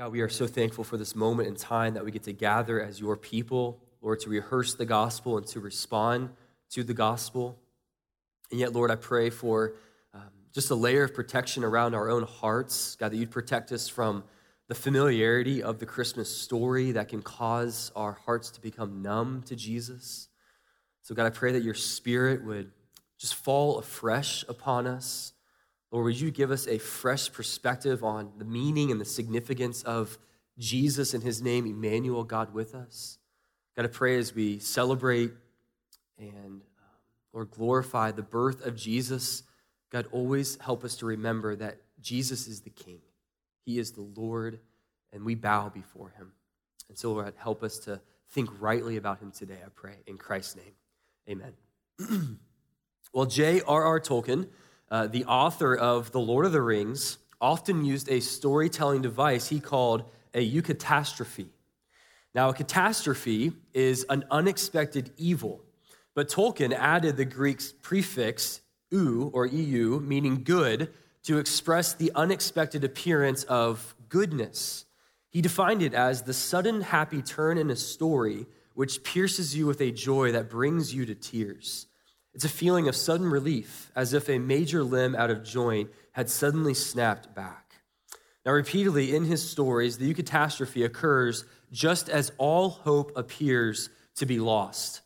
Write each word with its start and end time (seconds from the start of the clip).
God, 0.00 0.12
we 0.12 0.22
are 0.22 0.30
so 0.30 0.46
thankful 0.46 0.82
for 0.82 0.96
this 0.96 1.14
moment 1.14 1.46
in 1.46 1.56
time 1.56 1.92
that 1.92 2.06
we 2.06 2.10
get 2.10 2.22
to 2.22 2.32
gather 2.32 2.80
as 2.80 2.98
your 2.98 3.18
people, 3.18 3.78
Lord, 4.00 4.18
to 4.20 4.30
rehearse 4.30 4.72
the 4.72 4.86
gospel 4.86 5.36
and 5.36 5.46
to 5.48 5.60
respond 5.60 6.30
to 6.70 6.82
the 6.82 6.94
gospel. 6.94 7.58
And 8.50 8.58
yet, 8.58 8.72
Lord, 8.72 8.90
I 8.90 8.96
pray 8.96 9.28
for 9.28 9.74
um, 10.14 10.22
just 10.54 10.70
a 10.70 10.74
layer 10.74 11.04
of 11.04 11.12
protection 11.12 11.64
around 11.64 11.94
our 11.94 12.08
own 12.08 12.22
hearts. 12.22 12.96
God, 12.96 13.12
that 13.12 13.18
you'd 13.18 13.30
protect 13.30 13.72
us 13.72 13.90
from 13.90 14.24
the 14.68 14.74
familiarity 14.74 15.62
of 15.62 15.80
the 15.80 15.84
Christmas 15.84 16.34
story 16.34 16.92
that 16.92 17.08
can 17.08 17.20
cause 17.20 17.92
our 17.94 18.12
hearts 18.24 18.48
to 18.52 18.62
become 18.62 19.02
numb 19.02 19.42
to 19.48 19.54
Jesus. 19.54 20.28
So, 21.02 21.14
God, 21.14 21.26
I 21.26 21.30
pray 21.30 21.52
that 21.52 21.62
your 21.62 21.74
spirit 21.74 22.42
would 22.42 22.72
just 23.18 23.34
fall 23.34 23.78
afresh 23.78 24.46
upon 24.48 24.86
us. 24.86 25.34
Lord, 25.90 26.04
would 26.04 26.20
you 26.20 26.30
give 26.30 26.50
us 26.50 26.68
a 26.68 26.78
fresh 26.78 27.32
perspective 27.32 28.04
on 28.04 28.32
the 28.38 28.44
meaning 28.44 28.90
and 28.90 29.00
the 29.00 29.04
significance 29.04 29.82
of 29.82 30.18
Jesus 30.58 31.14
and 31.14 31.22
his 31.22 31.42
name, 31.42 31.66
Emmanuel, 31.66 32.22
God 32.22 32.54
with 32.54 32.74
us? 32.74 33.18
God, 33.76 33.84
I 33.84 33.88
pray 33.88 34.16
as 34.16 34.34
we 34.34 34.58
celebrate 34.60 35.32
and, 36.18 36.62
um, 36.62 36.62
Lord, 37.32 37.50
glorify 37.50 38.12
the 38.12 38.22
birth 38.22 38.64
of 38.64 38.76
Jesus, 38.76 39.42
God, 39.90 40.06
always 40.12 40.56
help 40.60 40.84
us 40.84 40.94
to 40.96 41.06
remember 41.06 41.56
that 41.56 41.78
Jesus 42.00 42.46
is 42.46 42.60
the 42.60 42.70
King. 42.70 43.00
He 43.64 43.78
is 43.78 43.92
the 43.92 44.02
Lord, 44.02 44.60
and 45.12 45.24
we 45.24 45.34
bow 45.34 45.68
before 45.68 46.10
him. 46.10 46.32
And 46.88 46.96
so, 46.96 47.12
Lord, 47.12 47.34
help 47.36 47.62
us 47.62 47.78
to 47.80 48.00
think 48.30 48.48
rightly 48.60 48.96
about 48.96 49.18
him 49.20 49.32
today, 49.32 49.58
I 49.64 49.68
pray. 49.74 49.96
In 50.06 50.18
Christ's 50.18 50.56
name, 50.56 50.74
amen. 51.28 52.38
well, 53.12 53.26
J.R.R. 53.26 54.00
Tolkien 54.00 54.48
uh, 54.90 55.06
the 55.06 55.24
author 55.24 55.74
of 55.74 56.12
The 56.12 56.20
Lord 56.20 56.46
of 56.46 56.52
the 56.52 56.62
Rings, 56.62 57.18
often 57.40 57.84
used 57.84 58.08
a 58.08 58.20
storytelling 58.20 59.02
device 59.02 59.48
he 59.48 59.60
called 59.60 60.04
a 60.34 60.50
eucatastrophe. 60.50 61.48
Now, 62.34 62.50
a 62.50 62.54
catastrophe 62.54 63.52
is 63.74 64.04
an 64.08 64.24
unexpected 64.30 65.10
evil, 65.16 65.60
but 66.14 66.28
Tolkien 66.28 66.72
added 66.72 67.16
the 67.16 67.24
Greek 67.24 67.60
prefix 67.82 68.60
u 68.90 69.30
or 69.32 69.46
eu, 69.46 70.00
meaning 70.00 70.42
good, 70.44 70.92
to 71.24 71.38
express 71.38 71.94
the 71.94 72.12
unexpected 72.14 72.84
appearance 72.84 73.44
of 73.44 73.94
goodness. 74.08 74.84
He 75.30 75.40
defined 75.40 75.82
it 75.82 75.94
as 75.94 76.22
the 76.22 76.34
sudden 76.34 76.80
happy 76.80 77.22
turn 77.22 77.58
in 77.58 77.70
a 77.70 77.76
story 77.76 78.46
which 78.74 79.02
pierces 79.02 79.56
you 79.56 79.66
with 79.66 79.80
a 79.80 79.90
joy 79.90 80.32
that 80.32 80.50
brings 80.50 80.94
you 80.94 81.06
to 81.06 81.14
tears. 81.14 81.86
It's 82.34 82.44
a 82.44 82.48
feeling 82.48 82.88
of 82.88 82.94
sudden 82.94 83.26
relief, 83.26 83.90
as 83.96 84.12
if 84.14 84.28
a 84.28 84.38
major 84.38 84.84
limb 84.84 85.14
out 85.16 85.30
of 85.30 85.42
joint 85.42 85.90
had 86.12 86.30
suddenly 86.30 86.74
snapped 86.74 87.34
back. 87.34 87.74
Now, 88.46 88.52
repeatedly 88.52 89.14
in 89.14 89.24
his 89.24 89.48
stories, 89.48 89.98
the 89.98 90.12
eucatastrophe 90.12 90.84
occurs 90.84 91.44
just 91.72 92.08
as 92.08 92.32
all 92.38 92.70
hope 92.70 93.12
appears 93.16 93.90
to 94.16 94.26
be 94.26 94.38
lost. 94.38 95.02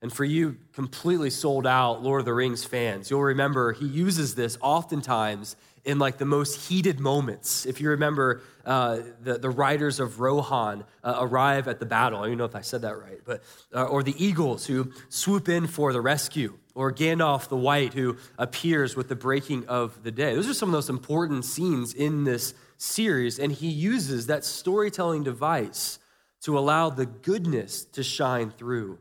And 0.00 0.12
for 0.12 0.24
you 0.24 0.56
completely 0.72 1.30
sold 1.30 1.66
out 1.66 2.02
Lord 2.02 2.20
of 2.20 2.24
the 2.24 2.32
Rings 2.32 2.64
fans, 2.64 3.10
you'll 3.10 3.22
remember 3.22 3.72
he 3.72 3.86
uses 3.86 4.36
this 4.36 4.56
oftentimes 4.60 5.56
in 5.84 5.98
like 5.98 6.18
the 6.18 6.24
most 6.24 6.68
heated 6.68 7.00
moments. 7.00 7.66
If 7.66 7.80
you 7.80 7.90
remember, 7.90 8.42
uh, 8.64 9.00
the, 9.22 9.38
the 9.38 9.50
riders 9.50 10.00
of 10.00 10.20
Rohan 10.20 10.84
uh, 11.02 11.16
arrive 11.18 11.66
at 11.66 11.80
the 11.80 11.86
battle. 11.86 12.22
I 12.22 12.28
don't 12.28 12.38
know 12.38 12.44
if 12.44 12.54
I 12.54 12.60
said 12.60 12.82
that 12.82 12.98
right, 12.98 13.20
but 13.24 13.42
uh, 13.74 13.84
or 13.84 14.02
the 14.02 14.14
eagles 14.22 14.66
who 14.66 14.92
swoop 15.08 15.48
in 15.48 15.66
for 15.66 15.92
the 15.92 16.00
rescue, 16.00 16.58
or 16.78 16.92
Gandalf 16.92 17.48
the 17.48 17.56
White 17.56 17.92
who 17.92 18.16
appears 18.38 18.94
with 18.94 19.08
the 19.08 19.16
breaking 19.16 19.66
of 19.66 20.00
the 20.04 20.12
day. 20.12 20.36
Those 20.36 20.48
are 20.48 20.54
some 20.54 20.68
of 20.68 20.72
those 20.72 20.88
important 20.88 21.44
scenes 21.44 21.92
in 21.92 22.22
this 22.22 22.54
series, 22.76 23.40
and 23.40 23.50
he 23.50 23.68
uses 23.68 24.28
that 24.28 24.44
storytelling 24.44 25.24
device 25.24 25.98
to 26.42 26.56
allow 26.56 26.88
the 26.88 27.04
goodness 27.04 27.84
to 27.84 28.04
shine 28.04 28.52
through. 28.52 28.98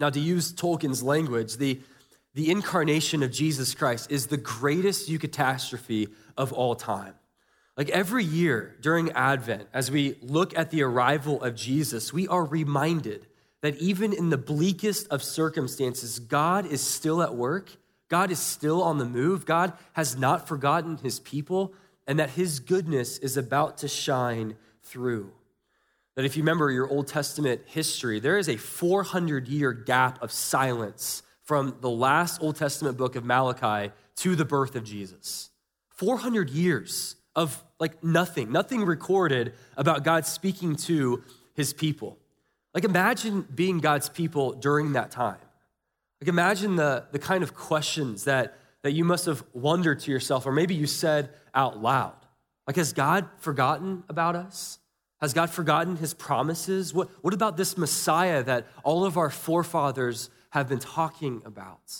Now, 0.00 0.10
to 0.10 0.18
use 0.18 0.52
Tolkien's 0.52 1.04
language, 1.04 1.56
the, 1.56 1.80
the 2.34 2.50
incarnation 2.50 3.22
of 3.22 3.30
Jesus 3.30 3.76
Christ 3.76 4.10
is 4.10 4.26
the 4.26 4.36
greatest 4.36 5.08
eucatastrophe 5.08 6.08
of 6.36 6.52
all 6.52 6.74
time. 6.74 7.14
Like 7.76 7.90
every 7.90 8.24
year 8.24 8.76
during 8.80 9.12
Advent, 9.12 9.68
as 9.72 9.88
we 9.88 10.16
look 10.20 10.58
at 10.58 10.70
the 10.70 10.82
arrival 10.82 11.44
of 11.44 11.54
Jesus, 11.54 12.12
we 12.12 12.26
are 12.26 12.44
reminded 12.44 13.28
that 13.62 13.76
even 13.76 14.12
in 14.12 14.28
the 14.28 14.36
bleakest 14.36 15.08
of 15.08 15.22
circumstances, 15.22 16.18
God 16.18 16.66
is 16.66 16.80
still 16.80 17.22
at 17.22 17.34
work. 17.34 17.70
God 18.08 18.30
is 18.30 18.38
still 18.38 18.82
on 18.82 18.98
the 18.98 19.06
move. 19.06 19.46
God 19.46 19.72
has 19.94 20.16
not 20.16 20.46
forgotten 20.46 20.98
his 20.98 21.18
people, 21.20 21.72
and 22.06 22.18
that 22.18 22.30
his 22.30 22.60
goodness 22.60 23.18
is 23.18 23.36
about 23.36 23.78
to 23.78 23.88
shine 23.88 24.56
through. 24.82 25.32
That 26.16 26.24
if 26.24 26.36
you 26.36 26.42
remember 26.42 26.70
your 26.70 26.90
Old 26.90 27.06
Testament 27.06 27.62
history, 27.66 28.20
there 28.20 28.36
is 28.36 28.48
a 28.48 28.56
400 28.56 29.48
year 29.48 29.72
gap 29.72 30.22
of 30.22 30.30
silence 30.30 31.22
from 31.42 31.76
the 31.80 31.90
last 31.90 32.42
Old 32.42 32.56
Testament 32.56 32.98
book 32.98 33.16
of 33.16 33.24
Malachi 33.24 33.92
to 34.16 34.36
the 34.36 34.44
birth 34.44 34.76
of 34.76 34.84
Jesus. 34.84 35.50
400 35.90 36.50
years 36.50 37.16
of 37.34 37.62
like 37.78 38.04
nothing, 38.04 38.52
nothing 38.52 38.84
recorded 38.84 39.54
about 39.76 40.04
God 40.04 40.26
speaking 40.26 40.76
to 40.76 41.22
his 41.54 41.72
people. 41.72 42.18
Like 42.74 42.84
imagine 42.84 43.46
being 43.54 43.78
God's 43.78 44.08
people 44.08 44.52
during 44.52 44.94
that 44.94 45.10
time. 45.10 45.38
Like 46.20 46.28
imagine 46.28 46.76
the, 46.76 47.04
the 47.12 47.18
kind 47.18 47.42
of 47.42 47.54
questions 47.54 48.24
that, 48.24 48.56
that 48.82 48.92
you 48.92 49.04
must 49.04 49.26
have 49.26 49.44
wondered 49.52 50.00
to 50.00 50.10
yourself, 50.10 50.46
or 50.46 50.52
maybe 50.52 50.74
you 50.74 50.86
said 50.86 51.30
out 51.54 51.82
loud. 51.82 52.14
Like, 52.66 52.76
has 52.76 52.92
God 52.92 53.28
forgotten 53.38 54.04
about 54.08 54.36
us? 54.36 54.78
Has 55.20 55.34
God 55.34 55.50
forgotten 55.50 55.96
his 55.96 56.14
promises? 56.14 56.94
What, 56.94 57.10
what 57.22 57.34
about 57.34 57.56
this 57.56 57.76
Messiah 57.76 58.42
that 58.44 58.66
all 58.82 59.04
of 59.04 59.16
our 59.16 59.30
forefathers 59.30 60.30
have 60.50 60.68
been 60.68 60.78
talking 60.78 61.42
about? 61.44 61.96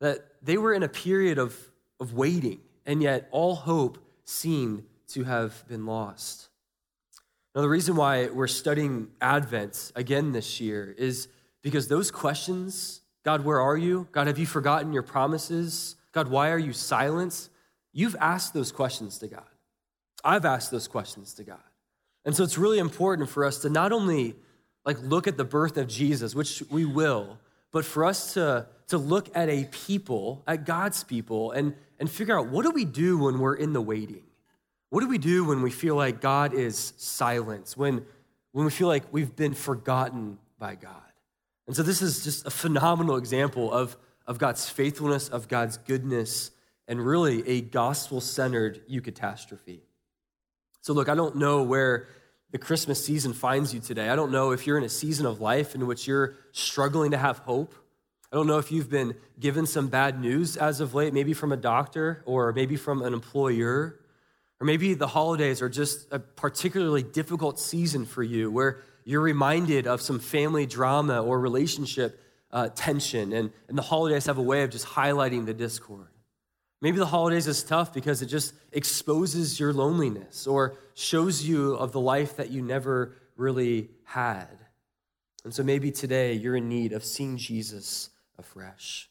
That 0.00 0.26
they 0.42 0.56
were 0.56 0.74
in 0.74 0.82
a 0.82 0.88
period 0.88 1.38
of, 1.38 1.56
of 2.00 2.14
waiting, 2.14 2.60
and 2.84 3.02
yet 3.02 3.28
all 3.30 3.54
hope 3.54 3.98
seemed 4.24 4.84
to 5.08 5.24
have 5.24 5.66
been 5.68 5.86
lost. 5.86 6.48
Now, 7.54 7.60
the 7.60 7.68
reason 7.68 7.96
why 7.96 8.28
we're 8.28 8.46
studying 8.46 9.08
Advent 9.20 9.92
again 9.94 10.32
this 10.32 10.60
year 10.60 10.94
is 10.96 11.28
because 11.62 11.88
those 11.88 12.10
questions 12.10 13.00
God, 13.24 13.44
where 13.44 13.60
are 13.60 13.76
you? 13.76 14.08
God, 14.10 14.26
have 14.26 14.38
you 14.38 14.46
forgotten 14.46 14.92
your 14.92 15.02
promises? 15.02 15.94
God, 16.10 16.28
why 16.28 16.50
are 16.50 16.58
you 16.58 16.72
silent? 16.72 17.48
You've 17.92 18.16
asked 18.18 18.52
those 18.52 18.72
questions 18.72 19.18
to 19.18 19.28
God. 19.28 19.44
I've 20.24 20.44
asked 20.44 20.70
those 20.70 20.88
questions 20.88 21.34
to 21.34 21.44
God. 21.44 21.60
And 22.24 22.34
so 22.34 22.44
it's 22.44 22.58
really 22.58 22.78
important 22.78 23.28
for 23.28 23.44
us 23.44 23.58
to 23.58 23.68
not 23.68 23.92
only 23.92 24.34
like 24.84 25.00
look 25.02 25.26
at 25.26 25.36
the 25.36 25.44
birth 25.44 25.76
of 25.76 25.88
Jesus, 25.88 26.34
which 26.34 26.62
we 26.70 26.84
will, 26.84 27.38
but 27.70 27.84
for 27.84 28.04
us 28.04 28.34
to, 28.34 28.66
to 28.88 28.98
look 28.98 29.34
at 29.36 29.48
a 29.48 29.64
people, 29.66 30.42
at 30.46 30.64
God's 30.66 31.04
people, 31.04 31.52
and, 31.52 31.74
and 31.98 32.10
figure 32.10 32.38
out 32.38 32.48
what 32.48 32.64
do 32.64 32.70
we 32.70 32.84
do 32.84 33.18
when 33.18 33.38
we're 33.38 33.54
in 33.54 33.72
the 33.72 33.80
waiting? 33.80 34.24
What 34.92 35.00
do 35.00 35.08
we 35.08 35.16
do 35.16 35.46
when 35.46 35.62
we 35.62 35.70
feel 35.70 35.96
like 35.96 36.20
God 36.20 36.52
is 36.52 36.92
silent, 36.98 37.72
when, 37.78 38.04
when 38.50 38.66
we 38.66 38.70
feel 38.70 38.88
like 38.88 39.04
we've 39.10 39.34
been 39.34 39.54
forgotten 39.54 40.36
by 40.58 40.74
God? 40.74 41.00
And 41.66 41.74
so 41.74 41.82
this 41.82 42.02
is 42.02 42.22
just 42.24 42.46
a 42.46 42.50
phenomenal 42.50 43.16
example 43.16 43.72
of, 43.72 43.96
of 44.26 44.36
God's 44.36 44.68
faithfulness, 44.68 45.30
of 45.30 45.48
God's 45.48 45.78
goodness, 45.78 46.50
and 46.86 47.00
really 47.00 47.48
a 47.48 47.62
gospel 47.62 48.20
centered 48.20 48.86
eucatastrophe. 48.86 49.80
So, 50.82 50.92
look, 50.92 51.08
I 51.08 51.14
don't 51.14 51.36
know 51.36 51.62
where 51.62 52.06
the 52.50 52.58
Christmas 52.58 53.02
season 53.02 53.32
finds 53.32 53.72
you 53.72 53.80
today. 53.80 54.10
I 54.10 54.14
don't 54.14 54.30
know 54.30 54.50
if 54.50 54.66
you're 54.66 54.76
in 54.76 54.84
a 54.84 54.90
season 54.90 55.24
of 55.24 55.40
life 55.40 55.74
in 55.74 55.86
which 55.86 56.06
you're 56.06 56.34
struggling 56.52 57.12
to 57.12 57.16
have 57.16 57.38
hope. 57.38 57.74
I 58.30 58.36
don't 58.36 58.46
know 58.46 58.58
if 58.58 58.70
you've 58.70 58.90
been 58.90 59.14
given 59.40 59.64
some 59.64 59.88
bad 59.88 60.20
news 60.20 60.58
as 60.58 60.80
of 60.80 60.92
late, 60.92 61.14
maybe 61.14 61.32
from 61.32 61.50
a 61.50 61.56
doctor 61.56 62.22
or 62.26 62.52
maybe 62.52 62.76
from 62.76 63.00
an 63.00 63.14
employer. 63.14 63.98
Or 64.62 64.64
maybe 64.64 64.94
the 64.94 65.08
holidays 65.08 65.60
are 65.60 65.68
just 65.68 66.06
a 66.12 66.20
particularly 66.20 67.02
difficult 67.02 67.58
season 67.58 68.06
for 68.06 68.22
you 68.22 68.48
where 68.48 68.78
you're 69.04 69.20
reminded 69.20 69.88
of 69.88 70.00
some 70.00 70.20
family 70.20 70.66
drama 70.66 71.20
or 71.20 71.40
relationship 71.40 72.20
uh, 72.52 72.68
tension, 72.68 73.32
and, 73.32 73.50
and 73.66 73.76
the 73.76 73.82
holidays 73.82 74.26
have 74.26 74.38
a 74.38 74.42
way 74.42 74.62
of 74.62 74.70
just 74.70 74.86
highlighting 74.86 75.46
the 75.46 75.52
discord. 75.52 76.06
Maybe 76.80 76.98
the 76.98 77.06
holidays 77.06 77.48
is 77.48 77.64
tough 77.64 77.92
because 77.92 78.22
it 78.22 78.26
just 78.26 78.54
exposes 78.70 79.58
your 79.58 79.72
loneliness 79.72 80.46
or 80.46 80.76
shows 80.94 81.42
you 81.42 81.74
of 81.74 81.90
the 81.90 81.98
life 81.98 82.36
that 82.36 82.52
you 82.52 82.62
never 82.62 83.16
really 83.36 83.90
had. 84.04 84.46
And 85.42 85.52
so 85.52 85.64
maybe 85.64 85.90
today 85.90 86.34
you're 86.34 86.54
in 86.54 86.68
need 86.68 86.92
of 86.92 87.04
seeing 87.04 87.36
Jesus 87.36 88.10
afresh. 88.38 89.10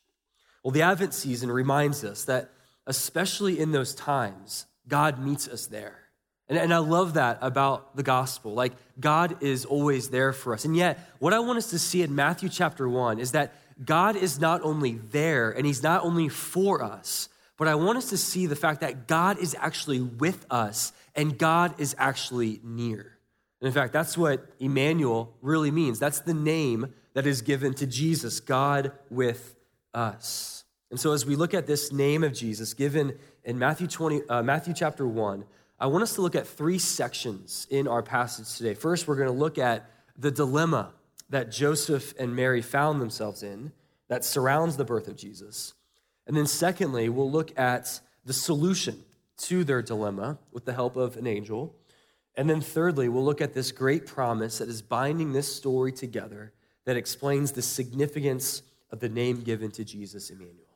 Well, 0.64 0.72
the 0.72 0.84
Advent 0.84 1.14
season 1.14 1.52
reminds 1.52 2.06
us 2.06 2.24
that, 2.24 2.52
especially 2.88 3.60
in 3.60 3.74
those 3.74 3.94
times, 3.94 4.68
God 4.92 5.20
meets 5.20 5.48
us 5.48 5.68
there. 5.68 5.98
And, 6.50 6.60
and 6.60 6.74
I 6.74 6.80
love 6.80 7.14
that 7.14 7.40
about 7.40 7.96
the 7.96 8.04
gospel. 8.04 8.54
Like, 8.54 8.74
God 9.00 9.42
is 9.42 9.64
always 9.64 10.10
there 10.10 10.34
for 10.34 10.54
us. 10.54 10.66
And 10.66 10.76
yet, 10.76 11.00
what 11.20 11.32
I 11.34 11.40
want 11.40 11.58
us 11.58 11.70
to 11.70 11.80
see 11.80 12.02
in 12.04 12.14
Matthew 12.14 12.50
chapter 12.50 12.90
1 12.90 13.18
is 13.18 13.32
that 13.32 13.56
God 13.84 14.18
is 14.18 14.38
not 14.38 14.62
only 14.64 14.96
there 14.96 15.50
and 15.50 15.66
He's 15.66 15.82
not 15.82 16.04
only 16.04 16.28
for 16.28 16.84
us, 16.84 17.30
but 17.58 17.70
I 17.70 17.76
want 17.76 18.00
us 18.00 18.10
to 18.10 18.18
see 18.18 18.48
the 18.48 18.56
fact 18.58 18.82
that 18.82 19.08
God 19.08 19.40
is 19.40 19.56
actually 19.58 20.02
with 20.02 20.46
us 20.52 20.92
and 21.16 21.38
God 21.38 21.80
is 21.80 21.96
actually 21.98 22.60
near. 22.62 23.18
And 23.62 23.68
in 23.68 23.74
fact, 23.74 23.94
that's 23.94 24.18
what 24.18 24.46
Emmanuel 24.60 25.34
really 25.42 25.72
means. 25.72 26.00
That's 26.00 26.20
the 26.20 26.34
name 26.34 26.94
that 27.14 27.26
is 27.26 27.42
given 27.42 27.74
to 27.76 27.88
Jesus, 27.88 28.42
God 28.42 28.92
with 29.10 29.56
us. 29.94 30.66
And 30.92 31.00
so 31.00 31.14
as 31.14 31.26
we 31.26 31.38
look 31.38 31.54
at 31.54 31.66
this 31.66 31.94
name 31.94 32.24
of 32.24 32.34
Jesus 32.34 32.74
given 32.74 33.18
in 33.44 33.58
Matthew 33.58 33.88
20 33.88 34.22
uh, 34.30 34.44
Matthew 34.44 34.74
chapter 34.74 35.08
1, 35.08 35.46
I 35.80 35.88
want 35.88 36.04
us 36.04 36.14
to 36.16 36.22
look 36.22 36.36
at 36.36 36.48
three 36.48 36.78
sections 36.78 37.66
in 37.70 37.88
our 37.88 38.04
passage 38.04 38.56
today. 38.56 38.74
First, 38.74 39.08
we're 39.08 39.16
going 39.16 39.28
to 39.28 39.34
look 39.34 39.58
at 39.58 39.90
the 40.18 40.32
dilemma 40.32 40.92
that 41.30 41.52
Joseph 41.52 42.14
and 42.20 42.36
Mary 42.36 42.62
found 42.62 43.02
themselves 43.02 43.42
in 43.42 43.72
that 44.08 44.24
surrounds 44.24 44.78
the 44.78 44.86
birth 44.86 45.08
of 45.08 45.16
Jesus. 45.16 45.74
And 46.28 46.38
then 46.38 46.46
secondly, 46.46 47.10
we'll 47.10 47.32
look 47.32 47.58
at 47.58 48.00
the 48.26 48.34
solution 48.34 49.04
to 49.38 49.64
their 49.64 49.82
dilemma 49.82 50.38
with 50.52 50.66
the 50.66 50.74
help 50.74 50.96
of 50.96 51.18
an 51.18 51.26
angel. 51.26 51.76
And 52.36 52.50
then 52.50 52.62
thirdly, 52.62 53.10
we'll 53.10 53.26
look 53.26 53.42
at 53.42 53.54
this 53.54 53.72
great 53.72 54.06
promise 54.06 54.60
that 54.60 54.70
is 54.70 54.82
binding 54.82 55.34
this 55.34 55.54
story 55.54 55.92
together 55.92 56.54
that 56.86 56.98
explains 56.98 57.54
the 57.54 57.62
significance 57.62 58.62
of 58.92 59.00
the 59.00 59.10
name 59.10 59.42
given 59.42 59.72
to 59.72 59.84
Jesus, 59.84 60.30
Emmanuel. 60.30 60.71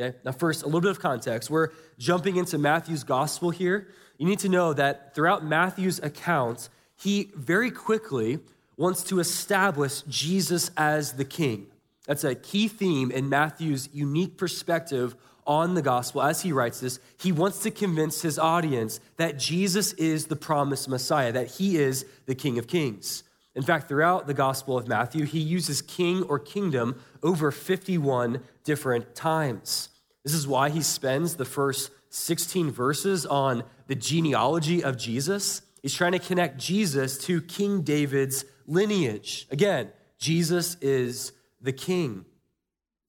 Okay, 0.00 0.16
now, 0.24 0.32
first, 0.32 0.62
a 0.62 0.66
little 0.66 0.80
bit 0.80 0.90
of 0.90 1.00
context. 1.00 1.50
We're 1.50 1.68
jumping 1.98 2.36
into 2.36 2.58
Matthew's 2.58 3.04
gospel 3.04 3.50
here. 3.50 3.88
You 4.18 4.26
need 4.26 4.38
to 4.40 4.48
know 4.48 4.72
that 4.72 5.14
throughout 5.14 5.44
Matthew's 5.44 5.98
account, 5.98 6.68
he 6.96 7.30
very 7.34 7.70
quickly 7.70 8.38
wants 8.76 9.04
to 9.04 9.20
establish 9.20 10.02
Jesus 10.02 10.70
as 10.76 11.12
the 11.12 11.24
king. 11.24 11.66
That's 12.06 12.24
a 12.24 12.34
key 12.34 12.68
theme 12.68 13.10
in 13.10 13.28
Matthew's 13.28 13.88
unique 13.92 14.36
perspective 14.36 15.14
on 15.46 15.74
the 15.74 15.82
gospel. 15.82 16.22
As 16.22 16.42
he 16.42 16.52
writes 16.52 16.80
this, 16.80 16.98
he 17.18 17.32
wants 17.32 17.60
to 17.60 17.70
convince 17.70 18.22
his 18.22 18.38
audience 18.38 19.00
that 19.16 19.38
Jesus 19.38 19.92
is 19.94 20.26
the 20.26 20.36
promised 20.36 20.88
Messiah, 20.88 21.32
that 21.32 21.48
he 21.48 21.76
is 21.76 22.06
the 22.26 22.34
King 22.34 22.58
of 22.58 22.66
Kings. 22.66 23.24
In 23.54 23.62
fact, 23.62 23.88
throughout 23.88 24.26
the 24.26 24.34
Gospel 24.34 24.78
of 24.78 24.88
Matthew, 24.88 25.26
he 25.26 25.38
uses 25.38 25.82
king 25.82 26.22
or 26.22 26.38
kingdom 26.38 27.00
over 27.22 27.50
51 27.50 28.40
different 28.64 29.14
times. 29.14 29.88
This 30.24 30.34
is 30.34 30.46
why 30.46 30.70
he 30.70 30.82
spends 30.82 31.36
the 31.36 31.44
first 31.44 31.90
16 32.10 32.70
verses 32.70 33.26
on 33.26 33.64
the 33.86 33.94
genealogy 33.94 34.84
of 34.84 34.96
Jesus. 34.96 35.62
He's 35.82 35.94
trying 35.94 36.12
to 36.12 36.18
connect 36.18 36.58
Jesus 36.58 37.18
to 37.26 37.40
King 37.40 37.82
David's 37.82 38.44
lineage. 38.66 39.46
Again, 39.50 39.90
Jesus 40.18 40.76
is 40.80 41.32
the 41.60 41.72
king. 41.72 42.24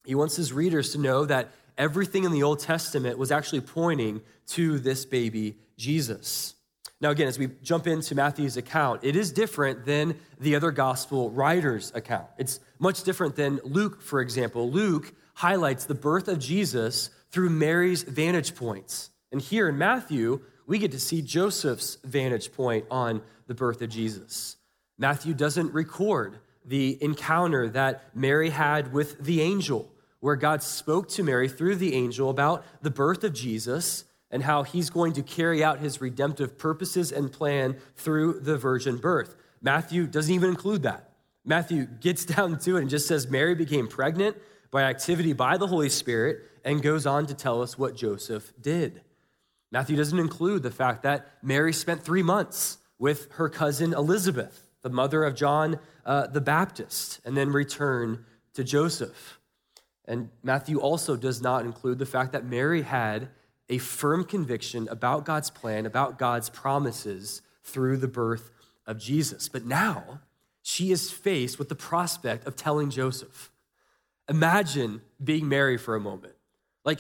He 0.06 0.16
wants 0.16 0.36
his 0.36 0.52
readers 0.52 0.92
to 0.94 0.98
know 0.98 1.26
that 1.26 1.52
everything 1.78 2.24
in 2.24 2.32
the 2.32 2.44
Old 2.44 2.60
Testament 2.60 3.18
was 3.18 3.32
actually 3.32 3.62
pointing 3.62 4.22
to 4.48 4.80
this 4.80 5.06
baby 5.06 5.58
Jesus. 5.78 6.56
Now, 7.00 7.10
again, 7.10 7.28
as 7.28 7.38
we 7.38 7.50
jump 7.62 7.86
into 7.86 8.16
Matthew's 8.16 8.56
account, 8.56 9.04
it 9.04 9.16
is 9.16 9.32
different 9.32 9.86
than 9.86 10.16
the 10.40 10.56
other 10.56 10.72
gospel 10.72 11.30
writers' 11.32 11.92
account. 11.94 12.28
It's 12.38 12.60
much 12.80 13.04
different 13.04 13.36
than 13.36 13.60
Luke, 13.64 14.02
for 14.02 14.22
example. 14.22 14.72
Luke 14.72 15.14
highlights 15.34 15.86
the 15.86 15.96
birth 15.96 16.28
of 16.28 16.40
Jesus 16.40 17.10
through 17.32 17.50
Mary's 17.50 18.04
vantage 18.04 18.56
points. 18.56 19.12
And 19.32 19.42
here 19.42 19.70
in 19.70 19.78
Matthew, 19.78 20.42
we 20.68 20.78
get 20.78 20.92
to 20.92 21.00
see 21.00 21.22
Joseph's 21.22 21.98
vantage 22.04 22.54
point 22.54 22.86
on 22.92 23.22
the 23.48 23.56
birth 23.56 23.82
of 23.82 23.90
Jesus. 23.90 24.58
Matthew 24.98 25.34
doesn't 25.34 25.74
record 25.74 26.38
the 26.66 26.98
encounter 27.04 27.68
that 27.70 28.16
Mary 28.16 28.52
had 28.52 28.94
with 28.94 29.20
the 29.20 29.42
angel, 29.42 29.92
where 30.20 30.36
God 30.36 30.64
spoke 30.64 31.10
to 31.10 31.24
Mary 31.24 31.50
through 31.50 31.76
the 31.76 31.94
angel 31.96 32.30
about 32.30 32.64
the 32.82 32.92
birth 32.92 33.24
of 33.24 33.34
Jesus 33.34 34.06
and 34.32 34.44
how 34.44 34.64
he's 34.64 34.90
going 34.90 35.14
to 35.14 35.22
carry 35.22 35.64
out 35.64 35.80
his 35.80 36.00
redemptive 36.00 36.58
purposes 36.58 37.12
and 37.12 37.32
plan 37.32 37.76
through 37.96 38.40
the 38.40 38.58
virgin 38.58 38.98
birth. 38.98 39.36
Matthew 39.62 40.08
doesn't 40.08 40.34
even 40.34 40.50
include 40.50 40.84
that. 40.84 41.10
Matthew 41.46 41.86
gets 41.86 42.26
down 42.36 42.58
to 42.60 42.78
it 42.78 42.82
and 42.82 42.90
just 42.90 43.08
says 43.08 43.28
Mary 43.28 43.56
became 43.56 43.88
pregnant 43.88 44.38
by 44.74 44.84
activity 44.84 45.34
by 45.34 45.56
the 45.56 45.68
Holy 45.68 45.88
Spirit 45.88 46.50
and 46.66 46.82
goes 46.82 47.06
on 47.06 47.28
to 47.28 47.36
tell 47.36 47.62
us 47.62 47.78
what 47.78 47.96
Joseph 47.96 48.52
did. 48.60 49.02
Matthew 49.72 49.96
doesn't 49.96 50.18
include 50.18 50.64
the 50.64 50.72
fact 50.72 51.04
that 51.04 51.28
Mary 51.44 51.72
spent 51.72 52.04
three 52.04 52.24
months 52.24 52.80
with 52.98 53.32
her 53.34 53.50
cousin 53.50 53.94
Elizabeth, 53.94 54.68
the 54.82 54.90
mother 54.90 55.24
of 55.24 55.36
John 55.36 55.80
uh, 56.08 56.26
the 56.26 56.42
Baptist, 56.42 57.22
and 57.24 57.38
then 57.38 57.52
returned 57.52 58.26
to 58.56 58.64
Joseph. 58.64 59.40
And 60.06 60.30
Matthew 60.42 60.80
also 60.80 61.16
does 61.16 61.40
not 61.40 61.66
include 61.66 62.00
the 62.00 62.06
fact 62.08 62.34
that 62.34 62.44
Mary 62.44 62.82
had 62.82 63.30
a 63.70 63.78
firm 63.78 64.26
conviction 64.26 64.88
about 64.90 65.24
God's 65.24 65.52
plan, 65.52 65.86
about 65.86 66.18
God's 66.18 66.50
promises 66.50 67.44
through 67.64 67.98
the 67.98 68.08
birth 68.08 68.50
of 68.88 69.00
Jesus. 69.00 69.50
But 69.50 69.66
now 69.66 70.22
she 70.64 70.92
is 70.92 71.12
faced 71.12 71.60
with 71.60 71.70
the 71.70 71.76
prospect 71.76 72.48
of 72.48 72.56
telling 72.56 72.90
Joseph. 72.90 73.52
Imagine 74.30 75.02
being 75.24 75.50
Mary 75.50 75.78
for 75.78 75.96
a 75.96 76.00
moment. 76.00 76.34
Like, 76.86 77.00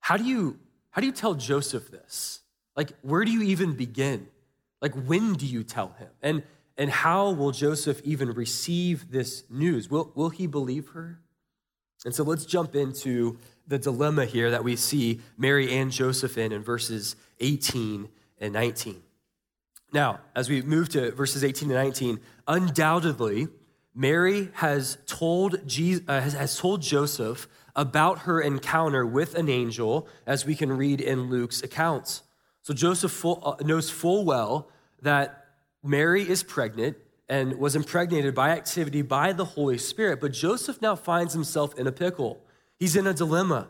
how 0.00 0.16
do 0.16 0.24
you 0.24 0.58
how 0.90 1.00
do 1.00 1.06
you 1.06 1.12
tell 1.12 1.34
Joseph 1.34 1.90
this? 1.90 2.40
Like, 2.76 2.92
where 3.02 3.24
do 3.24 3.32
you 3.32 3.42
even 3.42 3.74
begin? 3.74 4.28
Like, 4.80 4.94
when 4.94 5.34
do 5.34 5.46
you 5.46 5.64
tell 5.64 5.88
him? 5.98 6.10
And 6.22 6.42
and 6.76 6.90
how 6.90 7.30
will 7.30 7.52
Joseph 7.52 8.00
even 8.04 8.32
receive 8.32 9.10
this 9.10 9.44
news? 9.48 9.88
Will, 9.88 10.10
will 10.14 10.30
he 10.30 10.46
believe 10.46 10.88
her? 10.88 11.20
And 12.04 12.14
so 12.14 12.24
let's 12.24 12.44
jump 12.44 12.74
into 12.74 13.38
the 13.66 13.78
dilemma 13.78 14.26
here 14.26 14.50
that 14.50 14.64
we 14.64 14.76
see 14.76 15.20
Mary 15.38 15.72
and 15.72 15.90
Joseph 15.90 16.36
in 16.36 16.52
in 16.52 16.62
verses 16.62 17.16
18 17.40 18.08
and 18.38 18.52
19. 18.52 19.02
Now, 19.92 20.20
as 20.34 20.50
we 20.50 20.60
move 20.62 20.88
to 20.90 21.12
verses 21.12 21.44
18 21.44 21.70
and 21.70 21.78
19, 21.78 22.20
undoubtedly, 22.48 23.46
Mary 23.94 24.50
has 24.54 24.98
told, 25.06 25.66
Jesus, 25.66 26.04
uh, 26.08 26.20
has 26.20 26.58
told 26.58 26.82
Joseph 26.82 27.48
about 27.76 28.20
her 28.20 28.40
encounter 28.40 29.06
with 29.06 29.34
an 29.34 29.48
angel, 29.48 30.08
as 30.26 30.44
we 30.44 30.54
can 30.54 30.72
read 30.72 31.00
in 31.00 31.30
Luke's 31.30 31.62
accounts. 31.62 32.22
So 32.62 32.74
Joseph 32.74 33.12
full, 33.12 33.40
uh, 33.44 33.64
knows 33.64 33.90
full 33.90 34.24
well 34.24 34.68
that 35.02 35.46
Mary 35.82 36.28
is 36.28 36.42
pregnant 36.42 36.96
and 37.28 37.58
was 37.58 37.76
impregnated 37.76 38.34
by 38.34 38.50
activity 38.50 39.02
by 39.02 39.32
the 39.32 39.44
Holy 39.44 39.78
Spirit, 39.78 40.20
but 40.20 40.32
Joseph 40.32 40.80
now 40.82 40.94
finds 40.94 41.32
himself 41.32 41.78
in 41.78 41.86
a 41.86 41.92
pickle. 41.92 42.40
He's 42.78 42.96
in 42.96 43.06
a 43.06 43.14
dilemma. 43.14 43.68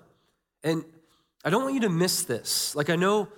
And 0.62 0.84
I 1.44 1.50
don't 1.50 1.62
want 1.62 1.74
you 1.74 1.80
to 1.80 1.88
miss 1.88 2.22
this. 2.22 2.74
Like 2.74 2.90
I 2.90 2.96
know 2.96 3.28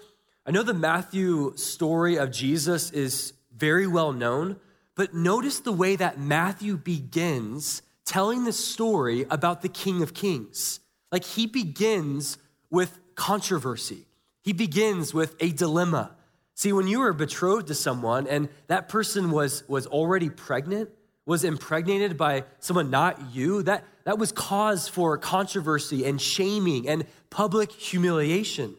I 0.49 0.53
know 0.53 0.63
the 0.63 0.75
Matthew 0.75 1.57
story 1.57 2.19
of 2.19 2.31
Jesus 2.31 2.93
is 2.93 3.33
very 3.53 3.89
well 3.89 4.13
known, 4.13 4.61
but 4.97 5.15
notice 5.15 5.61
the 5.61 5.73
way 5.73 5.95
that 5.95 6.19
Matthew 6.19 6.77
begins 6.77 7.83
telling 8.05 8.45
the 8.45 8.53
story 8.53 9.27
about 9.31 9.63
the 9.63 9.69
King 9.69 10.03
of 10.03 10.15
Kings. 10.15 10.81
Like 11.13 11.23
he 11.23 11.47
begins 11.47 12.39
with 12.71 12.99
controversy. 13.15 14.07
He 14.43 14.53
begins 14.53 15.13
with 15.13 15.37
a 15.41 15.51
dilemma. 15.51 16.13
See, 16.55 16.73
when 16.73 16.89
you 16.89 17.01
were 17.01 17.13
betrothed 17.13 17.67
to 17.69 17.75
someone 17.75 18.27
and 18.27 18.49
that 18.69 18.89
person 18.89 19.31
was, 19.31 19.69
was 19.69 19.87
already 19.87 20.31
pregnant, 20.31 20.89
was 21.27 21.45
impregnated 21.45 22.17
by 22.17 22.45
someone 22.61 22.89
not 22.89 23.35
you, 23.35 23.63
that, 23.65 23.85
that 24.05 24.19
was 24.19 24.33
cause 24.33 24.89
for 24.89 25.19
controversy 25.19 26.07
and 26.07 26.21
shaming 26.21 26.89
and 26.89 27.05
public 27.29 27.73
humiliation. 27.73 28.75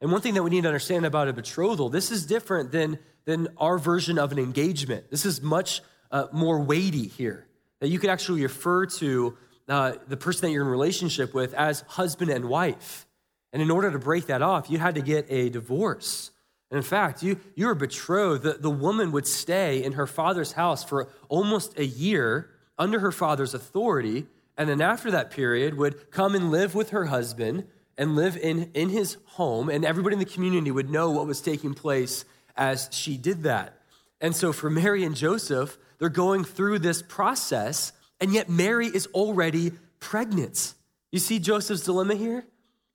And 0.00 0.10
one 0.10 0.20
thing 0.20 0.34
that 0.34 0.42
we 0.42 0.50
need 0.50 0.62
to 0.62 0.68
understand 0.68 1.06
about 1.06 1.28
a 1.28 1.32
betrothal, 1.32 1.90
this 1.90 2.10
is 2.10 2.26
different 2.26 2.72
than, 2.72 2.98
than 3.24 3.48
our 3.56 3.78
version 3.78 4.18
of 4.18 4.32
an 4.32 4.38
engagement. 4.38 5.10
This 5.10 5.24
is 5.24 5.42
much 5.42 5.82
uh, 6.10 6.26
more 6.32 6.60
weighty 6.60 7.08
here, 7.08 7.46
that 7.80 7.88
you 7.88 7.98
could 7.98 8.10
actually 8.10 8.42
refer 8.42 8.86
to 8.86 9.36
uh, 9.68 9.92
the 10.08 10.16
person 10.16 10.42
that 10.42 10.52
you're 10.52 10.64
in 10.64 10.70
relationship 10.70 11.34
with 11.34 11.54
as 11.54 11.80
husband 11.88 12.30
and 12.30 12.48
wife. 12.48 13.06
And 13.52 13.62
in 13.62 13.70
order 13.70 13.90
to 13.90 13.98
break 13.98 14.26
that 14.26 14.42
off, 14.42 14.68
you 14.68 14.78
had 14.78 14.96
to 14.96 15.00
get 15.00 15.26
a 15.30 15.48
divorce. 15.48 16.30
And 16.70 16.76
in 16.76 16.82
fact, 16.82 17.22
you, 17.22 17.38
you 17.54 17.66
were 17.66 17.74
betrothed. 17.74 18.42
The, 18.42 18.54
the 18.54 18.70
woman 18.70 19.12
would 19.12 19.26
stay 19.26 19.82
in 19.82 19.92
her 19.92 20.06
father's 20.06 20.52
house 20.52 20.82
for 20.82 21.08
almost 21.28 21.78
a 21.78 21.86
year 21.86 22.50
under 22.76 22.98
her 22.98 23.12
father's 23.12 23.54
authority. 23.54 24.26
And 24.58 24.68
then 24.68 24.80
after 24.80 25.10
that 25.12 25.30
period, 25.30 25.74
would 25.78 26.10
come 26.10 26.34
and 26.34 26.50
live 26.50 26.74
with 26.74 26.90
her 26.90 27.06
husband 27.06 27.64
and 27.96 28.16
live 28.16 28.36
in, 28.36 28.70
in 28.74 28.88
his 28.88 29.18
home. 29.24 29.68
And 29.68 29.84
everybody 29.84 30.14
in 30.14 30.18
the 30.18 30.24
community 30.24 30.70
would 30.70 30.90
know 30.90 31.10
what 31.10 31.26
was 31.26 31.40
taking 31.40 31.74
place 31.74 32.24
as 32.56 32.88
she 32.92 33.16
did 33.16 33.42
that. 33.44 33.78
And 34.20 34.34
so 34.34 34.52
for 34.52 34.70
Mary 34.70 35.04
and 35.04 35.14
Joseph, 35.14 35.76
they're 35.98 36.08
going 36.08 36.44
through 36.44 36.80
this 36.80 37.02
process, 37.02 37.92
and 38.20 38.32
yet 38.32 38.48
Mary 38.48 38.86
is 38.86 39.06
already 39.08 39.72
pregnant. 40.00 40.74
You 41.12 41.18
see 41.18 41.38
Joseph's 41.38 41.82
dilemma 41.82 42.14
here? 42.14 42.44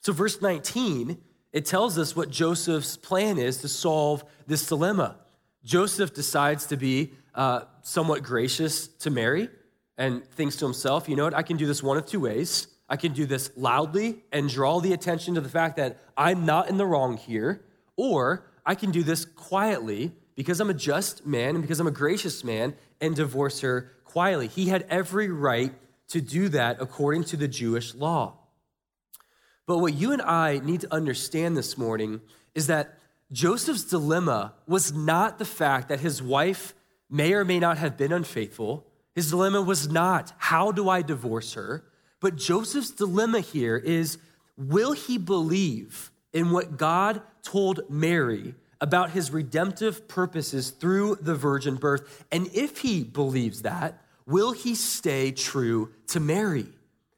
So, 0.02 0.14
verse 0.14 0.42
19 0.42 1.18
it 1.52 1.66
tells 1.66 1.98
us 1.98 2.16
what 2.16 2.30
Joseph's 2.30 2.96
plan 2.96 3.40
is 3.40 3.58
to 3.62 3.68
solve 3.68 4.24
this 4.46 4.68
dilemma. 4.68 5.16
Joseph 5.64 6.14
decides 6.14 6.68
to 6.68 6.78
be 6.78 7.14
uh, 7.34 7.62
somewhat 7.82 8.22
gracious 8.22 8.88
to 8.88 9.10
Mary 9.10 9.50
and 9.98 10.24
thinks 10.24 10.58
to 10.58 10.66
himself, 10.66 11.10
you 11.10 11.16
know 11.16 11.24
what, 11.24 11.34
I 11.34 11.42
can 11.42 11.58
do 11.58 11.66
this 11.66 11.82
one 11.82 11.98
of 11.98 12.06
two 12.06 12.20
ways. 12.20 12.68
I 12.88 12.98
can 12.98 13.14
do 13.14 13.26
this 13.26 13.52
loudly 13.56 14.24
and 14.32 14.50
draw 14.50 14.80
the 14.80 14.94
attention 14.94 15.36
to 15.36 15.42
the 15.42 15.50
fact 15.50 15.78
that 15.78 15.98
I'm 16.18 16.46
not 16.46 16.70
in 16.70 16.78
the 16.78 16.86
wrong 16.86 17.18
here, 17.18 17.64
or 17.96 18.49
I 18.66 18.76
can 18.76 18.92
do 18.92 19.04
this 19.04 19.26
quietly 19.26 20.12
because 20.36 20.60
I'm 20.60 20.70
a 20.70 20.74
just 20.74 21.26
man 21.26 21.56
and 21.56 21.62
because 21.62 21.80
I'm 21.80 21.88
a 21.88 21.92
gracious 21.92 22.44
man 22.44 22.76
and 23.02 23.16
divorce 23.16 23.62
her 23.62 23.92
quietly. 24.06 24.48
He 24.48 24.70
had 24.70 24.86
every 24.90 25.30
right 25.30 25.74
to 26.10 26.22
do 26.22 26.50
that 26.50 26.78
according 26.80 27.24
to 27.26 27.38
the 27.38 27.48
Jewish 27.48 27.94
law. 27.94 28.38
But 29.66 29.80
what 29.80 29.94
you 29.94 30.12
and 30.12 30.22
I 30.22 30.60
need 30.64 30.82
to 30.82 30.94
understand 30.94 31.56
this 31.56 31.78
morning 31.78 32.22
is 32.56 32.68
that 32.68 32.98
Joseph's 33.32 33.84
dilemma 33.84 34.54
was 34.66 34.92
not 34.92 35.38
the 35.38 35.46
fact 35.46 35.90
that 35.90 36.00
his 36.00 36.24
wife 36.24 36.74
may 37.10 37.34
or 37.34 37.46
may 37.46 37.60
not 37.60 37.78
have 37.78 37.96
been 37.96 38.12
unfaithful. 38.12 38.88
His 39.14 39.30
dilemma 39.30 39.62
was 39.62 39.88
not, 39.88 40.34
how 40.38 40.72
do 40.72 40.90
I 40.90 41.04
divorce 41.04 41.54
her? 41.54 41.84
But 42.20 42.36
Joseph's 42.36 42.92
dilemma 42.92 43.42
here 43.42 43.78
is, 43.78 44.18
will 44.58 44.94
he 44.94 45.18
believe 45.18 46.12
in 46.34 46.52
what 46.52 46.78
God 46.78 47.22
told 47.44 47.82
Mary 47.90 48.56
about 48.82 49.12
his 49.12 49.32
redemptive 49.32 50.08
purposes 50.08 50.70
through 50.70 51.18
the 51.22 51.36
virgin 51.36 51.76
birth? 51.76 52.26
And 52.32 52.50
if 52.54 52.80
he 52.80 53.04
believes 53.04 53.64
that, 53.64 54.02
will 54.26 54.52
he 54.52 54.76
stay 54.76 55.32
true 55.32 55.92
to 56.08 56.20
Mary? 56.20 56.68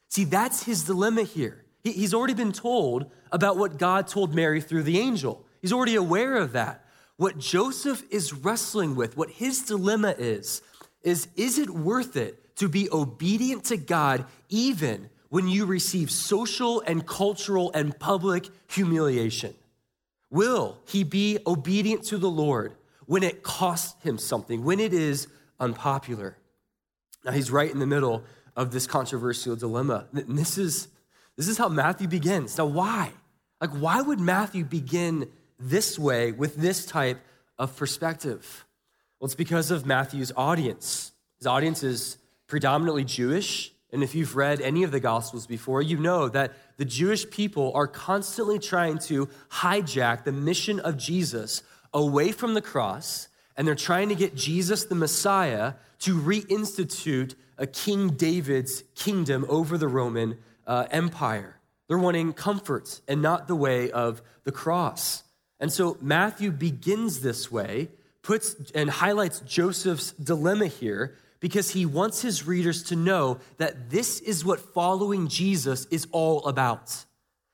See, 0.10 0.25
that's 0.25 0.63
his 0.63 0.84
dilemma 0.84 1.24
here. 1.24 1.63
He's 1.84 2.13
already 2.13 2.34
been 2.34 2.51
told 2.51 3.10
about 3.32 3.58
what 3.58 3.78
God 3.78 4.08
told 4.08 4.36
Mary 4.36 4.62
through 4.62 4.84
the 4.84 5.00
angel. 5.00 5.46
He's 5.62 5.74
already 5.74 5.96
aware 5.96 6.36
of 6.38 6.54
that. 6.54 6.86
What 7.18 7.38
Joseph 7.38 8.04
is 8.10 8.34
wrestling 8.34 8.96
with, 8.96 9.16
what 9.16 9.30
his 9.30 9.62
dilemma 9.62 10.16
is, 10.18 10.62
is 11.04 11.28
is 11.36 11.58
it 11.58 11.70
worth 11.70 12.16
it 12.16 12.56
to 12.58 12.68
be 12.68 12.90
obedient 12.92 13.66
to 13.66 13.78
God 13.78 14.25
even 14.50 15.10
when 15.30 15.48
you 15.48 15.66
receive 15.66 16.12
social 16.12 16.82
and 16.82 17.06
cultural 17.06 17.72
and 17.74 17.98
public 17.98 18.48
humiliation? 18.68 19.54
Will 20.32 20.80
he 20.88 21.04
be 21.04 21.38
obedient 21.46 22.04
to 22.06 22.18
the 22.18 22.30
Lord 22.30 22.74
when 23.06 23.22
it 23.22 23.44
costs 23.44 24.02
him 24.02 24.18
something, 24.18 24.64
when 24.64 24.80
it 24.80 24.94
is 24.94 25.28
unpopular? 25.60 26.38
Now, 27.24 27.34
he's 27.34 27.52
right 27.52 27.70
in 27.70 27.80
the 27.80 27.86
middle 27.86 28.24
of 28.56 28.72
this 28.72 28.88
controversial 28.88 29.56
dilemma. 29.56 30.08
And 30.14 30.38
this 30.38 30.58
is, 30.58 30.88
this 31.38 31.48
is 31.48 31.58
how 31.58 31.70
Matthew 31.70 32.08
begins. 32.08 32.58
Now, 32.58 32.66
why? 32.66 33.12
Like, 33.60 33.72
why 33.72 34.02
would 34.02 34.20
Matthew 34.20 34.64
begin 34.64 35.30
this 35.60 36.00
way 36.00 36.32
with 36.32 36.56
this 36.56 36.86
type 36.86 37.20
of 37.60 37.76
perspective? 37.76 38.66
Well, 39.20 39.28
it's 39.28 39.36
because 39.36 39.70
of 39.70 39.86
Matthew's 39.86 40.32
audience. 40.36 41.12
His 41.38 41.46
audience 41.46 41.84
is 41.84 42.18
predominantly 42.48 43.04
Jewish. 43.04 43.72
And 43.92 44.04
if 44.04 44.16
you've 44.16 44.36
read 44.36 44.62
any 44.62 44.84
of 44.84 44.92
the 44.92 45.00
Gospels 45.00 45.46
before, 45.46 45.82
you 45.82 45.98
know 45.98 46.30
that 46.30 46.54
the 46.78 46.86
Jewish 46.86 47.30
people 47.30 47.72
are 47.76 47.88
constantly 47.88 48.58
trying 48.58 49.00
to 49.00 49.28
hijack 49.50 50.24
the 50.24 50.32
mission 50.32 50.80
of 50.80 50.98
Jesus 50.98 51.62
away 51.94 52.32
from 52.32 52.54
the 52.54 52.62
cross, 52.62 53.28
and 53.58 53.68
they're 53.68 53.76
trying 53.76 54.10
to 54.10 54.16
get 54.16 54.34
Jesus, 54.34 54.86
the 54.86 54.96
Messiah, 54.96 55.74
to 56.00 56.16
reinstitute 56.18 57.36
a 57.58 57.68
King 57.68 58.12
David's 58.12 58.84
kingdom 58.96 59.46
over 59.50 59.78
the 59.78 59.90
Roman 59.90 60.38
uh, 60.66 60.88
Empire. 60.90 61.58
They're 61.88 61.98
wanting 61.98 62.32
comfort 62.32 63.02
and 63.10 63.22
not 63.22 63.48
the 63.48 63.56
way 63.56 63.92
of 63.92 64.22
the 64.46 64.52
cross. 64.54 65.24
And 65.60 65.72
so 65.72 65.98
Matthew 66.02 66.52
begins 66.52 67.20
this 67.20 67.52
way, 67.52 67.90
puts 68.22 68.56
and 68.74 68.90
highlights 68.90 69.42
Joseph's 69.42 70.14
dilemma 70.14 70.68
here 70.68 71.18
because 71.42 71.72
he 71.72 71.86
wants 71.86 72.22
his 72.22 72.48
readers 72.48 72.84
to 72.84 72.96
know 72.96 73.40
that 73.58 73.90
this 73.90 74.22
is 74.22 74.46
what 74.46 74.60
following 74.60 75.28
Jesus 75.28 75.86
is 75.88 76.08
all 76.12 76.46
about. 76.46 77.04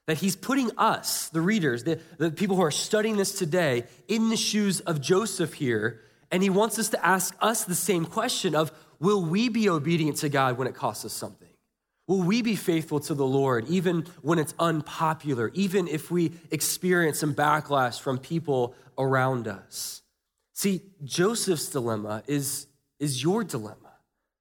That 0.05 0.17
he's 0.17 0.35
putting 0.35 0.69
us, 0.77 1.29
the 1.29 1.41
readers, 1.41 1.85
the, 1.85 1.99
the 2.17 2.29
people 2.29 2.57
who 2.57 2.61
are 2.61 2.71
studying 2.71 3.17
this 3.17 3.39
today, 3.39 3.85
in 4.07 4.29
the 4.29 4.37
shoes 4.37 4.81
of 4.81 5.01
Joseph 5.01 5.53
here. 5.55 6.01
And 6.31 6.43
he 6.43 6.49
wants 6.49 6.77
us 6.77 6.89
to 6.89 7.05
ask 7.05 7.35
us 7.41 7.63
the 7.63 7.75
same 7.75 8.05
question 8.05 8.53
of 8.53 8.71
will 8.99 9.23
we 9.23 9.49
be 9.49 9.69
obedient 9.69 10.17
to 10.17 10.29
God 10.29 10.57
when 10.57 10.67
it 10.67 10.75
costs 10.75 11.05
us 11.05 11.13
something? 11.13 11.47
Will 12.07 12.23
we 12.23 12.41
be 12.41 12.55
faithful 12.55 12.99
to 13.01 13.13
the 13.13 13.25
Lord 13.25 13.67
even 13.67 14.05
when 14.21 14.39
it's 14.39 14.53
unpopular, 14.59 15.51
even 15.53 15.87
if 15.87 16.09
we 16.11 16.33
experience 16.51 17.19
some 17.19 17.33
backlash 17.33 17.99
from 17.99 18.17
people 18.17 18.75
around 18.97 19.47
us? 19.47 20.01
See, 20.53 20.81
Joseph's 21.03 21.69
dilemma 21.69 22.23
is 22.27 22.67
is 22.99 23.21
your 23.23 23.43
dilemma. 23.43 23.93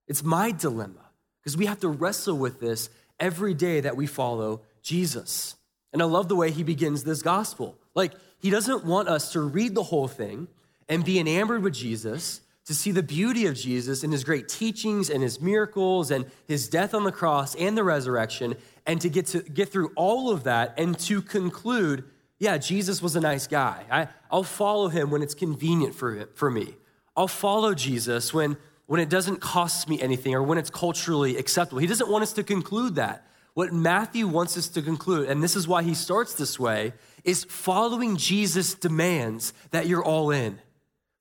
It's 0.06 0.22
my 0.22 0.50
dilemma 0.50 1.10
because 1.40 1.56
we 1.56 1.66
have 1.66 1.80
to 1.80 1.88
wrestle 1.88 2.36
with 2.36 2.60
this 2.60 2.90
every 3.18 3.54
day 3.54 3.80
that 3.80 3.96
we 3.96 4.06
follow 4.06 4.62
Jesus. 4.82 5.56
And 5.92 6.02
I 6.02 6.04
love 6.04 6.28
the 6.28 6.36
way 6.36 6.50
he 6.50 6.62
begins 6.62 7.04
this 7.04 7.22
gospel. 7.22 7.78
Like, 7.94 8.12
he 8.38 8.50
doesn't 8.50 8.84
want 8.84 9.08
us 9.08 9.32
to 9.32 9.40
read 9.40 9.74
the 9.74 9.82
whole 9.82 10.08
thing 10.08 10.48
and 10.88 11.04
be 11.04 11.18
enamored 11.18 11.62
with 11.62 11.74
Jesus, 11.74 12.42
to 12.66 12.74
see 12.74 12.90
the 12.90 13.02
beauty 13.02 13.46
of 13.46 13.54
Jesus 13.54 14.02
and 14.02 14.12
his 14.12 14.24
great 14.24 14.48
teachings 14.48 15.08
and 15.08 15.22
his 15.22 15.40
miracles 15.40 16.10
and 16.10 16.26
his 16.46 16.68
death 16.68 16.94
on 16.94 17.04
the 17.04 17.12
cross 17.12 17.54
and 17.54 17.76
the 17.76 17.84
resurrection, 17.84 18.56
and 18.86 19.00
to 19.00 19.08
get 19.08 19.26
to 19.26 19.40
get 19.42 19.70
through 19.70 19.92
all 19.96 20.30
of 20.30 20.44
that 20.44 20.74
and 20.76 20.98
to 20.98 21.22
conclude, 21.22 22.04
yeah, 22.38 22.58
Jesus 22.58 23.00
was 23.00 23.16
a 23.16 23.20
nice 23.20 23.46
guy. 23.46 23.84
I, 23.90 24.08
I'll 24.30 24.42
follow 24.42 24.88
him 24.88 25.10
when 25.10 25.22
it's 25.22 25.34
convenient 25.34 25.94
for, 25.94 26.26
for 26.34 26.50
me. 26.50 26.74
I'll 27.16 27.28
follow 27.28 27.74
Jesus 27.74 28.34
when, 28.34 28.56
when 28.86 29.00
it 29.00 29.08
doesn't 29.08 29.40
cost 29.40 29.88
me 29.88 30.00
anything 30.00 30.34
or 30.34 30.42
when 30.42 30.58
it's 30.58 30.70
culturally 30.70 31.36
acceptable. 31.36 31.80
He 31.80 31.86
doesn't 31.86 32.10
want 32.10 32.22
us 32.22 32.34
to 32.34 32.42
conclude 32.42 32.96
that. 32.96 33.26
What 33.54 33.72
Matthew 33.72 34.28
wants 34.28 34.58
us 34.58 34.68
to 34.68 34.82
conclude, 34.82 35.30
and 35.30 35.42
this 35.42 35.56
is 35.56 35.66
why 35.66 35.82
he 35.82 35.94
starts 35.94 36.34
this 36.34 36.60
way, 36.60 36.92
is 37.24 37.44
following 37.44 38.18
Jesus 38.18 38.74
demands 38.74 39.54
that 39.70 39.86
you're 39.86 40.04
all 40.04 40.30
in. 40.30 40.58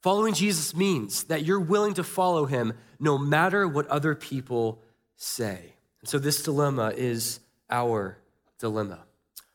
Following 0.04 0.34
Jesus 0.34 0.76
means 0.76 1.24
that 1.26 1.46
you're 1.46 1.62
willing 1.62 1.94
to 1.94 2.04
follow 2.04 2.46
him 2.46 2.74
no 3.00 3.18
matter 3.18 3.68
what 3.68 3.88
other 3.88 4.16
people 4.16 4.82
say. 5.16 5.74
And 6.02 6.10
so 6.10 6.20
this 6.20 6.44
dilemma 6.44 6.94
is 6.96 7.40
our 7.70 8.18
dilemma. 8.60 9.00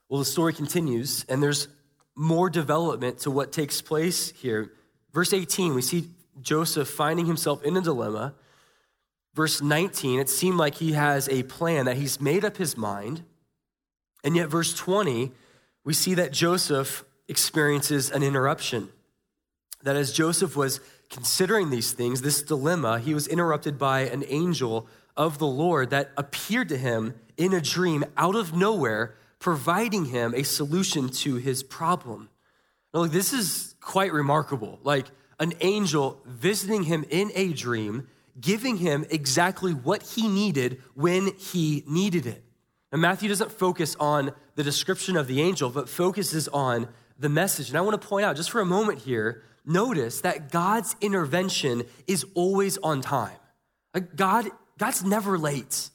Well, 0.08 0.18
the 0.18 0.24
story 0.24 0.54
continues, 0.54 1.24
and 1.28 1.42
there's 1.42 1.68
more 2.16 2.50
development 2.50 3.18
to 3.20 3.30
what 3.30 3.52
takes 3.52 3.80
place 3.80 4.30
here. 4.30 4.72
Verse 5.12 5.32
18, 5.32 5.74
we 5.74 5.82
see 5.82 6.08
Joseph 6.40 6.88
finding 6.88 7.26
himself 7.26 7.62
in 7.62 7.76
a 7.76 7.80
dilemma. 7.80 8.34
Verse 9.34 9.62
19, 9.62 10.18
it 10.18 10.28
seemed 10.28 10.58
like 10.58 10.76
he 10.76 10.92
has 10.92 11.28
a 11.28 11.44
plan, 11.44 11.86
that 11.86 11.96
he's 11.96 12.20
made 12.20 12.44
up 12.44 12.56
his 12.56 12.76
mind. 12.76 13.22
And 14.24 14.36
yet, 14.36 14.48
verse 14.48 14.74
20, 14.74 15.32
we 15.84 15.94
see 15.94 16.14
that 16.14 16.32
Joseph 16.32 17.04
experiences 17.28 18.10
an 18.10 18.22
interruption. 18.22 18.88
That 19.82 19.96
as 19.96 20.12
Joseph 20.12 20.56
was 20.56 20.80
considering 21.08 21.70
these 21.70 21.92
things, 21.92 22.22
this 22.22 22.42
dilemma, 22.42 22.98
he 22.98 23.14
was 23.14 23.26
interrupted 23.26 23.78
by 23.78 24.00
an 24.00 24.24
angel 24.28 24.86
of 25.16 25.38
the 25.38 25.46
Lord 25.46 25.90
that 25.90 26.10
appeared 26.16 26.68
to 26.68 26.76
him 26.76 27.14
in 27.36 27.52
a 27.52 27.60
dream 27.60 28.04
out 28.16 28.36
of 28.36 28.54
nowhere, 28.54 29.14
providing 29.38 30.06
him 30.06 30.34
a 30.34 30.42
solution 30.42 31.08
to 31.08 31.36
his 31.36 31.62
problem. 31.62 32.28
Now, 32.92 33.00
look, 33.00 33.12
this 33.12 33.32
is 33.32 33.74
quite 33.80 34.12
remarkable. 34.12 34.78
Like, 34.82 35.06
an 35.40 35.54
angel 35.60 36.20
visiting 36.26 36.84
him 36.84 37.04
in 37.10 37.32
a 37.34 37.52
dream, 37.52 38.06
giving 38.40 38.76
him 38.76 39.04
exactly 39.10 39.72
what 39.72 40.02
he 40.02 40.28
needed 40.28 40.80
when 40.94 41.34
he 41.36 41.82
needed 41.88 42.26
it. 42.26 42.44
And 42.92 43.00
Matthew 43.00 43.28
doesn't 43.28 43.50
focus 43.50 43.96
on 43.98 44.32
the 44.54 44.62
description 44.62 45.16
of 45.16 45.26
the 45.26 45.40
angel, 45.40 45.70
but 45.70 45.88
focuses 45.88 46.46
on 46.48 46.88
the 47.18 47.28
message. 47.28 47.68
And 47.68 47.78
I 47.78 47.80
want 47.80 48.00
to 48.00 48.06
point 48.06 48.24
out 48.24 48.36
just 48.36 48.50
for 48.50 48.60
a 48.60 48.66
moment 48.66 49.00
here 49.00 49.42
notice 49.64 50.20
that 50.22 50.50
God's 50.50 50.96
intervention 51.00 51.84
is 52.06 52.24
always 52.34 52.78
on 52.78 53.00
time. 53.00 53.36
God, 54.16 54.48
God's 54.78 55.04
never 55.04 55.38
late. 55.38 55.90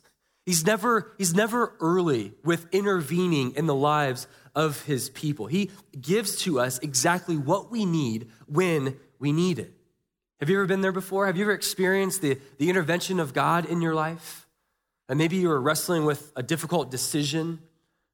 He's 0.46 0.66
never, 0.66 1.14
he's 1.18 1.34
never 1.34 1.74
early 1.80 2.34
with 2.44 2.68
intervening 2.72 3.54
in 3.56 3.66
the 3.66 3.76
lives 3.76 4.28
of 4.54 4.84
his 4.84 5.10
people. 5.10 5.48
He 5.48 5.72
gives 6.00 6.38
to 6.44 6.60
us 6.60 6.80
exactly 6.80 7.36
what 7.36 7.72
we 7.72 7.86
need 7.86 8.30
when 8.46 8.98
we 9.26 9.32
need 9.32 9.58
it. 9.58 9.74
Have 10.40 10.50
you 10.50 10.58
ever 10.58 10.68
been 10.68 10.82
there 10.82 10.92
before? 10.92 11.26
Have 11.26 11.36
you 11.36 11.46
ever 11.46 11.52
experienced 11.54 12.22
the, 12.22 12.38
the 12.60 12.70
intervention 12.70 13.20
of 13.20 13.34
God 13.34 13.66
in 13.66 13.82
your 13.82 13.96
life? 13.96 14.48
And 15.10 15.18
maybe 15.18 15.38
you 15.38 15.50
were 15.50 15.60
wrestling 15.60 16.06
with 16.06 16.32
a 16.36 16.44
difficult 16.44 16.92
decision. 16.92 17.60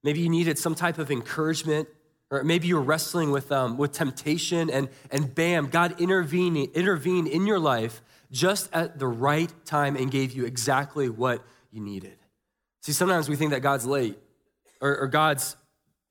Maybe 0.03 0.21
you 0.21 0.29
needed 0.29 0.57
some 0.57 0.73
type 0.73 0.97
of 0.97 1.11
encouragement. 1.11 1.89
Or 2.29 2.43
maybe 2.45 2.67
you 2.67 2.75
were 2.75 2.81
wrestling 2.81 3.31
with, 3.31 3.51
um, 3.51 3.77
with 3.77 3.91
temptation, 3.91 4.69
and, 4.69 4.87
and 5.11 5.35
bam, 5.35 5.67
God 5.67 5.99
intervened, 5.99 6.55
intervened 6.73 7.27
in 7.27 7.45
your 7.45 7.59
life 7.59 8.01
just 8.31 8.69
at 8.73 8.97
the 8.97 9.07
right 9.07 9.51
time 9.65 9.97
and 9.97 10.09
gave 10.09 10.31
you 10.31 10.45
exactly 10.45 11.09
what 11.09 11.43
you 11.71 11.81
needed. 11.81 12.17
See, 12.83 12.93
sometimes 12.93 13.27
we 13.27 13.35
think 13.35 13.51
that 13.51 13.59
God's 13.59 13.85
late, 13.85 14.17
or, 14.79 14.97
or 14.97 15.07
God's 15.07 15.57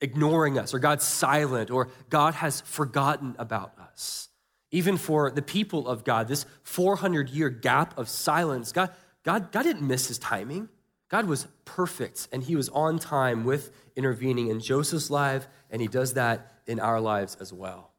ignoring 0.02 0.58
us, 0.58 0.74
or 0.74 0.78
God's 0.78 1.04
silent, 1.04 1.70
or 1.70 1.88
God 2.10 2.34
has 2.34 2.60
forgotten 2.60 3.34
about 3.38 3.72
us. 3.78 4.29
Even 4.70 4.96
for 4.96 5.30
the 5.30 5.42
people 5.42 5.88
of 5.88 6.04
God, 6.04 6.28
this 6.28 6.46
400 6.62 7.28
year 7.30 7.50
gap 7.50 7.96
of 7.98 8.08
silence, 8.08 8.72
God, 8.72 8.90
God, 9.24 9.50
God 9.52 9.62
didn't 9.62 9.86
miss 9.86 10.08
his 10.08 10.18
timing. 10.18 10.68
God 11.08 11.26
was 11.26 11.46
perfect 11.64 12.28
and 12.30 12.42
he 12.42 12.54
was 12.54 12.68
on 12.68 12.98
time 12.98 13.44
with 13.44 13.72
intervening 13.96 14.48
in 14.48 14.60
Joseph's 14.60 15.10
life, 15.10 15.46
and 15.70 15.82
he 15.82 15.88
does 15.88 16.14
that 16.14 16.52
in 16.66 16.80
our 16.80 17.00
lives 17.00 17.36
as 17.40 17.52
well. 17.52 17.90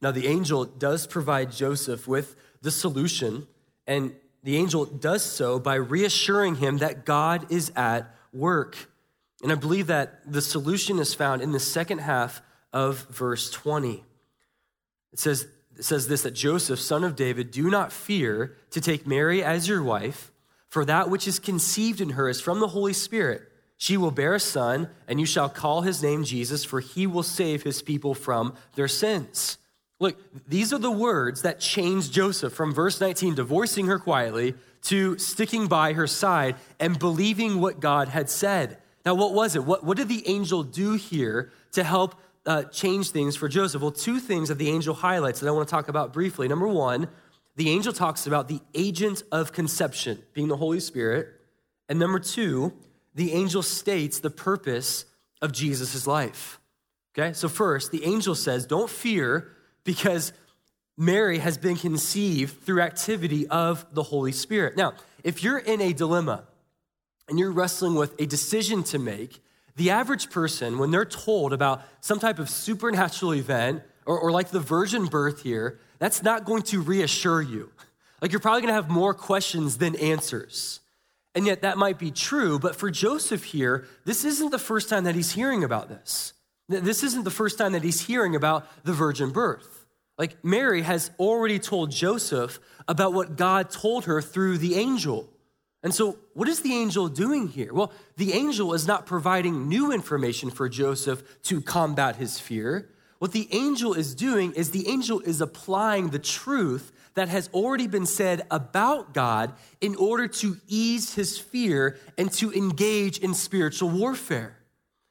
Now, 0.00 0.10
the 0.10 0.26
angel 0.26 0.64
does 0.64 1.06
provide 1.06 1.50
Joseph 1.50 2.06
with 2.06 2.36
the 2.60 2.70
solution, 2.70 3.46
and 3.86 4.14
the 4.42 4.56
angel 4.56 4.84
does 4.84 5.22
so 5.22 5.58
by 5.58 5.76
reassuring 5.76 6.56
him 6.56 6.78
that 6.78 7.04
God 7.04 7.50
is 7.50 7.72
at 7.76 8.14
work. 8.32 8.76
And 9.42 9.52
I 9.52 9.54
believe 9.54 9.86
that 9.86 10.20
the 10.30 10.42
solution 10.42 10.98
is 10.98 11.14
found 11.14 11.40
in 11.40 11.52
the 11.52 11.60
second 11.60 11.98
half 11.98 12.42
of 12.72 13.06
verse 13.10 13.50
20. 13.50 14.04
It 15.12 15.18
says, 15.18 15.46
says 15.80 16.08
this 16.08 16.22
that 16.22 16.32
Joseph, 16.32 16.80
son 16.80 17.04
of 17.04 17.16
David, 17.16 17.50
do 17.50 17.70
not 17.70 17.92
fear 17.92 18.56
to 18.70 18.80
take 18.80 19.06
Mary 19.06 19.42
as 19.42 19.68
your 19.68 19.82
wife, 19.82 20.30
for 20.68 20.84
that 20.84 21.10
which 21.10 21.26
is 21.28 21.38
conceived 21.38 22.00
in 22.00 22.10
her 22.10 22.28
is 22.28 22.40
from 22.40 22.60
the 22.60 22.68
Holy 22.68 22.92
Spirit. 22.92 23.42
She 23.76 23.96
will 23.96 24.10
bear 24.12 24.34
a 24.34 24.40
son, 24.40 24.88
and 25.08 25.18
you 25.18 25.26
shall 25.26 25.48
call 25.48 25.80
his 25.80 26.02
name 26.02 26.24
Jesus, 26.24 26.64
for 26.64 26.80
he 26.80 27.06
will 27.06 27.24
save 27.24 27.64
his 27.64 27.82
people 27.82 28.14
from 28.14 28.54
their 28.76 28.86
sins. 28.86 29.58
Look, 29.98 30.16
these 30.48 30.72
are 30.72 30.78
the 30.78 30.90
words 30.90 31.42
that 31.42 31.60
changed 31.60 32.12
Joseph 32.12 32.52
from 32.52 32.72
verse 32.72 33.00
19, 33.00 33.34
divorcing 33.34 33.86
her 33.86 33.98
quietly, 33.98 34.54
to 34.82 35.18
sticking 35.18 35.68
by 35.68 35.92
her 35.92 36.06
side 36.06 36.56
and 36.80 36.98
believing 36.98 37.60
what 37.60 37.80
God 37.80 38.08
had 38.08 38.28
said. 38.28 38.78
Now, 39.04 39.14
what 39.14 39.32
was 39.32 39.56
it? 39.56 39.64
What, 39.64 39.84
what 39.84 39.96
did 39.96 40.08
the 40.08 40.28
angel 40.28 40.62
do 40.62 40.94
here 40.94 41.52
to 41.72 41.84
help 41.84 42.14
uh, 42.46 42.64
change 42.64 43.10
things 43.10 43.36
for 43.36 43.48
Joseph? 43.48 43.82
Well, 43.82 43.92
two 43.92 44.18
things 44.18 44.48
that 44.48 44.58
the 44.58 44.68
angel 44.68 44.94
highlights 44.94 45.40
that 45.40 45.48
I 45.48 45.50
want 45.50 45.68
to 45.68 45.70
talk 45.70 45.88
about 45.88 46.12
briefly. 46.12 46.48
Number 46.48 46.68
one, 46.68 47.08
the 47.56 47.70
angel 47.70 47.92
talks 47.92 48.26
about 48.26 48.48
the 48.48 48.60
agent 48.74 49.22
of 49.30 49.52
conception 49.52 50.22
being 50.32 50.48
the 50.48 50.56
Holy 50.56 50.80
Spirit. 50.80 51.28
And 51.88 51.98
number 51.98 52.18
two, 52.18 52.72
the 53.14 53.32
angel 53.32 53.62
states 53.62 54.20
the 54.20 54.30
purpose 54.30 55.04
of 55.40 55.52
Jesus' 55.52 56.06
life. 56.06 56.58
Okay, 57.16 57.34
so 57.34 57.48
first, 57.48 57.90
the 57.90 58.04
angel 58.04 58.34
says, 58.34 58.64
Don't 58.64 58.88
fear 58.88 59.52
because 59.84 60.32
Mary 60.96 61.38
has 61.38 61.58
been 61.58 61.76
conceived 61.76 62.62
through 62.62 62.80
activity 62.80 63.46
of 63.48 63.84
the 63.92 64.02
Holy 64.02 64.32
Spirit. 64.32 64.76
Now, 64.76 64.94
if 65.22 65.42
you're 65.42 65.58
in 65.58 65.80
a 65.80 65.92
dilemma 65.92 66.44
and 67.28 67.38
you're 67.38 67.50
wrestling 67.50 67.94
with 67.94 68.18
a 68.20 68.26
decision 68.26 68.82
to 68.84 68.98
make, 68.98 69.42
the 69.76 69.90
average 69.90 70.30
person, 70.30 70.78
when 70.78 70.90
they're 70.90 71.04
told 71.04 71.52
about 71.52 71.82
some 72.00 72.18
type 72.18 72.38
of 72.38 72.48
supernatural 72.50 73.34
event, 73.34 73.82
or, 74.06 74.18
or 74.18 74.30
like 74.30 74.50
the 74.50 74.60
virgin 74.60 75.06
birth 75.06 75.42
here, 75.42 75.78
that's 75.98 76.22
not 76.22 76.44
going 76.44 76.62
to 76.62 76.80
reassure 76.80 77.40
you. 77.40 77.70
Like 78.20 78.32
you're 78.32 78.40
probably 78.40 78.62
gonna 78.62 78.74
have 78.74 78.90
more 78.90 79.14
questions 79.14 79.78
than 79.78 79.96
answers. 79.96 80.80
And 81.34 81.46
yet 81.46 81.62
that 81.62 81.78
might 81.78 81.98
be 81.98 82.10
true, 82.10 82.58
but 82.58 82.76
for 82.76 82.90
Joseph 82.90 83.44
here, 83.44 83.86
this 84.04 84.24
isn't 84.24 84.50
the 84.50 84.58
first 84.58 84.88
time 84.88 85.04
that 85.04 85.14
he's 85.14 85.32
hearing 85.32 85.64
about 85.64 85.88
this. 85.88 86.34
This 86.68 87.02
isn't 87.02 87.24
the 87.24 87.30
first 87.30 87.58
time 87.58 87.72
that 87.72 87.82
he's 87.82 88.00
hearing 88.00 88.36
about 88.36 88.66
the 88.84 88.92
virgin 88.92 89.30
birth. 89.30 89.86
Like 90.18 90.44
Mary 90.44 90.82
has 90.82 91.10
already 91.18 91.58
told 91.58 91.90
Joseph 91.90 92.60
about 92.86 93.12
what 93.14 93.36
God 93.36 93.70
told 93.70 94.04
her 94.04 94.20
through 94.20 94.58
the 94.58 94.74
angel. 94.76 95.28
And 95.82 95.92
so, 95.92 96.18
what 96.34 96.48
is 96.48 96.60
the 96.60 96.74
angel 96.74 97.08
doing 97.08 97.48
here? 97.48 97.74
Well, 97.74 97.92
the 98.16 98.32
angel 98.34 98.72
is 98.72 98.86
not 98.86 99.04
providing 99.04 99.68
new 99.68 99.92
information 99.92 100.50
for 100.50 100.68
Joseph 100.68 101.42
to 101.44 101.60
combat 101.60 102.16
his 102.16 102.38
fear. 102.38 102.88
What 103.18 103.32
the 103.32 103.48
angel 103.52 103.94
is 103.94 104.14
doing 104.14 104.52
is 104.52 104.70
the 104.70 104.88
angel 104.88 105.20
is 105.20 105.40
applying 105.40 106.10
the 106.10 106.18
truth 106.18 106.92
that 107.14 107.28
has 107.28 107.48
already 107.52 107.86
been 107.86 108.06
said 108.06 108.46
about 108.50 109.12
God 109.12 109.52
in 109.80 109.96
order 109.96 110.26
to 110.28 110.56
ease 110.66 111.14
his 111.14 111.38
fear 111.38 111.98
and 112.16 112.32
to 112.32 112.52
engage 112.52 113.18
in 113.18 113.34
spiritual 113.34 113.90
warfare. 113.90 114.56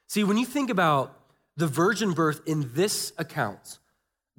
See, 0.08 0.24
when 0.24 0.38
you 0.38 0.46
think 0.46 0.70
about 0.70 1.18
the 1.58 1.68
virgin 1.68 2.14
birth 2.14 2.42
in 2.46 2.72
this 2.74 3.14
account, 3.18 3.80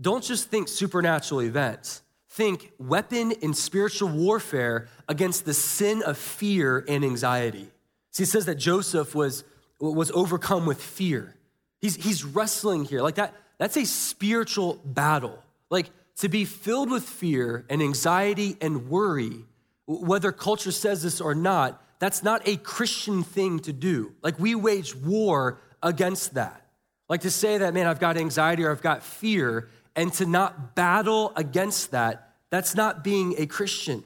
don't 0.01 0.25
just 0.25 0.49
think 0.49 0.69
supernatural 0.69 1.43
events. 1.43 2.03
Think 2.33 2.73
weapon 2.79 3.33
in 3.43 3.53
spiritual 3.53 4.09
warfare 4.09 4.89
against 5.07 5.45
the 5.45 5.53
sin 5.53 6.03
of 6.03 6.16
fear 6.16 6.83
and 6.88 7.05
anxiety. 7.05 7.68
See, 8.11 8.23
it 8.23 8.31
says 8.31 8.47
that 8.47 8.55
Joseph 8.55 9.14
was, 9.14 9.45
was 9.79 10.11
overcome 10.12 10.64
with 10.64 10.83
fear. 10.83 11.37
He's, 11.83 11.97
he's 11.97 12.25
wrestling 12.25 12.87
here. 12.87 13.03
Like 13.03 13.16
that, 13.16 13.35
that's 13.59 13.77
a 13.77 13.85
spiritual 13.85 14.81
battle. 14.83 15.42
Like 15.68 15.90
to 16.21 16.31
be 16.31 16.47
filled 16.47 16.90
with 16.90 17.05
fear 17.05 17.66
and 17.68 17.83
anxiety 17.83 18.57
and 18.62 18.88
worry, 18.88 19.45
whether 19.87 20.33
culture 20.33 20.73
says 20.73 21.03
this 21.03 21.21
or 21.21 21.35
not, 21.35 21.85
that's 21.99 22.23
not 22.23 22.49
a 22.49 22.57
Christian 22.57 23.25
thing 23.25 23.59
to 23.61 23.75
do. 23.75 24.14
Like 24.23 24.38
we 24.38 24.55
wage 24.55 24.97
war 24.97 25.59
against 25.83 26.33
that. 26.33 26.66
Like 27.11 27.21
to 27.21 27.31
say 27.31 27.59
that, 27.59 27.75
man, 27.75 27.87
I've 27.87 28.01
got 28.01 28.16
anxiety 28.16 28.64
or 28.64 28.71
I've 28.71 28.81
got 28.81 29.03
fear, 29.03 29.68
and 29.94 30.12
to 30.14 30.26
not 30.26 30.74
battle 30.74 31.33
against 31.37 31.90
that, 31.90 32.35
that's 32.50 32.74
not 32.74 33.05
being 33.05 33.35
a 33.38 33.46
Christian. 33.46 34.05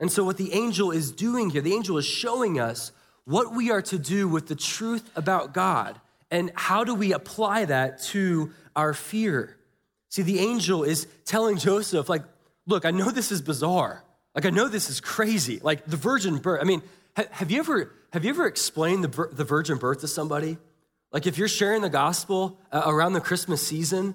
And 0.00 0.10
so, 0.10 0.24
what 0.24 0.36
the 0.36 0.52
angel 0.52 0.90
is 0.90 1.10
doing 1.10 1.50
here, 1.50 1.62
the 1.62 1.74
angel 1.74 1.98
is 1.98 2.06
showing 2.06 2.58
us 2.58 2.92
what 3.24 3.54
we 3.54 3.70
are 3.70 3.82
to 3.82 3.98
do 3.98 4.28
with 4.28 4.46
the 4.46 4.54
truth 4.54 5.10
about 5.16 5.52
God 5.52 6.00
and 6.30 6.52
how 6.54 6.84
do 6.84 6.94
we 6.94 7.12
apply 7.12 7.64
that 7.66 8.00
to 8.04 8.52
our 8.76 8.94
fear. 8.94 9.56
See, 10.10 10.22
the 10.22 10.38
angel 10.38 10.84
is 10.84 11.06
telling 11.24 11.58
Joseph, 11.58 12.08
like, 12.08 12.22
look, 12.66 12.84
I 12.84 12.90
know 12.90 13.10
this 13.10 13.32
is 13.32 13.42
bizarre. 13.42 14.04
Like, 14.34 14.46
I 14.46 14.50
know 14.50 14.68
this 14.68 14.88
is 14.88 15.00
crazy. 15.00 15.58
Like, 15.62 15.84
the 15.84 15.96
virgin 15.96 16.38
birth. 16.38 16.60
I 16.62 16.64
mean, 16.64 16.82
have 17.16 17.50
you 17.50 17.58
ever, 17.58 17.92
have 18.12 18.24
you 18.24 18.30
ever 18.30 18.46
explained 18.46 19.04
the, 19.04 19.28
the 19.32 19.44
virgin 19.44 19.78
birth 19.78 20.00
to 20.00 20.08
somebody? 20.08 20.56
Like 21.12 21.26
if 21.26 21.38
you're 21.38 21.48
sharing 21.48 21.82
the 21.82 21.88
gospel 21.88 22.58
uh, 22.70 22.82
around 22.86 23.14
the 23.14 23.20
Christmas 23.20 23.66
season 23.66 24.14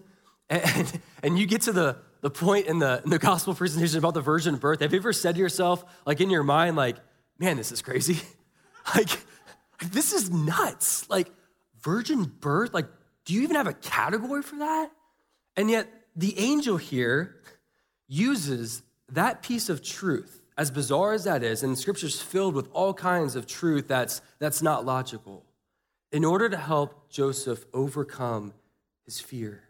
and, 0.49 1.01
and 1.23 1.39
you 1.39 1.45
get 1.45 1.61
to 1.63 1.71
the, 1.71 1.97
the 2.21 2.29
point 2.29 2.67
in 2.67 2.79
the, 2.79 3.01
in 3.03 3.09
the 3.09 3.19
gospel 3.19 3.53
presentation 3.53 3.97
about 3.97 4.13
the 4.13 4.21
virgin 4.21 4.55
birth, 4.57 4.81
have 4.81 4.93
you 4.93 4.99
ever 4.99 5.13
said 5.13 5.35
to 5.35 5.41
yourself, 5.41 5.83
like 6.05 6.21
in 6.21 6.29
your 6.29 6.43
mind, 6.43 6.75
like, 6.75 6.97
man, 7.39 7.57
this 7.57 7.71
is 7.71 7.81
crazy? 7.81 8.21
like, 8.95 9.09
this 9.91 10.13
is 10.13 10.29
nuts. 10.29 11.09
Like, 11.09 11.31
virgin 11.81 12.23
birth? 12.23 12.73
Like, 12.73 12.87
do 13.25 13.33
you 13.33 13.41
even 13.41 13.55
have 13.55 13.67
a 13.67 13.73
category 13.73 14.41
for 14.41 14.57
that? 14.57 14.91
And 15.55 15.69
yet, 15.69 15.87
the 16.15 16.37
angel 16.37 16.77
here 16.77 17.37
uses 18.07 18.83
that 19.09 19.41
piece 19.41 19.69
of 19.69 19.83
truth, 19.83 20.41
as 20.57 20.71
bizarre 20.71 21.13
as 21.13 21.23
that 21.23 21.43
is, 21.43 21.63
and 21.63 21.77
scripture's 21.77 22.21
filled 22.21 22.55
with 22.55 22.69
all 22.73 22.93
kinds 22.93 23.35
of 23.35 23.47
truth 23.47 23.87
that's, 23.87 24.21
that's 24.39 24.61
not 24.61 24.85
logical 24.85 25.43
in 26.11 26.23
order 26.23 26.47
to 26.47 26.57
help 26.57 27.09
Joseph 27.09 27.65
overcome 27.73 28.53
his 29.03 29.19
fear. 29.19 29.63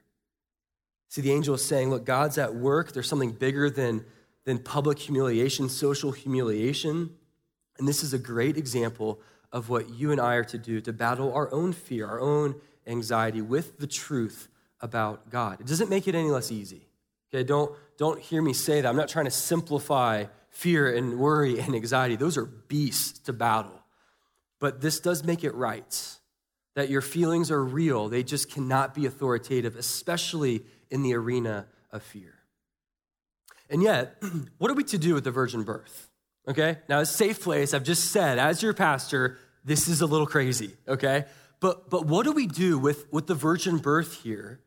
See, 1.13 1.21
the 1.21 1.32
angel 1.32 1.54
is 1.54 1.63
saying, 1.63 1.91
Look, 1.91 2.06
God's 2.06 2.39
at 2.39 2.56
work. 2.56 2.91
There's 2.91 3.08
something 3.08 3.34
bigger 3.34 3.69
than, 3.69 4.04
than 4.45 4.58
public 4.58 4.97
humiliation, 4.97 5.69
social 5.69 6.12
humiliation. 6.12 7.12
And 7.78 7.88
this 7.88 8.02
is 8.02 8.15
a 8.15 8.17
great 8.17 8.58
example 8.58 9.21
of 9.52 9.69
what 9.69 9.91
you 9.91 10.12
and 10.12 10.19
I 10.19 10.34
are 10.34 10.43
to 10.45 10.58
do 10.58 10.82
to 10.82 10.91
battle 10.91 11.32
our 11.32 11.54
own 11.54 11.71
fear, 11.71 12.08
our 12.08 12.19
own 12.19 12.56
anxiety 12.88 13.43
with 13.43 13.78
the 13.78 13.86
truth 13.86 14.47
about 14.82 15.30
God. 15.30 15.62
It 15.62 15.67
doesn't 15.67 15.88
make 15.88 16.08
it 16.08 16.15
any 16.15 16.32
less 16.32 16.52
easy. 16.52 16.88
Okay, 17.32 17.43
don't, 17.43 17.71
don't 17.99 18.19
hear 18.19 18.41
me 18.41 18.54
say 18.54 18.82
that. 18.82 18.89
I'm 18.89 18.97
not 18.97 19.08
trying 19.08 19.26
to 19.26 19.32
simplify 19.32 20.26
fear 20.49 20.95
and 20.95 21.19
worry 21.19 21.60
and 21.60 21.76
anxiety. 21.76 22.15
Those 22.15 22.38
are 22.38 22.45
beasts 22.45 23.19
to 23.19 23.34
battle. 23.34 23.84
But 24.60 24.82
this 24.82 24.99
does 24.99 25.23
make 25.23 25.43
it 25.43 25.54
right 25.54 26.17
that 26.76 26.89
your 26.89 27.02
feelings 27.02 27.52
are 27.52 27.63
real. 27.63 28.10
They 28.10 28.23
just 28.23 28.49
cannot 28.49 28.95
be 28.95 29.06
authoritative, 29.06 29.76
especially 29.76 30.63
in 30.93 31.01
the 31.01 31.15
arena 31.15 31.65
of 31.91 32.03
fear. 32.03 32.36
And 33.67 33.82
yet, 33.82 34.21
what 34.60 34.69
are 34.69 34.75
we 34.75 34.84
to 34.86 34.99
do 34.99 35.15
with 35.15 35.23
the 35.23 35.32
virgin 35.32 35.63
birth? 35.63 36.08
Okay? 36.47 36.77
Now, 36.88 36.99
a 36.99 37.06
safe 37.06 37.41
place, 37.41 37.73
I've 37.73 37.84
just 37.84 38.12
said, 38.12 38.38
as 38.38 38.62
your 38.62 38.73
pastor, 38.73 39.39
this 39.65 39.88
is 39.88 40.01
a 40.01 40.06
little 40.06 40.27
crazy, 40.27 40.75
okay? 40.88 41.25
But, 41.60 41.89
but 41.89 42.06
what 42.06 42.25
do 42.25 42.32
we 42.32 42.45
do 42.45 42.77
with, 42.77 43.12
with 43.12 43.25
the 43.25 43.34
virgin 43.34 43.79
birth 43.79 44.21
here? 44.21 44.60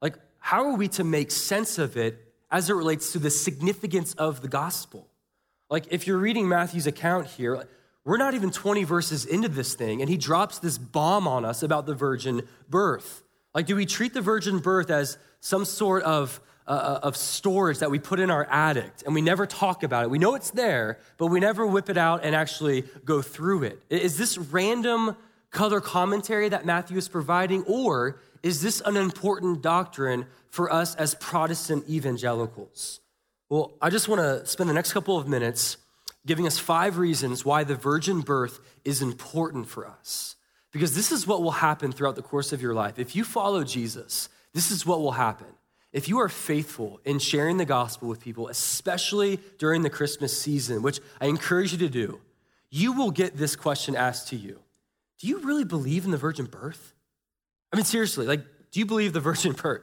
Like, 0.00 0.14
how 0.38 0.64
are 0.64 0.76
we 0.76 0.88
to 0.88 1.04
make 1.04 1.30
sense 1.30 1.78
of 1.78 1.98
it 1.98 2.32
as 2.50 2.70
it 2.70 2.74
relates 2.74 3.12
to 3.12 3.18
the 3.18 3.30
significance 3.30 4.14
of 4.14 4.40
the 4.40 4.48
gospel? 4.48 5.08
Like, 5.68 5.86
if 5.90 6.06
you're 6.06 6.18
reading 6.18 6.48
Matthew's 6.48 6.86
account 6.86 7.26
here, 7.26 7.68
we're 8.06 8.16
not 8.16 8.32
even 8.32 8.50
20 8.50 8.84
verses 8.84 9.26
into 9.26 9.48
this 9.48 9.74
thing, 9.74 10.00
and 10.00 10.08
he 10.08 10.16
drops 10.16 10.60
this 10.60 10.78
bomb 10.78 11.28
on 11.28 11.44
us 11.44 11.62
about 11.62 11.84
the 11.84 11.94
virgin 11.94 12.48
birth. 12.70 13.22
Like, 13.54 13.66
do 13.66 13.76
we 13.76 13.86
treat 13.86 14.14
the 14.14 14.20
virgin 14.20 14.58
birth 14.58 14.90
as 14.90 15.16
some 15.44 15.66
sort 15.66 16.02
of, 16.04 16.40
uh, 16.66 16.70
uh, 16.70 17.00
of 17.02 17.18
storage 17.18 17.80
that 17.80 17.90
we 17.90 17.98
put 17.98 18.18
in 18.18 18.30
our 18.30 18.44
attic 18.44 18.90
and 19.04 19.14
we 19.14 19.20
never 19.20 19.44
talk 19.44 19.82
about 19.82 20.04
it? 20.04 20.10
We 20.10 20.18
know 20.18 20.34
it's 20.34 20.50
there, 20.50 20.98
but 21.18 21.26
we 21.26 21.38
never 21.38 21.66
whip 21.66 21.90
it 21.90 21.98
out 21.98 22.24
and 22.24 22.34
actually 22.34 22.84
go 23.04 23.20
through 23.20 23.64
it. 23.64 23.82
Is 23.90 24.16
this 24.16 24.38
random 24.38 25.16
color 25.50 25.82
commentary 25.82 26.48
that 26.48 26.64
Matthew 26.64 26.96
is 26.96 27.08
providing, 27.08 27.62
or 27.64 28.18
is 28.42 28.62
this 28.62 28.80
an 28.86 28.96
important 28.96 29.60
doctrine 29.60 30.24
for 30.48 30.72
us 30.72 30.94
as 30.94 31.14
Protestant 31.16 31.86
evangelicals? 31.90 33.00
Well, 33.50 33.74
I 33.82 33.90
just 33.90 34.08
want 34.08 34.22
to 34.22 34.46
spend 34.46 34.70
the 34.70 34.74
next 34.74 34.94
couple 34.94 35.18
of 35.18 35.28
minutes 35.28 35.76
giving 36.24 36.46
us 36.46 36.58
five 36.58 36.96
reasons 36.96 37.44
why 37.44 37.64
the 37.64 37.76
virgin 37.76 38.22
birth 38.22 38.60
is 38.82 39.02
important 39.02 39.68
for 39.68 39.86
us. 39.86 40.36
Because 40.72 40.96
this 40.96 41.12
is 41.12 41.26
what 41.26 41.42
will 41.42 41.50
happen 41.50 41.92
throughout 41.92 42.16
the 42.16 42.22
course 42.22 42.50
of 42.50 42.62
your 42.62 42.72
life. 42.72 42.98
If 42.98 43.14
you 43.14 43.24
follow 43.24 43.62
Jesus, 43.62 44.30
this 44.54 44.70
is 44.70 44.86
what 44.86 45.00
will 45.00 45.12
happen. 45.12 45.48
if 45.92 46.08
you 46.08 46.18
are 46.18 46.28
faithful 46.28 47.00
in 47.04 47.20
sharing 47.20 47.56
the 47.56 47.64
gospel 47.64 48.08
with 48.08 48.18
people, 48.18 48.48
especially 48.48 49.38
during 49.58 49.82
the 49.82 49.90
Christmas 49.90 50.36
season, 50.36 50.82
which 50.82 50.98
I 51.20 51.26
encourage 51.26 51.70
you 51.70 51.78
to 51.78 51.88
do, 51.88 52.20
you 52.70 52.92
will 52.92 53.12
get 53.12 53.36
this 53.36 53.54
question 53.54 53.94
asked 53.94 54.28
to 54.28 54.36
you 54.36 54.58
Do 55.18 55.28
you 55.28 55.38
really 55.40 55.64
believe 55.64 56.04
in 56.04 56.10
the 56.10 56.16
virgin 56.16 56.46
birth? 56.46 56.94
I 57.72 57.76
mean, 57.76 57.84
seriously, 57.84 58.26
like, 58.26 58.40
do 58.70 58.80
you 58.80 58.86
believe 58.86 59.12
the 59.12 59.20
virgin 59.20 59.52
birth? 59.62 59.82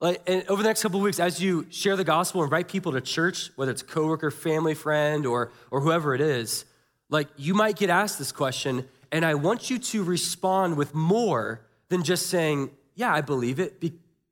Like, 0.00 0.22
and 0.26 0.44
over 0.48 0.62
the 0.62 0.68
next 0.68 0.82
couple 0.82 1.00
of 1.00 1.04
weeks, 1.04 1.18
as 1.18 1.42
you 1.42 1.66
share 1.70 1.96
the 1.96 2.04
gospel, 2.04 2.44
invite 2.44 2.68
people 2.68 2.92
to 2.92 3.00
church, 3.00 3.50
whether 3.56 3.72
it's 3.72 3.82
coworker, 3.82 4.30
family, 4.30 4.74
friend, 4.74 5.26
or, 5.26 5.50
or 5.70 5.80
whoever 5.80 6.14
it 6.14 6.20
is, 6.20 6.64
like 7.10 7.28
you 7.36 7.54
might 7.54 7.76
get 7.76 7.90
asked 7.90 8.18
this 8.18 8.32
question, 8.32 8.86
and 9.10 9.24
I 9.24 9.34
want 9.34 9.70
you 9.70 9.78
to 9.78 10.04
respond 10.04 10.76
with 10.76 10.94
more 10.94 11.62
than 11.88 12.04
just 12.04 12.26
saying, 12.26 12.70
Yeah, 12.98 13.14
I 13.14 13.20
believe 13.20 13.60
it 13.60 13.80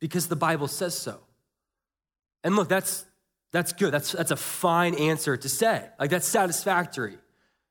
because 0.01 0.27
the 0.27 0.35
Bible 0.35 0.67
says 0.67 0.99
so. 0.99 1.21
And 2.43 2.57
look, 2.57 2.69
that's 2.69 3.05
that's 3.53 3.73
good. 3.73 3.93
That's 3.93 4.11
that's 4.11 4.33
a 4.33 4.37
fine 4.37 4.97
answer 4.97 5.37
to 5.37 5.49
say. 5.49 5.89
Like 6.01 6.11
that's 6.11 6.27
satisfactory. 6.27 7.17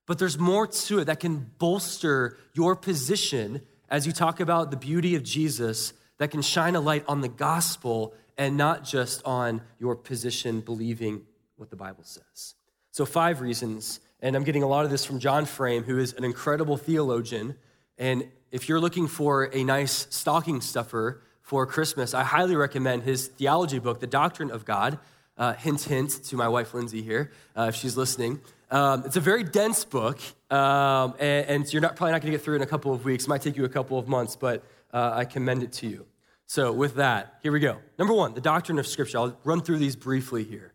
But 0.05 0.19
there's 0.19 0.39
more 0.39 0.67
to 0.67 0.99
it 0.99 1.05
that 1.05 1.19
can 1.19 1.51
bolster 1.57 2.37
your 2.53 2.77
position 2.77 3.61
as 3.89 4.07
you 4.07 4.13
talk 4.13 4.39
about 4.39 4.71
the 4.71 4.77
beauty 4.77 5.15
of 5.15 5.23
Jesus 5.23 5.91
that 6.17 6.31
can 6.31 6.41
shine 6.41 6.75
a 6.75 6.79
light 6.79 7.03
on 7.09 7.19
the 7.19 7.27
gospel 7.27 8.13
and 8.37 8.55
not 8.55 8.85
just 8.85 9.21
on 9.25 9.61
your 9.79 9.97
position 9.97 10.61
believing 10.61 11.23
what 11.57 11.71
the 11.71 11.75
Bible 11.75 12.05
says. 12.05 12.55
So, 12.91 13.05
five 13.05 13.41
reasons, 13.41 13.99
and 14.21 14.33
I'm 14.33 14.45
getting 14.45 14.63
a 14.63 14.67
lot 14.67 14.85
of 14.85 14.91
this 14.91 15.03
from 15.03 15.19
John 15.19 15.43
Frame, 15.43 15.83
who 15.83 15.97
is 15.97 16.13
an 16.13 16.23
incredible 16.23 16.77
theologian. 16.77 17.57
And 17.97 18.27
if 18.51 18.69
you're 18.69 18.79
looking 18.79 19.07
for 19.07 19.49
a 19.53 19.63
nice 19.63 20.07
stocking 20.09 20.61
stuffer 20.61 21.21
for 21.41 21.65
Christmas, 21.65 22.13
I 22.13 22.23
highly 22.23 22.55
recommend 22.55 23.03
his 23.03 23.27
theology 23.27 23.79
book, 23.79 23.99
The 23.99 24.07
Doctrine 24.07 24.51
of 24.51 24.65
God. 24.65 24.99
Uh, 25.37 25.51
hint, 25.51 25.83
hint 25.83 26.11
to 26.23 26.37
my 26.37 26.47
wife 26.47 26.73
Lindsay 26.73 27.01
here, 27.01 27.29
uh, 27.57 27.63
if 27.67 27.75
she's 27.75 27.97
listening. 27.97 28.39
Um, 28.71 29.03
it's 29.05 29.17
a 29.17 29.19
very 29.19 29.43
dense 29.43 29.83
book, 29.83 30.17
um, 30.49 31.13
and, 31.19 31.45
and, 31.47 31.73
you're 31.73 31.81
not, 31.81 31.97
probably 31.97 32.13
not 32.13 32.21
going 32.21 32.31
to 32.31 32.37
get 32.37 32.41
through 32.41 32.53
it 32.53 32.57
in 32.57 32.61
a 32.61 32.67
couple 32.67 32.93
of 32.93 33.03
weeks. 33.03 33.25
It 33.25 33.27
might 33.27 33.41
take 33.41 33.57
you 33.57 33.65
a 33.65 33.69
couple 33.69 33.99
of 33.99 34.07
months, 34.07 34.37
but 34.37 34.63
uh, 34.93 35.11
I 35.13 35.25
commend 35.25 35.61
it 35.61 35.73
to 35.73 35.87
you. 35.87 36.05
So, 36.47 36.71
with 36.71 36.95
that, 36.95 37.39
here 37.43 37.51
we 37.51 37.59
go. 37.59 37.79
Number 37.99 38.13
one, 38.13 38.33
the 38.33 38.41
doctrine 38.41 38.79
of 38.79 38.87
Scripture. 38.87 39.17
I'll 39.17 39.37
run 39.43 39.61
through 39.61 39.79
these 39.79 39.95
briefly 39.95 40.43
here. 40.43 40.71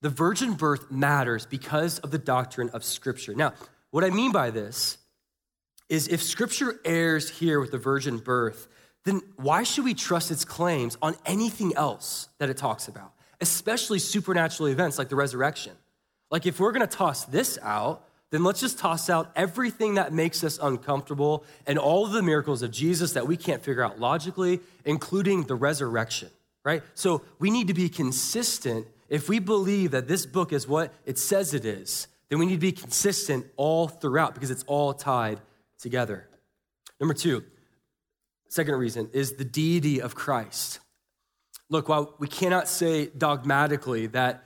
The 0.00 0.08
virgin 0.08 0.54
birth 0.54 0.90
matters 0.90 1.46
because 1.46 1.98
of 2.00 2.10
the 2.10 2.18
doctrine 2.18 2.70
of 2.70 2.82
Scripture. 2.82 3.34
Now, 3.34 3.54
what 3.90 4.04
I 4.04 4.10
mean 4.10 4.32
by 4.32 4.50
this 4.50 4.98
is 5.88 6.08
if 6.08 6.22
Scripture 6.22 6.80
errs 6.84 7.30
here 7.30 7.60
with 7.60 7.70
the 7.70 7.78
virgin 7.78 8.18
birth, 8.18 8.68
then 9.04 9.20
why 9.36 9.62
should 9.62 9.84
we 9.84 9.94
trust 9.94 10.30
its 10.30 10.44
claims 10.44 10.96
on 11.00 11.14
anything 11.24 11.74
else 11.76 12.28
that 12.38 12.50
it 12.50 12.56
talks 12.56 12.88
about, 12.88 13.12
especially 13.40 13.98
supernatural 13.98 14.68
events 14.68 14.98
like 14.98 15.08
the 15.08 15.16
resurrection? 15.16 15.72
Like, 16.30 16.44
if 16.44 16.58
we're 16.58 16.72
gonna 16.72 16.88
toss 16.88 17.24
this 17.24 17.56
out, 17.62 18.02
then 18.30 18.42
let's 18.42 18.60
just 18.60 18.78
toss 18.78 19.08
out 19.08 19.30
everything 19.36 19.94
that 19.94 20.12
makes 20.12 20.42
us 20.42 20.58
uncomfortable 20.60 21.44
and 21.66 21.78
all 21.78 22.04
of 22.04 22.12
the 22.12 22.22
miracles 22.22 22.62
of 22.62 22.72
Jesus 22.72 23.12
that 23.12 23.28
we 23.28 23.36
can't 23.36 23.62
figure 23.62 23.84
out 23.84 24.00
logically, 24.00 24.58
including 24.84 25.44
the 25.44 25.54
resurrection, 25.54 26.28
right? 26.64 26.82
So 26.94 27.22
we 27.38 27.50
need 27.50 27.68
to 27.68 27.74
be 27.74 27.88
consistent. 27.88 28.88
If 29.08 29.28
we 29.28 29.38
believe 29.38 29.92
that 29.92 30.08
this 30.08 30.26
book 30.26 30.52
is 30.52 30.66
what 30.66 30.92
it 31.04 31.18
says 31.18 31.54
it 31.54 31.64
is, 31.64 32.08
then 32.28 32.40
we 32.40 32.46
need 32.46 32.54
to 32.54 32.58
be 32.58 32.72
consistent 32.72 33.46
all 33.56 33.86
throughout 33.86 34.34
because 34.34 34.50
it's 34.50 34.64
all 34.64 34.92
tied 34.92 35.40
together. 35.78 36.28
Number 37.00 37.14
two, 37.14 37.44
second 38.48 38.74
reason 38.74 39.10
is 39.12 39.34
the 39.34 39.44
deity 39.44 40.00
of 40.00 40.14
Christ. 40.14 40.80
Look, 41.68 41.88
while 41.88 42.14
we 42.18 42.28
cannot 42.28 42.68
say 42.68 43.06
dogmatically 43.06 44.06
that 44.08 44.44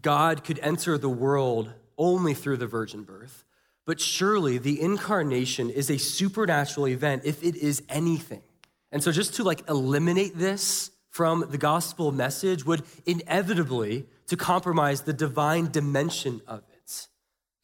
God 0.00 0.44
could 0.44 0.58
enter 0.60 0.98
the 0.98 1.08
world 1.08 1.72
only 1.96 2.34
through 2.34 2.56
the 2.56 2.66
virgin 2.66 3.02
birth. 3.02 3.44
But 3.86 4.00
surely 4.00 4.58
the 4.58 4.80
incarnation 4.80 5.70
is 5.70 5.90
a 5.90 5.98
supernatural 5.98 6.88
event 6.88 7.22
if 7.24 7.42
it 7.42 7.54
is 7.56 7.82
anything. 7.88 8.42
And 8.90 9.02
so 9.02 9.12
just 9.12 9.34
to 9.34 9.44
like 9.44 9.68
eliminate 9.68 10.36
this 10.36 10.90
from 11.10 11.44
the 11.50 11.58
gospel 11.58 12.10
message 12.10 12.64
would 12.64 12.82
inevitably 13.06 14.06
to 14.26 14.36
compromise 14.36 15.02
the 15.02 15.12
divine 15.12 15.70
dimension 15.70 16.40
of 16.46 16.62
it. 16.72 17.08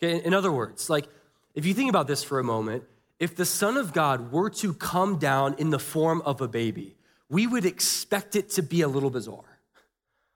Okay, 0.02 0.24
in 0.24 0.34
other 0.34 0.52
words, 0.52 0.90
like 0.90 1.08
if 1.54 1.66
you 1.66 1.74
think 1.74 1.90
about 1.90 2.06
this 2.06 2.22
for 2.22 2.38
a 2.38 2.44
moment, 2.44 2.84
if 3.18 3.36
the 3.36 3.44
Son 3.44 3.76
of 3.76 3.92
God 3.92 4.32
were 4.32 4.50
to 4.50 4.72
come 4.72 5.18
down 5.18 5.54
in 5.58 5.70
the 5.70 5.78
form 5.78 6.22
of 6.22 6.40
a 6.40 6.48
baby, 6.48 6.96
we 7.28 7.46
would 7.46 7.64
expect 7.64 8.34
it 8.34 8.50
to 8.50 8.62
be 8.62 8.80
a 8.82 8.88
little 8.88 9.10
bizarre. 9.10 9.44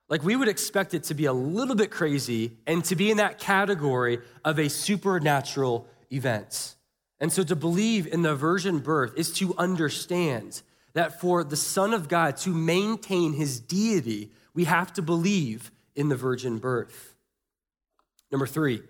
Like 0.08 0.22
we 0.22 0.36
would 0.36 0.48
expect 0.48 0.92
it 0.94 1.04
to 1.04 1.14
be 1.14 1.24
a 1.24 1.32
little 1.32 1.74
bit 1.74 1.90
crazy 1.90 2.58
and 2.66 2.84
to 2.84 2.94
be 2.94 3.10
in 3.10 3.16
that 3.16 3.38
category 3.38 4.18
of 4.44 4.58
a 4.58 4.68
supernatural 4.68 5.86
event. 6.12 6.74
And 7.20 7.32
so 7.32 7.42
to 7.42 7.56
believe 7.56 8.06
in 8.06 8.22
the 8.22 8.34
virgin 8.34 8.80
birth 8.80 9.14
is 9.16 9.32
to 9.34 9.54
understand 9.56 10.60
that 10.92 11.20
for 11.20 11.42
the 11.42 11.56
Son 11.56 11.94
of 11.94 12.08
God 12.08 12.36
to 12.38 12.50
maintain 12.50 13.32
his 13.32 13.58
deity, 13.60 14.30
we 14.52 14.64
have 14.64 14.92
to 14.92 15.02
believe 15.02 15.70
in 15.96 16.08
the 16.08 16.16
virgin 16.16 16.58
birth. 16.58 17.14
Number 18.30 18.46
three 18.46 18.82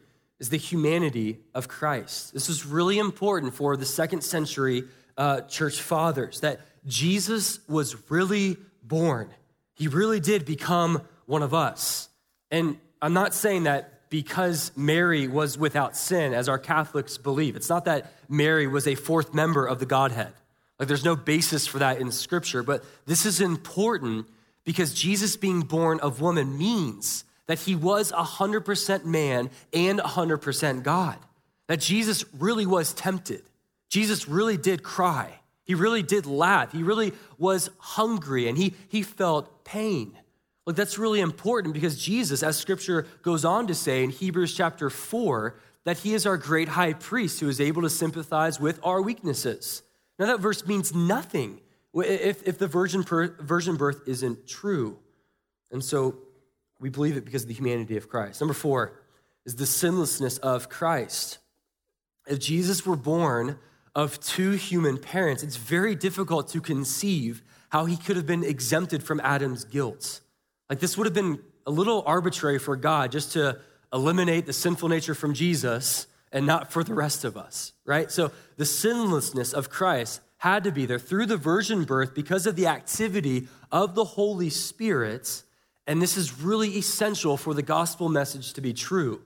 is 0.45 0.51
the 0.51 0.59
humanity 0.59 1.39
of 1.55 1.69
Christ. 1.69 2.35
This 2.35 2.51
is 2.51 2.67
really 2.67 2.99
important 2.99 3.55
for 3.55 3.79
the 3.79 3.87
second 3.87 4.21
century 4.21 4.85
uh, 5.17 5.41
church 5.41 5.81
fathers 5.81 6.41
that 6.41 6.61
Jesus 6.87 7.67
was 7.67 8.11
really 8.11 8.59
born. 8.83 9.31
He 9.73 9.89
really 9.89 10.21
did 10.21 10.45
become 10.45 11.01
one 11.25 11.43
of 11.43 11.55
us. 11.55 12.11
And 12.51 12.77
I'm 13.01 13.15
not 13.15 13.33
saying 13.33 13.63
that 13.63 14.11
because 14.11 14.71
Mary 14.77 15.29
was 15.29 15.57
without 15.57 15.97
sin, 15.97 16.35
as 16.35 16.47
our 16.47 16.59
Catholics 16.59 17.17
believe. 17.17 17.57
It's 17.57 17.71
not 17.71 17.87
that 17.87 18.13
Mary 18.29 18.67
was 18.67 18.87
a 18.87 18.97
fourth 18.97 19.33
member 19.33 19.65
of 19.65 19.79
the 19.79 19.87
Godhead. 19.87 20.35
Like 20.79 20.89
there's 20.89 21.07
no 21.07 21.17
basis 21.17 21.67
for 21.67 21.79
that 21.79 22.03
in 22.03 22.13
Scripture, 22.13 22.63
but 22.63 22.85
this 23.07 23.25
is 23.25 23.41
important 23.41 24.27
because 24.63 24.93
Jesus 24.93 25.39
being 25.39 25.63
born 25.63 26.01
of 26.01 26.21
woman 26.21 26.59
means 26.59 27.25
that 27.47 27.61
he 27.61 27.75
was 27.75 28.13
100% 28.13 29.05
man 29.05 29.51
and 29.73 29.99
100% 29.99 30.83
God. 30.83 31.19
That 31.67 31.81
Jesus 31.81 32.25
really 32.39 32.67
was 32.67 32.93
tempted. 32.93 33.43
Jesus 33.89 34.29
really 34.29 34.57
did 34.57 34.83
cry. 34.83 35.41
He 35.65 35.75
really 35.75 36.03
did 36.03 36.27
laugh. 36.27 36.73
He 36.73 36.83
really 36.83 37.13
was 37.39 37.71
hungry 37.79 38.49
and 38.49 38.59
he, 38.59 38.75
he 38.89 39.03
felt 39.03 39.65
pain. 39.65 40.17
Look, 40.67 40.77
that's 40.77 40.99
really 40.99 41.21
important 41.21 41.75
because 41.75 42.03
Jesus, 42.03 42.43
as 42.43 42.57
scripture 42.57 43.07
goes 43.23 43.45
on 43.45 43.67
to 43.67 43.75
say 43.75 44.03
in 44.03 44.11
Hebrews 44.11 44.55
chapter 44.55 44.89
4, 44.89 45.55
that 45.85 45.99
he 45.99 46.15
is 46.15 46.27
our 46.27 46.39
great 46.39 46.69
high 46.69 46.95
priest 46.95 47.41
who 47.41 47.49
is 47.49 47.61
able 47.61 47.83
to 47.83 47.91
sympathize 47.91 48.59
with 48.59 48.81
our 48.83 49.03
weaknesses. 49.03 49.83
Now, 50.19 50.27
that 50.27 50.41
verse 50.41 50.67
means 50.67 50.95
nothing 50.95 51.61
if, 51.95 52.47
if 52.47 52.59
the 52.59 52.67
virgin, 52.67 53.05
per, 53.05 53.29
virgin 53.41 53.77
birth 53.77 54.01
isn't 54.07 54.49
true. 54.49 54.99
And 55.71 55.85
so 55.85 56.17
we 56.81 56.89
believe 56.89 57.17
it 57.17 57.25
because 57.25 57.43
of 57.43 57.49
the 57.49 57.55
humanity 57.55 57.97
of 57.97 58.09
Christ. 58.09 58.41
Number 58.41 58.55
four 58.55 58.93
is 59.47 59.57
the 59.57 59.67
sinlessness 59.67 60.39
of 60.39 60.69
Christ. 60.69 61.39
If 62.27 62.39
Jesus 62.39 62.87
were 62.87 62.97
born 62.97 63.59
of 63.95 64.19
two 64.21 64.53
human 64.53 64.99
parents, 64.99 65.43
it's 65.43 65.57
very 65.57 65.95
difficult 65.95 66.49
to 66.49 66.61
conceive 66.61 67.43
how 67.69 67.85
he 67.85 67.97
could 67.97 68.17
have 68.17 68.27
been 68.27 68.45
exempted 68.45 69.03
from 69.03 69.21
Adam's 69.21 69.65
guilt. 69.65 70.21
Like, 70.71 70.81
this 70.81 70.97
would 70.97 71.07
have 71.07 71.15
been 71.15 71.41
a 71.67 71.71
little 71.71 72.03
arbitrary 72.07 72.59
for 72.59 72.77
God 72.77 73.13
just 73.13 73.33
to 73.33 73.59
eliminate 73.93 74.47
the 74.47 74.53
sinful 74.53 74.89
nature 74.89 75.15
from 75.15 75.35
Jesus 75.35 76.07
and 76.33 76.47
not 76.47 76.73
for 76.73 76.83
the 76.83 76.95
rest 76.95 77.25
of 77.25 77.37
us, 77.37 77.73
right? 77.85 78.11
So, 78.11 78.33
the 78.57 78.65
sinlessness 78.65 79.53
of 79.53 79.71
Christ 79.71 80.21
had 80.39 80.65
to 80.65 80.73
be 80.73 80.85
there 80.85 80.99
through 80.99 81.27
the 81.27 81.37
virgin 81.37 81.85
birth 81.85 82.15
because 82.15 82.47
of 82.47 82.57
the 82.57 82.67
activity 82.67 83.49
of 83.71 83.95
the 83.95 84.05
Holy 84.05 84.51
Spirit. 84.51 85.43
And 85.87 86.01
this 86.01 86.17
is 86.17 86.41
really 86.41 86.77
essential 86.77 87.37
for 87.37 87.55
the 87.55 87.63
gospel 87.63 88.09
message 88.09 88.55
to 88.55 88.61
be 88.61 88.73
true 88.73 89.23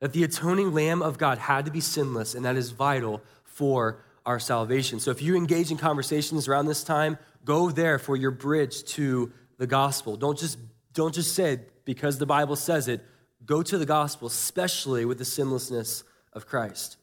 that 0.00 0.12
the 0.12 0.24
atoning 0.24 0.72
Lamb 0.72 1.02
of 1.02 1.18
God 1.18 1.38
had 1.38 1.66
to 1.66 1.70
be 1.70 1.80
sinless, 1.80 2.34
and 2.34 2.44
that 2.44 2.56
is 2.56 2.70
vital 2.70 3.22
for 3.44 4.02
our 4.26 4.38
salvation. 4.38 4.98
So, 4.98 5.10
if 5.10 5.22
you 5.22 5.36
engage 5.36 5.70
in 5.70 5.76
conversations 5.76 6.48
around 6.48 6.66
this 6.66 6.82
time, 6.82 7.18
go 7.44 7.70
there 7.70 7.98
for 7.98 8.16
your 8.16 8.30
bridge 8.30 8.84
to 8.84 9.32
the 9.58 9.66
gospel. 9.66 10.16
Don't 10.16 10.38
just 10.38 10.58
don't 10.92 11.14
just 11.14 11.34
say, 11.34 11.60
because 11.84 12.18
the 12.18 12.26
Bible 12.26 12.56
says 12.56 12.88
it, 12.88 13.04
go 13.44 13.62
to 13.62 13.78
the 13.78 13.86
gospel, 13.86 14.26
especially 14.26 15.04
with 15.04 15.18
the 15.18 15.24
sinlessness 15.24 16.02
of 16.32 16.46
Christ. 16.46 16.96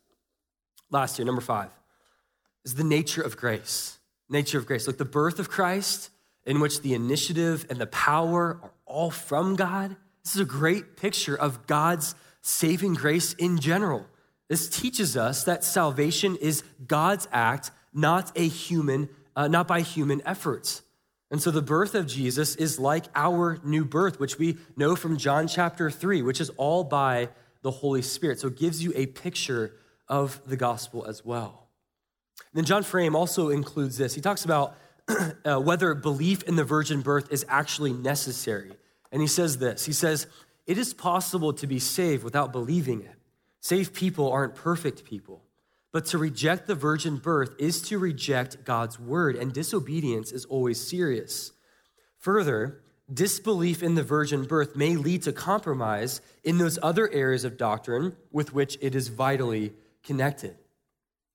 Last 0.89 1.17
year, 1.17 1.25
number 1.25 1.41
five, 1.41 1.69
is 2.65 2.75
the 2.75 2.83
nature 2.83 3.21
of 3.21 3.37
grace. 3.37 3.97
Nature 4.29 4.57
of 4.57 4.65
grace. 4.65 4.87
Look, 4.87 4.97
the 4.97 5.05
birth 5.05 5.39
of 5.39 5.49
Christ, 5.49 6.09
in 6.45 6.59
which 6.59 6.81
the 6.81 6.93
initiative 6.93 7.65
and 7.69 7.79
the 7.79 7.87
power 7.87 8.59
are 8.61 8.71
all 8.87 9.11
from 9.11 9.55
God. 9.55 9.95
This 10.23 10.35
is 10.35 10.41
a 10.41 10.45
great 10.45 10.97
picture 10.97 11.35
of 11.35 11.67
God's 11.67 12.15
saving 12.41 12.95
grace 12.95 13.33
in 13.33 13.59
general. 13.59 14.07
This 14.49 14.69
teaches 14.69 15.17
us 15.17 15.43
that 15.43 15.63
salvation 15.63 16.37
is 16.37 16.63
God's 16.85 17.27
act, 17.31 17.71
not 17.93 18.31
a 18.35 18.47
human, 18.47 19.09
uh, 19.35 19.47
not 19.47 19.67
by 19.67 19.81
human 19.81 20.21
efforts. 20.25 20.81
And 21.29 21.41
so 21.41 21.51
the 21.51 21.61
birth 21.61 21.93
of 21.93 22.07
Jesus 22.07 22.55
is 22.55 22.79
like 22.79 23.05
our 23.13 23.59
new 23.63 23.83
birth, 23.83 24.19
which 24.19 24.39
we 24.39 24.57
know 24.77 24.95
from 24.95 25.17
John 25.17 25.47
chapter 25.47 25.91
3, 25.91 26.21
which 26.21 26.39
is 26.39 26.49
all 26.51 26.85
by 26.85 27.29
the 27.63 27.71
Holy 27.71 28.01
Spirit. 28.01 28.39
So 28.39 28.47
it 28.47 28.57
gives 28.57 28.81
you 28.81 28.93
a 28.95 29.07
picture 29.07 29.73
of 30.07 30.41
the 30.45 30.55
gospel 30.55 31.05
as 31.05 31.25
well. 31.25 31.67
then 32.53 32.63
John 32.63 32.83
Frame 32.83 33.15
also 33.15 33.49
includes 33.49 33.97
this. 33.97 34.13
He 34.13 34.21
talks 34.21 34.45
about 34.45 34.77
uh, 35.45 35.59
whether 35.59 35.93
belief 35.93 36.43
in 36.43 36.55
the 36.55 36.63
virgin 36.63 37.01
birth 37.01 37.31
is 37.31 37.45
actually 37.47 37.93
necessary. 37.93 38.71
And 39.11 39.21
he 39.21 39.27
says 39.27 39.57
this 39.57 39.85
He 39.85 39.93
says, 39.93 40.27
It 40.65 40.77
is 40.77 40.93
possible 40.93 41.53
to 41.53 41.67
be 41.67 41.79
saved 41.79 42.23
without 42.23 42.51
believing 42.51 43.01
it. 43.01 43.15
Saved 43.59 43.93
people 43.93 44.31
aren't 44.31 44.55
perfect 44.55 45.05
people. 45.05 45.43
But 45.91 46.05
to 46.07 46.17
reject 46.17 46.67
the 46.67 46.75
virgin 46.75 47.17
birth 47.17 47.55
is 47.57 47.81
to 47.83 47.97
reject 47.97 48.63
God's 48.65 48.99
word, 48.99 49.35
and 49.35 49.53
disobedience 49.53 50.31
is 50.31 50.45
always 50.45 50.85
serious. 50.85 51.53
Further, 52.19 52.81
disbelief 53.11 53.81
in 53.81 53.95
the 53.95 54.03
virgin 54.03 54.43
birth 54.43 54.75
may 54.75 54.95
lead 54.95 55.23
to 55.23 55.31
compromise 55.31 56.21
in 56.43 56.57
those 56.57 56.77
other 56.83 57.11
areas 57.11 57.45
of 57.45 57.57
doctrine 57.57 58.15
with 58.31 58.53
which 58.53 58.77
it 58.81 58.95
is 58.95 59.07
vitally 59.07 59.73
connected. 60.03 60.57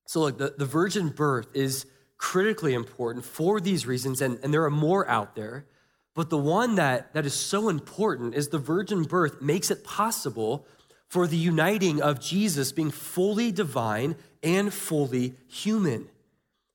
So, 0.05 0.21
look, 0.21 0.37
the, 0.37 0.53
the 0.57 0.65
virgin 0.65 1.09
birth 1.09 1.47
is 1.53 1.85
critically 2.17 2.73
important 2.73 3.25
for 3.25 3.59
these 3.59 3.85
reasons, 3.85 4.21
and, 4.21 4.39
and 4.43 4.53
there 4.53 4.63
are 4.63 4.71
more 4.71 5.07
out 5.09 5.35
there. 5.35 5.65
But 6.15 6.29
the 6.29 6.37
one 6.37 6.75
that, 6.75 7.13
that 7.13 7.25
is 7.25 7.33
so 7.33 7.69
important 7.69 8.35
is 8.35 8.49
the 8.49 8.59
virgin 8.59 9.03
birth 9.03 9.41
makes 9.41 9.71
it 9.71 9.83
possible 9.83 10.65
for 11.07 11.27
the 11.27 11.37
uniting 11.37 12.01
of 12.01 12.19
Jesus 12.19 12.71
being 12.71 12.91
fully 12.91 13.51
divine 13.51 14.15
and 14.41 14.73
fully 14.73 15.35
human. 15.47 16.07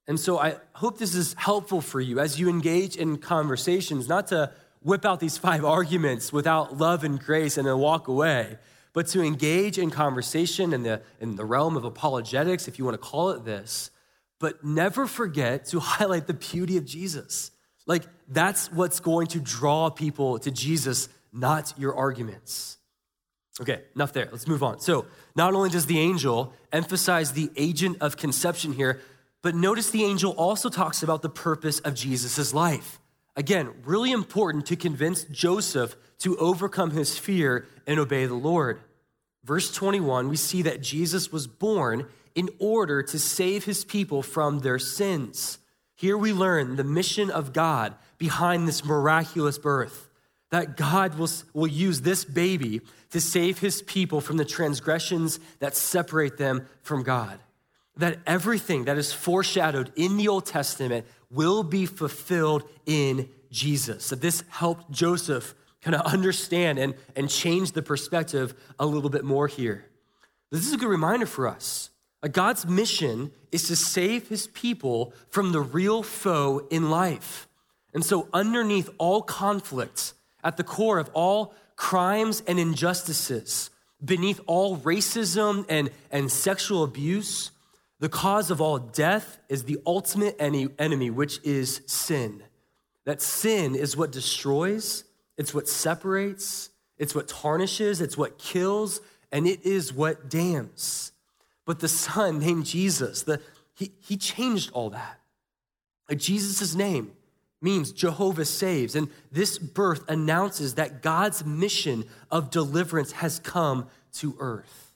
And 0.06 0.18
so 0.18 0.38
I 0.38 0.56
hope 0.74 0.98
this 0.98 1.14
is 1.14 1.34
helpful 1.34 1.80
for 1.80 2.00
you 2.00 2.18
as 2.18 2.40
you 2.40 2.48
engage 2.48 2.96
in 2.96 3.18
conversations, 3.18 4.08
not 4.08 4.28
to 4.28 4.52
whip 4.82 5.04
out 5.04 5.20
these 5.20 5.36
five 5.36 5.64
arguments 5.64 6.32
without 6.32 6.78
love 6.78 7.04
and 7.04 7.20
grace 7.20 7.58
and 7.58 7.66
then 7.66 7.78
walk 7.78 8.08
away, 8.08 8.58
but 8.92 9.06
to 9.08 9.22
engage 9.22 9.78
in 9.78 9.90
conversation 9.90 10.72
in 10.72 10.82
the, 10.82 11.02
in 11.20 11.36
the 11.36 11.44
realm 11.44 11.76
of 11.76 11.84
apologetics, 11.84 12.68
if 12.68 12.78
you 12.78 12.84
want 12.84 12.94
to 12.94 12.98
call 12.98 13.30
it 13.30 13.44
this, 13.44 13.90
but 14.38 14.64
never 14.64 15.06
forget 15.06 15.66
to 15.66 15.80
highlight 15.80 16.26
the 16.26 16.34
beauty 16.34 16.76
of 16.76 16.84
Jesus. 16.84 17.50
Like, 17.86 18.04
that's 18.28 18.70
what's 18.70 19.00
going 19.00 19.28
to 19.28 19.40
draw 19.40 19.88
people 19.90 20.38
to 20.40 20.50
Jesus, 20.50 21.08
not 21.32 21.72
your 21.78 21.94
arguments. 21.94 22.76
Okay, 23.60 23.82
enough 23.94 24.12
there. 24.12 24.28
Let's 24.30 24.46
move 24.46 24.62
on. 24.62 24.78
So, 24.80 25.06
not 25.34 25.54
only 25.54 25.70
does 25.70 25.86
the 25.86 25.98
angel 25.98 26.52
emphasize 26.72 27.32
the 27.32 27.50
agent 27.56 27.96
of 28.00 28.16
conception 28.16 28.72
here, 28.72 29.00
but 29.42 29.54
notice 29.54 29.90
the 29.90 30.04
angel 30.04 30.32
also 30.32 30.68
talks 30.68 31.02
about 31.02 31.22
the 31.22 31.28
purpose 31.28 31.78
of 31.80 31.94
Jesus' 31.94 32.52
life. 32.52 33.00
Again, 33.36 33.70
really 33.84 34.12
important 34.12 34.66
to 34.66 34.76
convince 34.76 35.24
Joseph 35.24 35.96
to 36.18 36.36
overcome 36.38 36.90
his 36.90 37.18
fear 37.18 37.66
and 37.86 37.98
obey 37.98 38.26
the 38.26 38.34
Lord. 38.34 38.80
Verse 39.44 39.72
21, 39.72 40.28
we 40.28 40.36
see 40.36 40.62
that 40.62 40.82
Jesus 40.82 41.32
was 41.32 41.46
born 41.46 42.06
in 42.38 42.48
order 42.60 43.02
to 43.02 43.18
save 43.18 43.64
his 43.64 43.84
people 43.84 44.22
from 44.22 44.60
their 44.60 44.78
sins. 44.78 45.58
Here 45.96 46.16
we 46.16 46.32
learn 46.32 46.76
the 46.76 46.84
mission 46.84 47.32
of 47.32 47.52
God 47.52 47.96
behind 48.16 48.68
this 48.68 48.84
miraculous 48.84 49.58
birth 49.58 50.08
that 50.52 50.76
God 50.76 51.18
will, 51.18 51.28
will 51.52 51.66
use 51.66 52.02
this 52.02 52.24
baby 52.24 52.80
to 53.10 53.20
save 53.20 53.58
his 53.58 53.82
people 53.82 54.20
from 54.20 54.36
the 54.36 54.44
transgressions 54.44 55.40
that 55.58 55.74
separate 55.74 56.38
them 56.38 56.68
from 56.82 57.02
God. 57.02 57.40
That 57.96 58.20
everything 58.24 58.84
that 58.84 58.98
is 58.98 59.12
foreshadowed 59.12 59.90
in 59.96 60.16
the 60.16 60.28
Old 60.28 60.46
Testament 60.46 61.06
will 61.32 61.64
be 61.64 61.86
fulfilled 61.86 62.62
in 62.86 63.28
Jesus. 63.50 64.10
That 64.10 64.20
this 64.20 64.44
helped 64.48 64.92
Joseph 64.92 65.56
kind 65.82 65.96
of 65.96 66.02
understand 66.12 66.78
and, 66.78 66.94
and 67.16 67.28
change 67.28 67.72
the 67.72 67.82
perspective 67.82 68.54
a 68.78 68.86
little 68.86 69.10
bit 69.10 69.24
more 69.24 69.48
here. 69.48 69.86
This 70.52 70.64
is 70.68 70.72
a 70.72 70.76
good 70.76 70.88
reminder 70.88 71.26
for 71.26 71.48
us. 71.48 71.90
God's 72.26 72.66
mission 72.66 73.30
is 73.52 73.68
to 73.68 73.76
save 73.76 74.28
his 74.28 74.48
people 74.48 75.12
from 75.30 75.52
the 75.52 75.60
real 75.60 76.02
foe 76.02 76.66
in 76.70 76.90
life. 76.90 77.48
And 77.94 78.04
so, 78.04 78.28
underneath 78.32 78.90
all 78.98 79.22
conflicts, 79.22 80.14
at 80.42 80.56
the 80.56 80.64
core 80.64 80.98
of 80.98 81.10
all 81.14 81.54
crimes 81.76 82.42
and 82.46 82.58
injustices, 82.58 83.70
beneath 84.04 84.40
all 84.46 84.76
racism 84.78 85.64
and, 85.68 85.90
and 86.10 86.30
sexual 86.30 86.84
abuse, 86.84 87.50
the 88.00 88.08
cause 88.08 88.50
of 88.50 88.60
all 88.60 88.78
death 88.78 89.38
is 89.48 89.64
the 89.64 89.78
ultimate 89.86 90.36
enemy, 90.40 91.10
which 91.10 91.40
is 91.44 91.82
sin. 91.86 92.42
That 93.04 93.22
sin 93.22 93.74
is 93.74 93.96
what 93.96 94.12
destroys, 94.12 95.04
it's 95.36 95.54
what 95.54 95.68
separates, 95.68 96.70
it's 96.98 97.14
what 97.14 97.28
tarnishes, 97.28 98.00
it's 98.00 98.16
what 98.16 98.38
kills, 98.38 99.00
and 99.32 99.46
it 99.46 99.64
is 99.64 99.92
what 99.92 100.28
damns. 100.28 101.12
But 101.68 101.80
the 101.80 101.88
Son 101.88 102.38
named 102.38 102.64
Jesus, 102.64 103.24
the, 103.24 103.42
he, 103.74 103.92
he 104.00 104.16
changed 104.16 104.70
all 104.72 104.88
that. 104.88 105.20
Jesus' 106.16 106.74
name 106.74 107.12
means 107.60 107.92
Jehovah 107.92 108.46
saves. 108.46 108.96
And 108.96 109.10
this 109.30 109.58
birth 109.58 110.02
announces 110.08 110.76
that 110.76 111.02
God's 111.02 111.44
mission 111.44 112.04
of 112.30 112.48
deliverance 112.48 113.12
has 113.12 113.38
come 113.40 113.86
to 114.14 114.34
earth. 114.40 114.94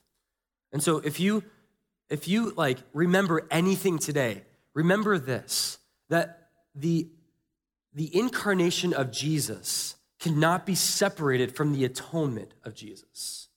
And 0.72 0.82
so 0.82 0.96
if 0.96 1.20
you 1.20 1.44
if 2.08 2.26
you 2.26 2.54
like 2.56 2.78
remember 2.94 3.46
anything 3.50 3.98
today, 3.98 4.40
remember 4.72 5.18
this 5.18 5.78
that 6.08 6.48
the 6.74 7.06
the 7.92 8.16
incarnation 8.16 8.94
of 8.94 9.12
Jesus 9.12 9.96
cannot 10.18 10.64
be 10.64 10.74
separated 10.74 11.54
from 11.54 11.74
the 11.74 11.84
atonement 11.84 12.54
of 12.64 12.74
Jesus. 12.74 13.48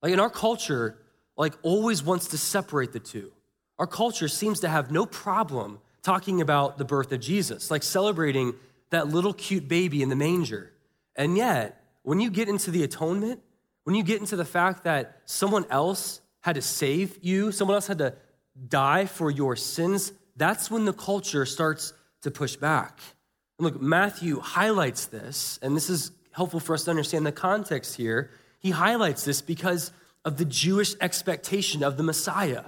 Like 0.00 0.12
in 0.12 0.20
our 0.20 0.30
culture, 0.30 1.01
like 1.36 1.54
always 1.62 2.02
wants 2.02 2.28
to 2.28 2.38
separate 2.38 2.92
the 2.92 3.00
two. 3.00 3.32
Our 3.78 3.86
culture 3.86 4.28
seems 4.28 4.60
to 4.60 4.68
have 4.68 4.90
no 4.90 5.06
problem 5.06 5.80
talking 6.02 6.40
about 6.40 6.78
the 6.78 6.84
birth 6.84 7.12
of 7.12 7.20
Jesus, 7.20 7.70
like 7.70 7.82
celebrating 7.82 8.54
that 8.90 9.08
little 9.08 9.32
cute 9.32 9.68
baby 9.68 10.02
in 10.02 10.08
the 10.08 10.16
manger. 10.16 10.72
And 11.16 11.36
yet, 11.36 11.82
when 12.02 12.20
you 12.20 12.30
get 12.30 12.48
into 12.48 12.70
the 12.70 12.82
atonement, 12.82 13.40
when 13.84 13.96
you 13.96 14.02
get 14.02 14.20
into 14.20 14.36
the 14.36 14.44
fact 14.44 14.84
that 14.84 15.20
someone 15.24 15.64
else 15.70 16.20
had 16.40 16.56
to 16.56 16.62
save 16.62 17.18
you, 17.22 17.52
someone 17.52 17.74
else 17.74 17.86
had 17.86 17.98
to 17.98 18.14
die 18.68 19.06
for 19.06 19.30
your 19.30 19.56
sins, 19.56 20.12
that's 20.36 20.70
when 20.70 20.84
the 20.84 20.92
culture 20.92 21.46
starts 21.46 21.92
to 22.22 22.30
push 22.30 22.56
back. 22.56 22.98
And 23.58 23.66
look, 23.66 23.80
Matthew 23.80 24.40
highlights 24.40 25.06
this, 25.06 25.58
and 25.62 25.76
this 25.76 25.88
is 25.88 26.12
helpful 26.32 26.60
for 26.60 26.74
us 26.74 26.84
to 26.84 26.90
understand 26.90 27.26
the 27.26 27.32
context 27.32 27.96
here. 27.96 28.30
He 28.58 28.70
highlights 28.70 29.24
this 29.24 29.40
because 29.40 29.92
of 30.24 30.36
the 30.36 30.44
Jewish 30.44 30.94
expectation 31.00 31.82
of 31.82 31.96
the 31.96 32.02
Messiah 32.02 32.64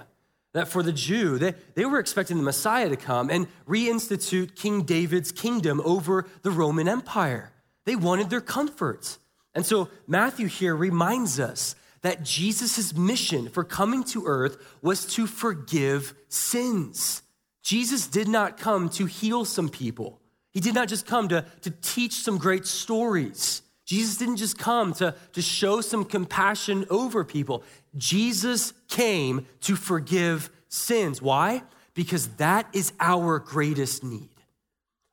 that 0.55 0.69
for 0.69 0.81
the 0.81 0.93
Jew, 0.93 1.37
they, 1.37 1.53
they 1.75 1.83
were 1.83 1.99
expecting 1.99 2.37
the 2.37 2.43
Messiah 2.43 2.87
to 2.87 2.95
come 2.95 3.29
and 3.29 3.47
reinstitute 3.67 4.55
King 4.55 4.83
David's 4.83 5.33
kingdom 5.33 5.81
over 5.83 6.25
the 6.43 6.49
Roman 6.49 6.87
Empire. 6.87 7.51
They 7.85 7.97
wanted 7.97 8.29
their 8.29 8.39
comfort. 8.39 9.17
And 9.53 9.65
so 9.65 9.89
Matthew 10.07 10.47
here 10.47 10.73
reminds 10.73 11.41
us 11.41 11.75
that 12.03 12.23
Jesus' 12.23 12.95
mission 12.95 13.49
for 13.49 13.65
coming 13.65 14.05
to 14.05 14.27
earth 14.27 14.57
was 14.81 15.05
to 15.15 15.27
forgive 15.27 16.15
sins. 16.29 17.21
Jesus 17.61 18.07
did 18.07 18.29
not 18.29 18.57
come 18.57 18.87
to 18.91 19.07
heal 19.07 19.43
some 19.43 19.67
people. 19.67 20.21
He 20.51 20.61
did 20.61 20.73
not 20.73 20.87
just 20.87 21.05
come 21.05 21.27
to, 21.29 21.43
to 21.63 21.69
teach 21.69 22.13
some 22.13 22.37
great 22.37 22.65
stories. 22.65 23.61
Jesus 23.85 24.17
didn't 24.17 24.37
just 24.37 24.57
come 24.57 24.93
to, 24.95 25.15
to 25.33 25.41
show 25.41 25.79
some 25.79 26.03
compassion 26.03 26.85
over 26.89 27.23
people. 27.23 27.63
Jesus 27.95 28.73
came 28.87 29.45
to 29.61 29.75
forgive 29.75 30.49
sins. 30.69 31.21
Why? 31.21 31.61
Because 31.93 32.27
that 32.37 32.67
is 32.73 32.93
our 32.99 33.39
greatest 33.39 34.03
need. 34.03 34.29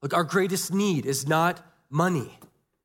Look, 0.01 0.15
our 0.15 0.25
greatest 0.25 0.73
need 0.73 1.07
is 1.07 1.29
not 1.29 1.65
money, 1.91 2.39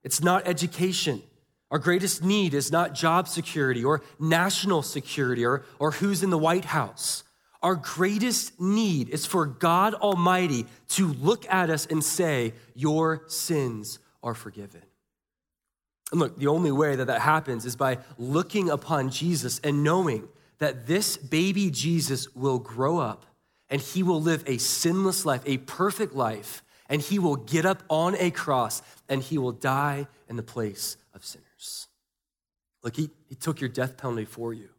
it's 0.04 0.22
not 0.22 0.48
education. 0.48 1.24
Our 1.70 1.80
greatest 1.80 2.24
need 2.24 2.54
is 2.54 2.72
not 2.72 2.94
job 2.94 3.28
security 3.28 3.84
or 3.84 4.02
national 4.20 4.84
security 4.84 5.46
or, 5.46 5.66
or 5.80 5.92
who's 5.92 6.24
in 6.24 6.30
the 6.30 6.38
White 6.38 6.64
House. 6.64 7.26
Our 7.62 7.76
greatest 7.76 8.62
need 8.62 9.10
is 9.10 9.26
for 9.26 9.46
God 9.46 9.94
Almighty 9.94 10.66
to 10.92 11.08
look 11.08 11.46
at 11.52 11.70
us 11.70 11.86
and 11.86 12.02
say, 12.02 12.54
Your 12.74 13.24
sins 13.28 14.00
are 14.24 14.34
forgiven. 14.34 14.82
And 16.12 16.20
look, 16.22 16.38
the 16.38 16.48
only 16.48 16.72
way 16.72 16.96
that 16.96 17.06
that 17.08 17.22
happens 17.22 17.66
is 17.66 17.76
by 17.76 18.00
looking 18.18 18.70
upon 18.70 19.10
Jesus 19.10 19.60
and 19.64 19.84
knowing 19.84 20.28
that 20.60 20.88
this 20.88 21.18
baby 21.18 21.70
Jesus 21.70 22.34
will 22.34 22.60
grow 22.60 23.00
up 23.00 23.26
and 23.70 23.82
he 23.82 24.04
will 24.04 24.22
live 24.22 24.44
a 24.48 24.58
sinless 24.58 25.26
life, 25.26 25.42
a 25.46 25.58
perfect 25.58 26.14
life, 26.16 26.64
and 26.90 27.02
he 27.02 27.20
will 27.20 27.36
get 27.36 27.66
up 27.66 27.84
on 27.90 28.16
a 28.16 28.32
cross 28.32 28.82
and 29.10 29.22
he 29.22 29.38
will 29.38 29.52
die 29.52 30.08
in 30.30 30.38
the 30.38 30.44
place 30.44 30.98
of 31.14 31.26
sinners. 31.26 31.88
Look, 32.84 32.96
he, 32.96 33.10
he 33.28 33.36
took 33.36 33.60
your 33.60 33.70
death 33.70 33.98
penalty 33.98 34.26
for 34.26 34.54
you. 34.54 34.70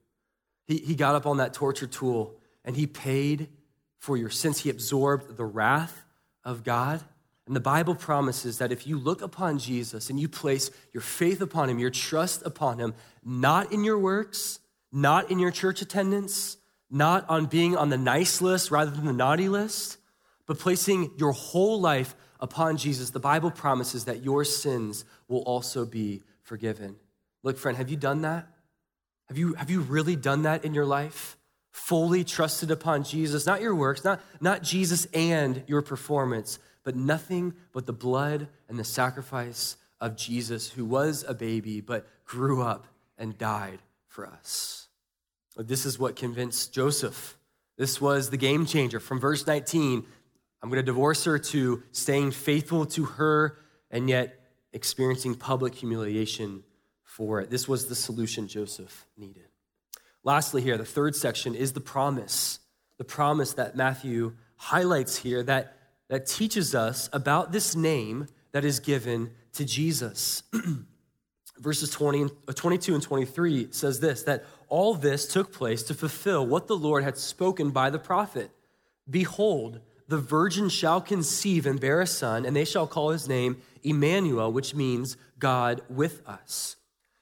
He, 0.67 0.79
he 0.79 0.95
got 0.95 1.15
up 1.15 1.27
on 1.27 1.37
that 1.37 1.53
torture 1.53 1.87
tool 1.87 2.35
and 2.65 2.75
he 2.75 2.87
paid 2.87 3.49
for 3.99 4.17
your 4.17 4.31
sins. 4.31 4.61
He 4.61 4.71
absorbed 4.71 5.37
the 5.37 5.45
wrath 5.45 6.05
of 6.45 6.65
God 6.65 7.05
And 7.49 7.57
the 7.57 7.61
Bible 7.61 7.95
promises 7.95 8.59
that 8.59 8.73
if 8.73 8.87
you 8.87 8.99
look 8.99 9.23
upon 9.23 9.59
Jesus 9.59 10.11
and 10.11 10.21
you 10.21 10.29
place 10.29 10.71
your 10.93 11.01
faith 11.01 11.41
upon 11.41 11.71
him, 11.71 11.79
your 11.79 11.89
trust 11.89 12.43
upon 12.45 12.79
him, 12.79 12.95
not 13.25 13.73
in 13.73 13.85
your 13.85 13.99
works, 13.99 14.61
not 14.93 15.31
in 15.31 15.39
your 15.39 15.51
church 15.51 15.81
attendance, 15.81 16.59
not 16.91 17.25
on 17.31 17.47
being 17.47 17.75
on 17.75 17.89
the 17.89 17.97
nice 17.97 18.43
list 18.43 18.71
rather 18.71 18.91
than 18.91 19.07
the 19.07 19.15
naughty 19.15 19.49
list, 19.49 19.97
but 20.45 20.59
placing 20.59 21.11
your 21.17 21.33
whole 21.33 21.81
life 21.81 22.15
upon 22.39 22.77
Jesus, 22.77 23.11
the 23.11 23.19
Bible 23.19 23.51
promises 23.51 24.05
that 24.05 24.23
your 24.23 24.45
sins 24.45 25.07
will 25.27 25.43
also 25.43 25.87
be 25.87 26.23
forgiven. 26.43 26.97
Look, 27.43 27.57
friend, 27.57 27.79
have 27.79 27.89
you 27.89 27.97
done 27.97 28.21
that? 28.23 28.47
Have 29.29 29.39
you, 29.39 29.55
have 29.55 29.71
you 29.71 29.81
really 29.81 30.17
done 30.17 30.43
that 30.43 30.67
in 30.67 30.75
your 30.75 30.87
life? 30.87 31.39
Fully 31.71 32.25
trusted 32.25 32.71
upon 32.71 33.05
Jesus, 33.05 33.47
not 33.47 33.63
your 33.63 33.75
works, 33.75 34.05
not, 34.05 34.21
not 34.39 34.63
Jesus 34.63 35.07
and 35.15 35.63
your 35.67 35.81
performance, 35.81 36.59
but 36.89 36.97
nothing 36.97 37.53
but 37.75 37.85
the 37.85 37.93
blood 37.93 38.49
and 38.67 38.79
the 38.79 38.83
sacrifice 38.83 39.77
of 40.01 40.17
Jesus, 40.17 40.71
who 40.71 40.87
was 40.87 41.23
a 41.29 41.35
baby 41.35 41.83
but 41.83 42.09
grew 42.25 42.63
up 42.63 42.87
and 43.19 43.37
died 43.37 43.81
for 44.07 44.27
us. 44.27 44.89
This 45.55 45.85
is 45.85 45.99
what 45.99 46.17
convinced 46.17 46.73
Joseph. 46.73 47.37
This 47.77 48.01
was 48.01 48.31
the 48.31 48.39
game 48.39 48.65
changer. 48.65 49.01
From 49.01 49.21
verse 49.21 49.47
19, 49.47 50.03
I'm 50.63 50.71
going 50.71 50.81
to 50.81 50.83
divorce 50.83 51.25
her 51.25 51.39
to 51.39 51.83
staying 51.93 52.31
faithful 52.31 52.87
to 52.87 53.05
her 53.05 53.59
and 53.91 54.09
yet 54.09 54.41
experiencing 54.73 55.35
public 55.35 55.75
humiliation 55.75 56.63
for 57.05 57.43
it. 57.43 57.51
This 57.51 57.69
was 57.69 57.89
the 57.89 57.95
solution 57.95 58.49
Joseph 58.49 59.07
needed. 59.15 59.45
Lastly, 60.25 60.63
here, 60.63 60.79
the 60.79 60.87
third 60.87 61.15
section 61.15 61.55
is 61.55 61.75
the 61.75 61.81
promise. 61.83 62.61
The 62.97 63.05
promise 63.05 63.53
that 63.53 63.77
Matthew 63.77 64.37
highlights 64.57 65.19
here 65.19 65.43
that 65.43 65.75
that 66.09 66.27
teaches 66.27 66.75
us 66.75 67.09
about 67.13 67.53
this 67.53 67.77
name 67.77 68.27
that 68.53 68.65
is 68.65 68.81
given 68.81 69.31
to 69.53 69.65
Jesus. 69.65 70.43
Verses 71.59 71.91
20, 71.91 72.31
uh, 72.47 72.53
22 72.53 72.95
and 72.95 73.03
23 73.03 73.69
says 73.71 74.01
this 74.01 74.23
that 74.23 74.45
all 74.69 74.95
this 74.95 75.27
took 75.27 75.53
place 75.53 75.83
to 75.85 75.95
fulfill 75.95 76.47
what 76.47 76.67
the 76.67 76.77
Lord 76.77 77.05
had 77.05 77.19
spoken 77.19 77.71
by 77.71 77.91
the 77.91 77.99
prophet. 77.99 78.51
Behold, 79.09 79.81
the 80.07 80.19
virgin 80.19 80.69
shall 80.69 81.01
conceive 81.01 81.67
and 81.67 81.81
bear 81.81 82.01
a 82.01 82.07
son, 82.07 82.47
and 82.47 82.57
they 82.57 82.65
shall 82.65 82.87
call 82.87 83.11
his 83.11 83.29
name 83.29 83.61
Emmanuel, 83.83 84.53
which 84.53 84.75
means 84.75 85.17
God 85.39 85.83
with 85.89 86.27
us. 86.27 86.77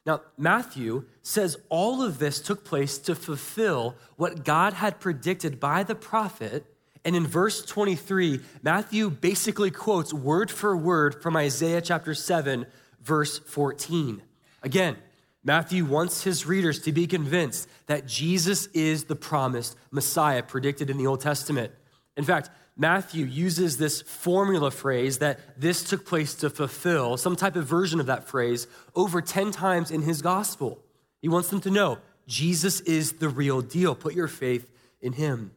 Now, 0.04 0.20
Matthew 0.38 1.04
says 1.22 1.58
all 1.68 2.00
of 2.00 2.20
this 2.20 2.40
took 2.40 2.64
place 2.64 2.98
to 2.98 3.14
fulfill 3.16 3.96
what 4.16 4.44
God 4.44 4.74
had 4.74 5.00
predicted 5.00 5.58
by 5.58 5.82
the 5.82 5.96
prophet 5.96 6.64
and 7.06 7.14
in 7.14 7.24
verse 7.24 7.64
23, 7.64 8.40
Matthew 8.64 9.10
basically 9.10 9.70
quotes 9.70 10.12
word 10.12 10.50
for 10.50 10.76
word 10.76 11.22
from 11.22 11.36
Isaiah 11.36 11.80
chapter 11.80 12.14
7, 12.14 12.66
verse 13.00 13.38
14. 13.38 14.20
Again, 14.64 14.96
Matthew 15.44 15.84
wants 15.84 16.24
his 16.24 16.46
readers 16.46 16.80
to 16.80 16.90
be 16.90 17.06
convinced 17.06 17.68
that 17.86 18.08
Jesus 18.08 18.66
is 18.74 19.04
the 19.04 19.14
promised 19.14 19.76
Messiah 19.92 20.42
predicted 20.42 20.90
in 20.90 20.98
the 20.98 21.06
Old 21.06 21.20
Testament. 21.20 21.72
In 22.16 22.24
fact, 22.24 22.50
Matthew 22.76 23.24
uses 23.24 23.76
this 23.76 24.02
formula 24.02 24.72
phrase 24.72 25.18
that 25.18 25.38
this 25.56 25.84
took 25.84 26.04
place 26.04 26.34
to 26.34 26.50
fulfill, 26.50 27.16
some 27.16 27.36
type 27.36 27.54
of 27.54 27.66
version 27.66 28.00
of 28.00 28.06
that 28.06 28.26
phrase, 28.26 28.66
over 28.96 29.22
10 29.22 29.52
times 29.52 29.92
in 29.92 30.02
his 30.02 30.22
gospel. 30.22 30.82
He 31.22 31.28
wants 31.28 31.50
them 31.50 31.60
to 31.60 31.70
know 31.70 31.98
Jesus 32.26 32.80
is 32.80 33.12
the 33.12 33.28
real 33.28 33.62
deal. 33.62 33.94
Put 33.94 34.14
your 34.14 34.26
faith 34.26 34.68
in 35.00 35.12
him. 35.12 35.52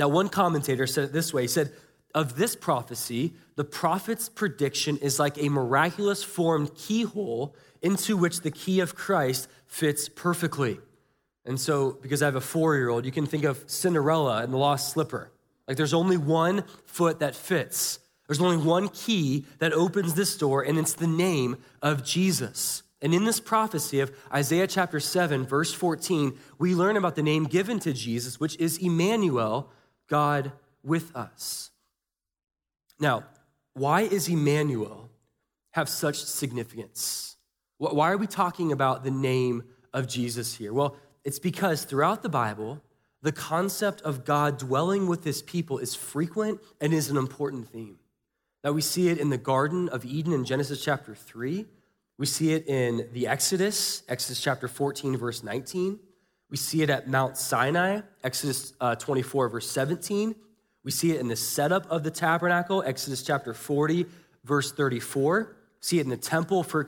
Now, 0.00 0.08
one 0.08 0.30
commentator 0.30 0.86
said 0.86 1.04
it 1.04 1.12
this 1.12 1.34
way 1.34 1.42
He 1.42 1.48
said, 1.48 1.72
Of 2.14 2.36
this 2.36 2.56
prophecy, 2.56 3.34
the 3.56 3.64
prophet's 3.64 4.30
prediction 4.30 4.96
is 4.96 5.18
like 5.18 5.36
a 5.36 5.50
miraculous 5.50 6.24
formed 6.24 6.74
keyhole 6.74 7.54
into 7.82 8.16
which 8.16 8.40
the 8.40 8.50
key 8.50 8.80
of 8.80 8.94
Christ 8.94 9.46
fits 9.66 10.08
perfectly. 10.08 10.78
And 11.44 11.60
so, 11.60 11.98
because 12.00 12.22
I 12.22 12.24
have 12.24 12.34
a 12.34 12.40
four 12.40 12.76
year 12.76 12.88
old, 12.88 13.04
you 13.04 13.12
can 13.12 13.26
think 13.26 13.44
of 13.44 13.62
Cinderella 13.66 14.42
and 14.42 14.54
the 14.54 14.56
lost 14.56 14.90
slipper. 14.94 15.32
Like 15.68 15.76
there's 15.76 15.92
only 15.92 16.16
one 16.16 16.64
foot 16.86 17.18
that 17.18 17.34
fits. 17.34 17.98
There's 18.26 18.40
only 18.40 18.56
one 18.56 18.88
key 18.88 19.44
that 19.58 19.74
opens 19.74 20.14
this 20.14 20.34
door, 20.34 20.62
and 20.62 20.78
it's 20.78 20.94
the 20.94 21.06
name 21.06 21.58
of 21.82 22.06
Jesus. 22.06 22.84
And 23.02 23.12
in 23.12 23.24
this 23.24 23.38
prophecy 23.38 24.00
of 24.00 24.16
Isaiah 24.32 24.66
chapter 24.66 24.98
7, 24.98 25.44
verse 25.44 25.74
14, 25.74 26.38
we 26.58 26.74
learn 26.74 26.96
about 26.96 27.16
the 27.16 27.22
name 27.22 27.44
given 27.44 27.78
to 27.80 27.92
Jesus, 27.92 28.40
which 28.40 28.56
is 28.58 28.78
Emmanuel, 28.78 29.70
God 30.10 30.52
with 30.82 31.16
us. 31.16 31.70
Now, 32.98 33.24
why 33.72 34.02
is 34.02 34.28
Emmanuel 34.28 35.08
have 35.70 35.88
such 35.88 36.22
significance? 36.22 37.36
Why 37.78 38.10
are 38.12 38.18
we 38.18 38.26
talking 38.26 38.72
about 38.72 39.04
the 39.04 39.10
name 39.10 39.62
of 39.94 40.06
Jesus 40.06 40.54
here? 40.54 40.74
Well, 40.74 40.96
it's 41.24 41.38
because 41.38 41.84
throughout 41.84 42.22
the 42.22 42.28
Bible, 42.28 42.82
the 43.22 43.32
concept 43.32 44.02
of 44.02 44.24
God 44.24 44.58
dwelling 44.58 45.06
with 45.06 45.24
his 45.24 45.40
people 45.40 45.78
is 45.78 45.94
frequent 45.94 46.60
and 46.80 46.92
is 46.92 47.08
an 47.08 47.16
important 47.16 47.68
theme. 47.68 47.98
Now, 48.62 48.72
we 48.72 48.82
see 48.82 49.08
it 49.08 49.18
in 49.18 49.30
the 49.30 49.38
Garden 49.38 49.88
of 49.88 50.04
Eden 50.04 50.34
in 50.34 50.44
Genesis 50.44 50.84
chapter 50.84 51.14
3. 51.14 51.64
We 52.18 52.26
see 52.26 52.52
it 52.52 52.66
in 52.66 53.08
the 53.14 53.26
Exodus, 53.26 54.02
Exodus 54.08 54.40
chapter 54.42 54.68
14, 54.68 55.16
verse 55.16 55.42
19. 55.42 55.98
We 56.50 56.56
see 56.56 56.82
it 56.82 56.90
at 56.90 57.08
Mount 57.08 57.36
Sinai, 57.36 58.00
Exodus 58.24 58.74
uh, 58.80 58.96
24, 58.96 59.48
verse 59.48 59.70
17. 59.70 60.34
We 60.82 60.90
see 60.90 61.12
it 61.12 61.20
in 61.20 61.28
the 61.28 61.36
setup 61.36 61.88
of 61.90 62.02
the 62.02 62.10
tabernacle, 62.10 62.82
Exodus 62.84 63.22
chapter 63.22 63.54
40, 63.54 64.06
verse 64.44 64.72
34. 64.72 65.56
See 65.80 65.98
it 65.98 66.02
in 66.02 66.10
the 66.10 66.16
temple, 66.16 66.64
1 66.64 66.84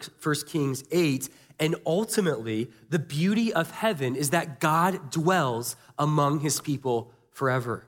Kings 0.46 0.83
8. 0.90 1.29
And 1.61 1.77
ultimately, 1.87 2.70
the 2.88 2.98
beauty 2.98 3.53
of 3.53 3.70
heaven 3.70 4.16
is 4.16 4.31
that 4.31 4.59
God 4.59 5.11
dwells 5.11 5.77
among 5.96 6.40
his 6.40 6.61
people 6.61 7.12
forever. 7.31 7.87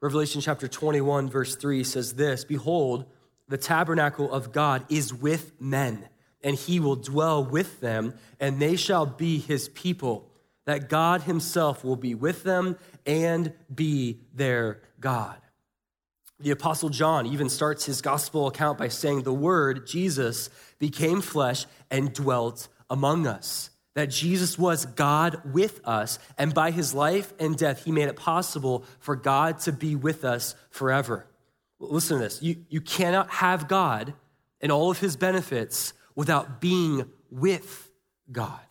Revelation 0.00 0.40
chapter 0.40 0.68
21, 0.68 1.28
verse 1.28 1.56
3 1.56 1.82
says 1.82 2.12
this 2.14 2.44
Behold, 2.44 3.06
the 3.48 3.58
tabernacle 3.58 4.30
of 4.30 4.52
God 4.52 4.84
is 4.88 5.12
with 5.12 5.60
men, 5.60 6.08
and 6.42 6.54
he 6.54 6.78
will 6.78 6.96
dwell 6.96 7.44
with 7.44 7.80
them, 7.80 8.14
and 8.38 8.60
they 8.60 8.76
shall 8.76 9.06
be 9.06 9.38
his 9.38 9.68
people 9.70 10.25
that 10.66 10.88
God 10.88 11.22
Himself 11.22 11.82
will 11.82 11.96
be 11.96 12.14
with 12.14 12.42
them 12.42 12.76
and 13.06 13.52
be 13.74 14.20
their 14.34 14.82
God. 15.00 15.36
The 16.38 16.50
Apostle 16.50 16.90
John 16.90 17.26
even 17.26 17.48
starts 17.48 17.86
his 17.86 18.02
gospel 18.02 18.46
account 18.46 18.76
by 18.76 18.88
saying, 18.88 19.22
The 19.22 19.32
Word, 19.32 19.86
Jesus, 19.86 20.50
became 20.78 21.22
flesh 21.22 21.64
and 21.90 22.12
dwelt 22.12 22.68
among 22.90 23.26
us. 23.26 23.70
That 23.94 24.10
Jesus 24.10 24.58
was 24.58 24.84
God 24.84 25.40
with 25.50 25.80
us, 25.86 26.18
and 26.36 26.52
by 26.52 26.70
his 26.70 26.92
life 26.92 27.32
and 27.38 27.56
death, 27.56 27.84
he 27.84 27.92
made 27.92 28.08
it 28.08 28.16
possible 28.16 28.84
for 28.98 29.16
God 29.16 29.60
to 29.60 29.72
be 29.72 29.96
with 29.96 30.22
us 30.22 30.54
forever. 30.68 31.26
Listen 31.78 32.18
to 32.18 32.24
this 32.24 32.42
you, 32.42 32.56
you 32.68 32.82
cannot 32.82 33.30
have 33.30 33.68
God 33.68 34.12
and 34.60 34.70
all 34.70 34.90
of 34.90 34.98
his 34.98 35.16
benefits 35.16 35.94
without 36.14 36.60
being 36.60 37.10
with 37.30 37.90
God 38.30 38.65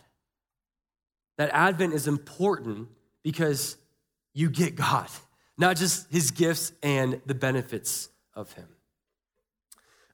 that 1.36 1.50
Advent 1.52 1.94
is 1.94 2.06
important 2.08 2.88
because 3.22 3.76
you 4.34 4.50
get 4.50 4.76
God, 4.76 5.08
not 5.56 5.76
just 5.76 6.10
his 6.12 6.30
gifts 6.30 6.72
and 6.82 7.20
the 7.26 7.34
benefits 7.34 8.08
of 8.34 8.52
him. 8.52 8.68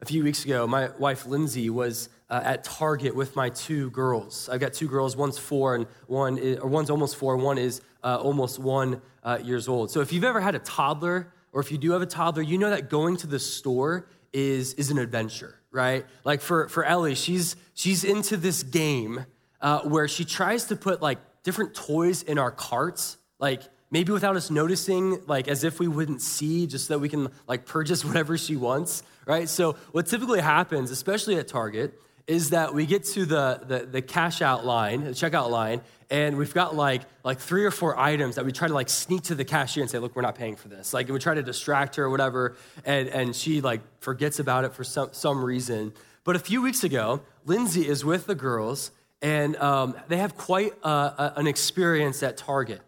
A 0.00 0.04
few 0.04 0.24
weeks 0.24 0.44
ago, 0.44 0.66
my 0.66 0.90
wife 0.98 1.26
Lindsay 1.26 1.70
was 1.70 2.08
uh, 2.28 2.40
at 2.42 2.64
Target 2.64 3.14
with 3.14 3.36
my 3.36 3.50
two 3.50 3.90
girls. 3.90 4.48
I've 4.48 4.58
got 4.58 4.72
two 4.72 4.88
girls, 4.88 5.16
one's 5.16 5.38
four 5.38 5.76
and 5.76 5.86
one 6.06 6.38
is, 6.38 6.58
or 6.58 6.68
one's 6.68 6.90
almost 6.90 7.16
four, 7.16 7.36
one 7.36 7.58
is 7.58 7.82
uh, 8.02 8.16
almost 8.16 8.58
one 8.58 9.00
uh, 9.22 9.38
years 9.44 9.68
old. 9.68 9.90
So 9.90 10.00
if 10.00 10.12
you've 10.12 10.24
ever 10.24 10.40
had 10.40 10.56
a 10.56 10.58
toddler, 10.58 11.32
or 11.52 11.60
if 11.60 11.70
you 11.70 11.78
do 11.78 11.92
have 11.92 12.02
a 12.02 12.06
toddler, 12.06 12.42
you 12.42 12.58
know 12.58 12.70
that 12.70 12.90
going 12.90 13.16
to 13.18 13.26
the 13.26 13.38
store 13.38 14.08
is, 14.32 14.74
is 14.74 14.90
an 14.90 14.98
adventure, 14.98 15.56
right? 15.70 16.04
Like 16.24 16.40
for, 16.40 16.68
for 16.68 16.84
Ellie, 16.84 17.14
she's, 17.14 17.54
she's 17.74 18.02
into 18.02 18.36
this 18.36 18.62
game 18.62 19.26
uh, 19.62 19.80
where 19.80 20.08
she 20.08 20.24
tries 20.24 20.66
to 20.66 20.76
put 20.76 21.00
like 21.00 21.18
different 21.42 21.74
toys 21.74 22.22
in 22.22 22.38
our 22.38 22.50
carts, 22.50 23.16
like 23.38 23.62
maybe 23.90 24.12
without 24.12 24.36
us 24.36 24.50
noticing, 24.50 25.24
like 25.26 25.48
as 25.48 25.64
if 25.64 25.78
we 25.78 25.88
wouldn't 25.88 26.20
see, 26.20 26.66
just 26.66 26.88
so 26.88 26.94
that 26.94 26.98
we 26.98 27.08
can 27.08 27.28
like 27.46 27.64
purchase 27.64 28.04
whatever 28.04 28.36
she 28.36 28.56
wants, 28.56 29.02
right? 29.26 29.48
So 29.48 29.76
what 29.92 30.06
typically 30.06 30.40
happens, 30.40 30.90
especially 30.90 31.36
at 31.36 31.48
Target, 31.48 31.98
is 32.26 32.50
that 32.50 32.72
we 32.72 32.86
get 32.86 33.04
to 33.04 33.24
the, 33.24 33.62
the, 33.66 33.78
the 33.80 34.02
cash 34.02 34.42
out 34.42 34.64
line, 34.64 35.04
the 35.04 35.10
checkout 35.10 35.50
line, 35.50 35.80
and 36.08 36.36
we've 36.36 36.54
got 36.54 36.74
like, 36.74 37.02
like 37.24 37.38
three 37.38 37.64
or 37.64 37.70
four 37.70 37.98
items 37.98 38.36
that 38.36 38.44
we 38.44 38.52
try 38.52 38.68
to 38.68 38.74
like 38.74 38.88
sneak 38.88 39.22
to 39.22 39.34
the 39.34 39.44
cashier 39.44 39.82
and 39.82 39.90
say, 39.90 39.98
look, 39.98 40.14
we're 40.14 40.22
not 40.22 40.36
paying 40.36 40.54
for 40.54 40.68
this. 40.68 40.94
Like 40.94 41.08
we 41.08 41.18
try 41.18 41.34
to 41.34 41.42
distract 41.42 41.96
her 41.96 42.04
or 42.04 42.10
whatever, 42.10 42.56
and, 42.84 43.08
and 43.08 43.34
she 43.34 43.60
like 43.60 43.80
forgets 44.00 44.38
about 44.38 44.64
it 44.64 44.72
for 44.72 44.84
some, 44.84 45.08
some 45.12 45.44
reason. 45.44 45.92
But 46.24 46.36
a 46.36 46.38
few 46.38 46.62
weeks 46.62 46.84
ago, 46.84 47.22
Lindsay 47.44 47.88
is 47.88 48.04
with 48.04 48.26
the 48.26 48.36
girls, 48.36 48.92
and 49.22 49.56
um, 49.56 49.94
they 50.08 50.18
have 50.18 50.36
quite 50.36 50.74
an 50.82 51.46
experience 51.46 52.22
at 52.22 52.36
Target. 52.36 52.82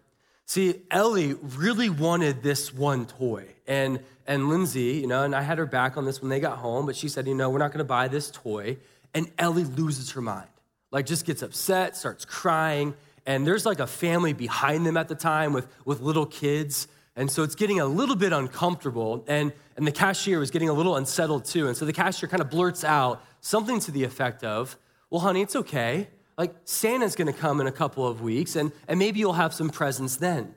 See, 0.47 0.83
Ellie 0.91 1.35
really 1.35 1.89
wanted 1.89 2.43
this 2.43 2.73
one 2.73 3.07
toy. 3.07 3.47
And, 3.67 4.01
and 4.27 4.49
Lindsay, 4.49 4.99
you 4.99 5.07
know, 5.07 5.23
and 5.23 5.35
I 5.35 5.41
had 5.41 5.59
her 5.59 5.67
back 5.67 5.97
on 5.97 6.05
this 6.05 6.21
when 6.21 6.29
they 6.29 6.41
got 6.41 6.59
home, 6.59 6.85
but 6.87 6.97
she 6.97 7.09
said, 7.09 7.27
you 7.27 7.35
know, 7.35 7.49
we're 7.49 7.59
not 7.59 7.69
going 7.69 7.79
to 7.79 7.85
buy 7.85 8.09
this 8.09 8.31
toy. 8.31 8.77
And 9.15 9.31
Ellie 9.39 9.65
loses 9.65 10.11
her 10.13 10.21
mind, 10.21 10.49
like 10.91 11.07
just 11.07 11.25
gets 11.25 11.41
upset, 11.41 11.97
starts 11.97 12.25
crying. 12.25 12.95
And 13.27 13.47
there's 13.47 13.65
like 13.65 13.81
a 13.81 13.87
family 13.87 14.35
behind 14.35 14.85
them 14.85 14.99
at 14.99 15.09
the 15.09 15.15
time 15.15 15.55
with, 15.55 15.67
with 15.87 16.01
little 16.01 16.27
kids. 16.27 16.89
And 17.17 17.31
so 17.31 17.43
it's 17.43 17.55
getting 17.55 17.81
a 17.81 17.87
little 17.87 18.17
bit 18.17 18.33
uncomfortable. 18.33 19.25
And, 19.27 19.53
and 19.77 19.87
the 19.87 19.93
cashier 19.93 20.39
was 20.39 20.51
getting 20.51 20.69
a 20.69 20.75
little 20.75 20.97
unsettled 20.97 21.47
too. 21.47 21.69
And 21.69 21.77
so 21.77 21.87
the 21.87 21.93
cashier 21.93 22.29
kind 22.29 22.43
of 22.43 22.51
blurts 22.51 22.85
out 22.85 23.25
something 23.41 23.81
to 23.81 23.93
the 23.93 24.05
effect 24.05 24.45
of, 24.45 24.77
Well, 25.09 25.23
honey, 25.23 25.41
it's 25.41 25.57
okay. 25.57 26.09
Like 26.37 26.55
Santa's 26.65 27.17
gonna 27.17 27.33
come 27.33 27.61
in 27.61 27.67
a 27.67 27.73
couple 27.73 28.07
of 28.07 28.21
weeks, 28.21 28.57
and, 28.57 28.73
and 28.89 28.99
maybe 28.99 29.21
you'll 29.21 29.35
have 29.35 29.55
some 29.55 29.71
presents 29.71 30.17
then. 30.17 30.55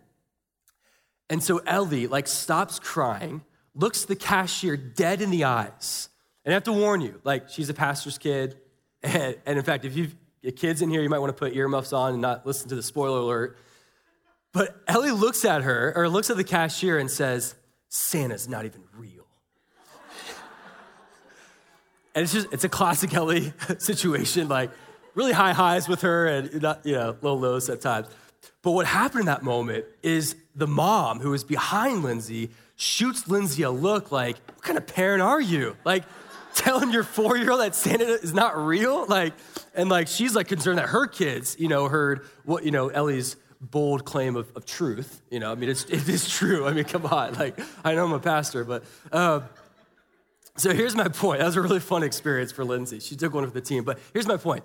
And 1.29 1.43
so 1.43 1.59
Ellie 1.59 2.07
like 2.07 2.27
stops 2.27 2.79
crying, 2.79 3.43
looks 3.75 4.05
the 4.05 4.15
cashier 4.15 4.77
dead 4.77 5.21
in 5.21 5.29
the 5.29 5.43
eyes. 5.43 6.09
And 6.45 6.53
I 6.53 6.55
have 6.55 6.63
to 6.63 6.73
warn 6.73 7.01
you, 7.01 7.19
like 7.23 7.49
she's 7.49 7.69
a 7.69 7.73
pastor's 7.73 8.17
kid. 8.17 8.57
And, 9.03 9.37
and 9.45 9.59
in 9.59 9.63
fact, 9.63 9.85
if 9.85 9.95
you've 9.95 10.15
kids 10.51 10.81
in 10.81 10.89
here, 10.89 11.01
you 11.01 11.09
might 11.09 11.19
want 11.19 11.29
to 11.29 11.37
put 11.39 11.55
earmuffs 11.55 11.93
on 11.93 12.13
and 12.13 12.21
not 12.21 12.45
listen 12.45 12.69
to 12.69 12.75
the 12.75 12.83
spoiler 12.83 13.19
alert. 13.19 13.57
But 14.53 14.75
Ellie 14.87 15.11
looks 15.11 15.45
at 15.45 15.63
her, 15.63 15.93
or 15.95 16.09
looks 16.09 16.29
at 16.29 16.37
the 16.37 16.43
cashier 16.43 16.97
and 16.97 17.09
says, 17.11 17.55
Santa's 17.89 18.47
not 18.47 18.65
even 18.65 18.81
real. 18.95 19.27
and 22.15 22.23
it's 22.23 22.33
just, 22.33 22.47
it's 22.51 22.63
a 22.63 22.69
classic 22.69 23.13
Ellie 23.13 23.53
situation, 23.77 24.47
like 24.47 24.71
really 25.17 25.33
high 25.33 25.51
highs 25.51 25.89
with 25.89 26.01
her 26.01 26.27
and 26.27 26.53
you 26.85 26.93
know, 26.93 27.17
low 27.21 27.33
lows 27.33 27.69
at 27.69 27.81
times. 27.81 28.07
But 28.61 28.71
what 28.71 28.85
happened 28.85 29.21
in 29.21 29.25
that 29.25 29.41
moment 29.41 29.85
is 30.03 30.35
the 30.55 30.67
mom 30.67 31.19
who 31.19 31.31
was 31.31 31.43
behind 31.43 32.03
Lindsay 32.03 32.51
shoots 32.75 33.27
Lindsay 33.27 33.63
a 33.63 33.71
look 33.71 34.11
like, 34.11 34.37
what 34.53 34.61
kind 34.61 34.77
of 34.77 34.85
parent 34.85 35.23
are 35.23 35.41
you? 35.41 35.75
Like, 35.83 36.03
telling 36.53 36.91
your 36.91 37.03
four-year-old 37.03 37.61
that 37.61 37.75
Santa 37.75 38.05
is 38.05 38.33
not 38.33 38.57
real? 38.57 39.05
Like, 39.07 39.33
and 39.73 39.89
like 39.89 40.07
she's 40.07 40.35
like 40.35 40.47
concerned 40.47 40.77
that 40.77 40.89
her 40.89 41.07
kids, 41.07 41.55
you 41.59 41.67
know, 41.67 41.87
heard 41.87 42.25
what, 42.45 42.63
you 42.63 42.71
know, 42.71 42.89
Ellie's 42.89 43.35
bold 43.59 44.05
claim 44.05 44.35
of, 44.35 44.51
of 44.55 44.65
truth. 44.65 45.21
You 45.31 45.39
know, 45.39 45.51
I 45.51 45.55
mean, 45.55 45.69
it's, 45.69 45.85
it 45.85 46.07
is 46.07 46.29
true. 46.29 46.67
I 46.67 46.73
mean, 46.73 46.85
come 46.85 47.05
on. 47.05 47.33
Like, 47.33 47.59
I 47.83 47.95
know 47.95 48.05
I'm 48.05 48.13
a 48.13 48.19
pastor, 48.19 48.63
but 48.63 48.83
uh, 49.11 49.41
so 50.57 50.73
here's 50.73 50.95
my 50.95 51.07
point. 51.07 51.39
That 51.39 51.45
was 51.45 51.55
a 51.55 51.61
really 51.61 51.79
fun 51.79 52.03
experience 52.03 52.51
for 52.51 52.65
Lindsay. 52.65 52.99
She 52.99 53.15
took 53.15 53.33
one 53.33 53.45
for 53.45 53.51
the 53.51 53.61
team, 53.61 53.83
but 53.83 53.99
here's 54.13 54.27
my 54.27 54.37
point. 54.37 54.63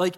Like, 0.00 0.16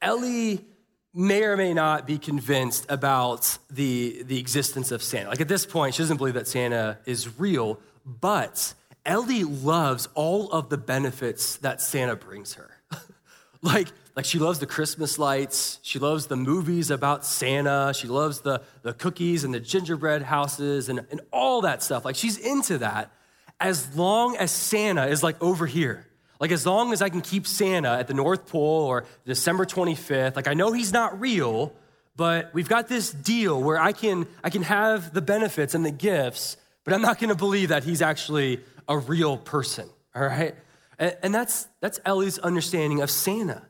Ellie 0.00 0.64
may 1.12 1.42
or 1.42 1.56
may 1.56 1.74
not 1.74 2.06
be 2.06 2.18
convinced 2.18 2.86
about 2.88 3.58
the, 3.68 4.22
the 4.22 4.38
existence 4.38 4.92
of 4.92 5.02
Santa. 5.02 5.28
Like, 5.28 5.40
at 5.40 5.48
this 5.48 5.66
point, 5.66 5.94
she 5.94 6.02
doesn't 6.02 6.18
believe 6.18 6.34
that 6.34 6.46
Santa 6.46 6.98
is 7.04 7.38
real, 7.38 7.80
but 8.06 8.74
Ellie 9.04 9.44
loves 9.44 10.08
all 10.14 10.50
of 10.52 10.70
the 10.70 10.78
benefits 10.78 11.56
that 11.58 11.80
Santa 11.80 12.14
brings 12.14 12.54
her. 12.54 12.70
like, 13.62 13.88
like 14.14 14.24
she 14.24 14.38
loves 14.38 14.60
the 14.60 14.66
Christmas 14.66 15.18
lights. 15.18 15.80
She 15.82 15.98
loves 15.98 16.26
the 16.26 16.36
movies 16.36 16.92
about 16.92 17.26
Santa. 17.26 17.92
She 17.92 18.06
loves 18.06 18.40
the, 18.40 18.62
the 18.82 18.94
cookies 18.94 19.42
and 19.42 19.52
the 19.52 19.60
gingerbread 19.60 20.22
houses 20.22 20.88
and, 20.88 21.04
and 21.10 21.20
all 21.32 21.62
that 21.62 21.82
stuff. 21.82 22.04
Like 22.04 22.16
she's 22.16 22.38
into 22.38 22.78
that 22.78 23.10
as 23.58 23.96
long 23.96 24.36
as 24.36 24.52
Santa 24.52 25.06
is 25.06 25.22
like 25.24 25.42
over 25.42 25.66
here. 25.66 26.06
Like 26.40 26.52
as 26.52 26.66
long 26.66 26.92
as 26.92 27.00
I 27.00 27.08
can 27.08 27.20
keep 27.20 27.46
Santa 27.46 27.90
at 27.90 28.08
the 28.08 28.14
North 28.14 28.46
Pole 28.46 28.86
or 28.86 29.04
December 29.24 29.64
25th, 29.64 30.36
like 30.36 30.48
I 30.48 30.54
know 30.54 30.72
he's 30.72 30.92
not 30.92 31.20
real, 31.20 31.72
but 32.16 32.52
we've 32.54 32.68
got 32.68 32.88
this 32.88 33.10
deal 33.10 33.60
where 33.62 33.78
I 33.78 33.92
can 33.92 34.26
I 34.42 34.50
can 34.50 34.62
have 34.62 35.12
the 35.12 35.22
benefits 35.22 35.74
and 35.74 35.84
the 35.84 35.90
gifts, 35.90 36.56
but 36.84 36.92
I'm 36.92 37.02
not 37.02 37.18
going 37.18 37.30
to 37.30 37.36
believe 37.36 37.68
that 37.70 37.84
he's 37.84 38.02
actually 38.02 38.60
a 38.88 38.98
real 38.98 39.36
person. 39.36 39.88
All 40.14 40.22
right? 40.22 40.54
And, 40.98 41.16
and 41.22 41.34
that's 41.34 41.68
that's 41.80 42.00
Ellie's 42.04 42.38
understanding 42.38 43.00
of 43.00 43.10
Santa. 43.10 43.62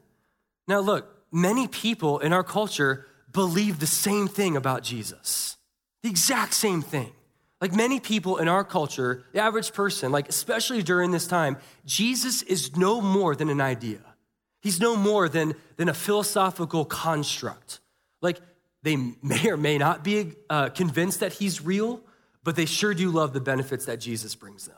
Now, 0.66 0.80
look, 0.80 1.06
many 1.30 1.68
people 1.68 2.18
in 2.18 2.32
our 2.32 2.44
culture 2.44 3.06
believe 3.32 3.80
the 3.80 3.86
same 3.86 4.28
thing 4.28 4.56
about 4.56 4.82
Jesus, 4.82 5.56
the 6.02 6.08
exact 6.08 6.54
same 6.54 6.80
thing. 6.80 7.12
Like 7.60 7.72
many 7.72 8.00
people 8.00 8.38
in 8.38 8.48
our 8.48 8.64
culture, 8.64 9.24
the 9.32 9.40
average 9.40 9.72
person, 9.72 10.12
like 10.12 10.28
especially 10.28 10.82
during 10.82 11.12
this 11.12 11.26
time, 11.26 11.56
Jesus 11.84 12.42
is 12.42 12.76
no 12.76 13.00
more 13.00 13.34
than 13.34 13.48
an 13.48 13.60
idea. 13.60 14.00
He's 14.60 14.80
no 14.80 14.96
more 14.96 15.28
than, 15.28 15.54
than 15.76 15.88
a 15.88 15.94
philosophical 15.94 16.84
construct. 16.84 17.80
Like 18.20 18.40
they 18.82 18.96
may 19.22 19.48
or 19.48 19.56
may 19.56 19.78
not 19.78 20.04
be 20.04 20.32
uh, 20.50 20.70
convinced 20.70 21.20
that 21.20 21.34
he's 21.34 21.62
real, 21.62 22.00
but 22.42 22.56
they 22.56 22.66
sure 22.66 22.94
do 22.94 23.10
love 23.10 23.32
the 23.32 23.40
benefits 23.40 23.86
that 23.86 24.00
Jesus 24.00 24.34
brings 24.34 24.66
them. 24.66 24.76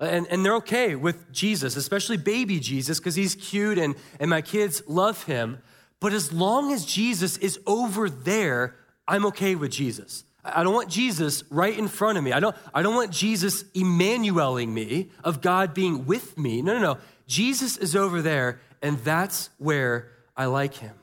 And, 0.00 0.26
and 0.28 0.44
they're 0.44 0.56
okay 0.56 0.94
with 0.94 1.32
Jesus, 1.32 1.76
especially 1.76 2.16
baby 2.16 2.60
Jesus, 2.60 2.98
because 3.00 3.16
he's 3.16 3.34
cute 3.34 3.78
and, 3.78 3.96
and 4.20 4.30
my 4.30 4.42
kids 4.42 4.82
love 4.86 5.24
him. 5.24 5.58
But 6.00 6.12
as 6.12 6.32
long 6.32 6.72
as 6.72 6.84
Jesus 6.84 7.36
is 7.38 7.58
over 7.66 8.08
there, 8.08 8.76
I'm 9.08 9.26
okay 9.26 9.56
with 9.56 9.72
Jesus. 9.72 10.24
I 10.54 10.62
don't 10.62 10.74
want 10.74 10.88
Jesus 10.88 11.44
right 11.50 11.76
in 11.76 11.88
front 11.88 12.18
of 12.18 12.24
me. 12.24 12.32
I 12.32 12.40
don't, 12.40 12.56
I 12.74 12.82
don't 12.82 12.94
want 12.94 13.10
Jesus 13.10 13.64
Emmanueling 13.74 14.72
me, 14.72 15.10
of 15.24 15.40
God 15.40 15.74
being 15.74 16.06
with 16.06 16.38
me. 16.38 16.62
No, 16.62 16.74
no, 16.74 16.80
no. 16.80 16.98
Jesus 17.26 17.76
is 17.76 17.94
over 17.94 18.22
there, 18.22 18.60
and 18.82 18.98
that's 18.98 19.50
where 19.58 20.10
I 20.36 20.46
like 20.46 20.74
him. 20.74 20.94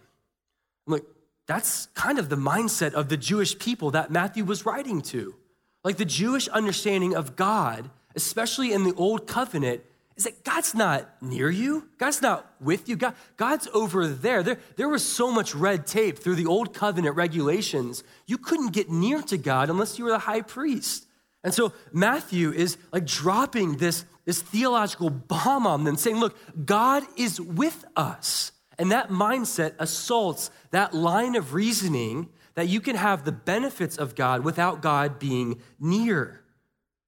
Look, 0.88 1.06
that's 1.48 1.88
kind 1.88 2.20
of 2.20 2.30
the 2.30 2.36
mindset 2.36 2.94
of 2.94 3.10
the 3.10 3.18
Jewish 3.18 3.58
people 3.60 3.92
that 3.92 4.12
Matthew 4.12 4.44
was 4.44 4.66
writing 4.66 5.02
to. 5.04 5.36
Like 5.84 5.98
the 5.98 6.06
Jewish 6.06 6.48
understanding 6.48 7.16
of 7.16 7.36
God 7.36 7.90
especially 8.16 8.72
in 8.72 8.84
the 8.84 8.94
old 8.96 9.28
covenant, 9.28 9.82
is 10.18 10.24
that 10.24 10.44
God's 10.46 10.74
not 10.74 11.10
near 11.22 11.50
you. 11.50 11.90
God's 11.98 12.22
not 12.22 12.50
with 12.62 12.88
you. 12.88 12.96
God, 12.96 13.16
God's 13.36 13.68
over 13.74 14.08
there. 14.08 14.44
there. 14.44 14.60
There 14.78 14.88
was 14.88 15.06
so 15.06 15.30
much 15.32 15.54
red 15.54 15.86
tape 15.86 16.20
through 16.20 16.36
the 16.36 16.46
old 16.46 16.74
covenant 16.74 17.16
regulations. 17.18 18.04
You 18.26 18.38
couldn't 18.38 18.72
get 18.72 18.90
near 18.90 19.22
to 19.24 19.38
God 19.38 19.70
unless 19.70 20.00
you 20.00 20.06
were 20.06 20.12
the 20.12 20.20
high 20.20 20.42
priest. 20.42 21.06
And 21.44 21.54
so 21.54 21.74
Matthew 21.92 22.52
is 22.54 22.78
like 22.92 23.06
dropping 23.06 23.78
this, 23.78 24.06
this 24.24 24.42
theological 24.42 25.10
bomb 25.10 25.68
on 25.68 25.84
them, 25.84 25.98
saying, 25.98 26.18
look, 26.18 26.38
God 26.66 27.04
is 27.18 27.40
with 27.40 27.84
us. 27.96 28.54
And 28.80 28.92
that 28.92 29.10
mindset 29.10 29.74
assaults 29.80 30.50
that 30.72 30.94
line 30.94 31.36
of 31.36 31.54
reasoning 31.54 32.30
that 32.56 32.68
you 32.70 32.80
can 32.80 32.96
have 32.96 33.26
the 33.26 33.32
benefits 33.32 33.98
of 33.98 34.16
God 34.16 34.44
without 34.44 34.82
God 34.82 35.20
being 35.20 35.62
near. 35.80 36.42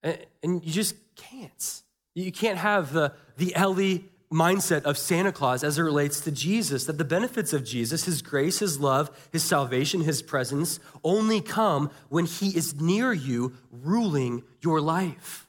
And 0.03 0.64
you 0.64 0.72
just 0.72 0.95
can't. 1.16 1.82
You 2.24 2.32
can't 2.32 2.57
have 2.57 2.93
the, 2.93 3.13
the 3.38 3.55
Ellie 3.55 4.05
mindset 4.32 4.84
of 4.84 4.97
Santa 4.97 5.32
Claus 5.32 5.63
as 5.63 5.78
it 5.78 5.84
relates 5.84 6.20
to 6.22 6.32
Jesus, 6.32 6.86
that 6.86 6.97
the 6.97 7.05
benefits 7.05 7.53
of 7.53 7.63
Jesus, 7.63 8.05
his 8.05 8.22
grace, 8.24 8.59
his 8.59 8.80
love, 8.80 9.30
his 9.32 9.43
salvation, 9.43 10.01
his 10.01 10.22
presence, 10.24 10.80
only 11.03 11.41
come 11.41 11.91
when 12.09 12.26
he 12.26 12.49
is 12.57 12.82
near 12.82 13.13
you, 13.13 13.53
ruling 13.72 14.43
your 14.61 14.82
life. 14.82 15.47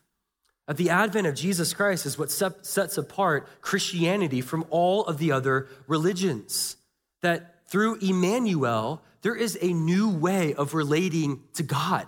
At 0.69 0.77
the 0.77 0.91
advent 0.91 1.27
of 1.27 1.35
Jesus 1.35 1.73
Christ 1.73 2.05
is 2.05 2.19
what 2.19 2.31
sets 2.31 2.99
apart 2.99 3.49
Christianity 3.63 4.43
from 4.43 4.67
all 4.69 5.07
of 5.07 5.17
the 5.17 5.33
other 5.33 5.69
religions. 5.87 6.77
That 7.23 7.67
through 7.67 7.97
Emmanuel, 8.01 9.03
there 9.23 9.35
is 9.35 9.57
a 9.63 9.73
new 9.73 10.11
way 10.11 10.53
of 10.53 10.75
relating 10.75 11.43
to 11.55 11.63
God. 11.63 12.07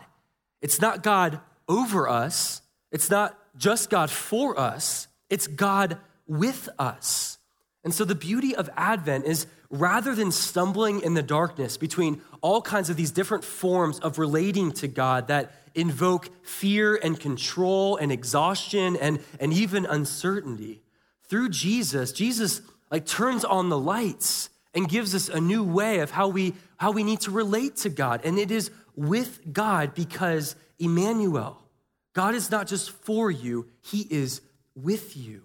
It's 0.61 0.81
not 0.81 1.03
God 1.03 1.41
over 1.67 2.07
us, 2.07 2.61
it's 2.93 3.09
not 3.09 3.40
just 3.57 3.91
God 3.91 4.11
for 4.11 4.59
us, 4.59 5.09
it's 5.29 5.47
God 5.47 5.99
with 6.27 6.69
us. 6.79 7.39
And 7.83 7.95
so 7.95 8.05
the 8.05 8.15
beauty 8.15 8.55
of 8.55 8.69
Advent 8.77 9.25
is 9.25 9.47
rather 9.71 10.15
than 10.15 10.33
stumbling 10.33 11.01
in 11.01 11.15
the 11.15 11.23
darkness 11.23 11.77
between 11.77 12.21
all 12.41 12.61
kinds 12.61 12.91
of 12.91 12.97
these 12.97 13.11
different 13.11 13.45
forms 13.45 13.99
of 14.01 14.19
relating 14.19 14.73
to 14.73 14.89
God 14.89 15.29
that 15.29 15.53
invoke 15.75 16.29
fear 16.45 16.97
and 16.97 17.19
control 17.19 17.97
and 17.97 18.11
exhaustion 18.11 18.97
and, 18.97 19.21
and 19.39 19.53
even 19.53 19.87
uncertainty, 19.87 20.83
through 21.29 21.49
Jesus, 21.49 22.13
Jesus 22.13 22.61
like 22.91 23.07
turns 23.07 23.45
on 23.45 23.69
the 23.69 23.79
lights 23.79 24.51
and 24.75 24.89
gives 24.89 25.15
us 25.15 25.29
a 25.29 25.41
new 25.41 25.63
way 25.63 26.01
of 26.01 26.11
how 26.11 26.29
we 26.29 26.55
how 26.77 26.91
we 26.91 27.05
need 27.05 27.21
to 27.21 27.31
relate 27.31 27.77
to 27.77 27.89
God. 27.89 28.23
And 28.25 28.39
it 28.39 28.51
is 28.51 28.71
with 28.97 29.53
God 29.53 29.95
because 29.95 30.57
Emmanuel. 30.79 31.63
God 32.13 32.35
is 32.35 32.51
not 32.51 32.67
just 32.67 32.91
for 32.91 33.31
you, 33.31 33.69
He 33.83 34.07
is 34.11 34.41
with 34.75 35.17
you. 35.17 35.43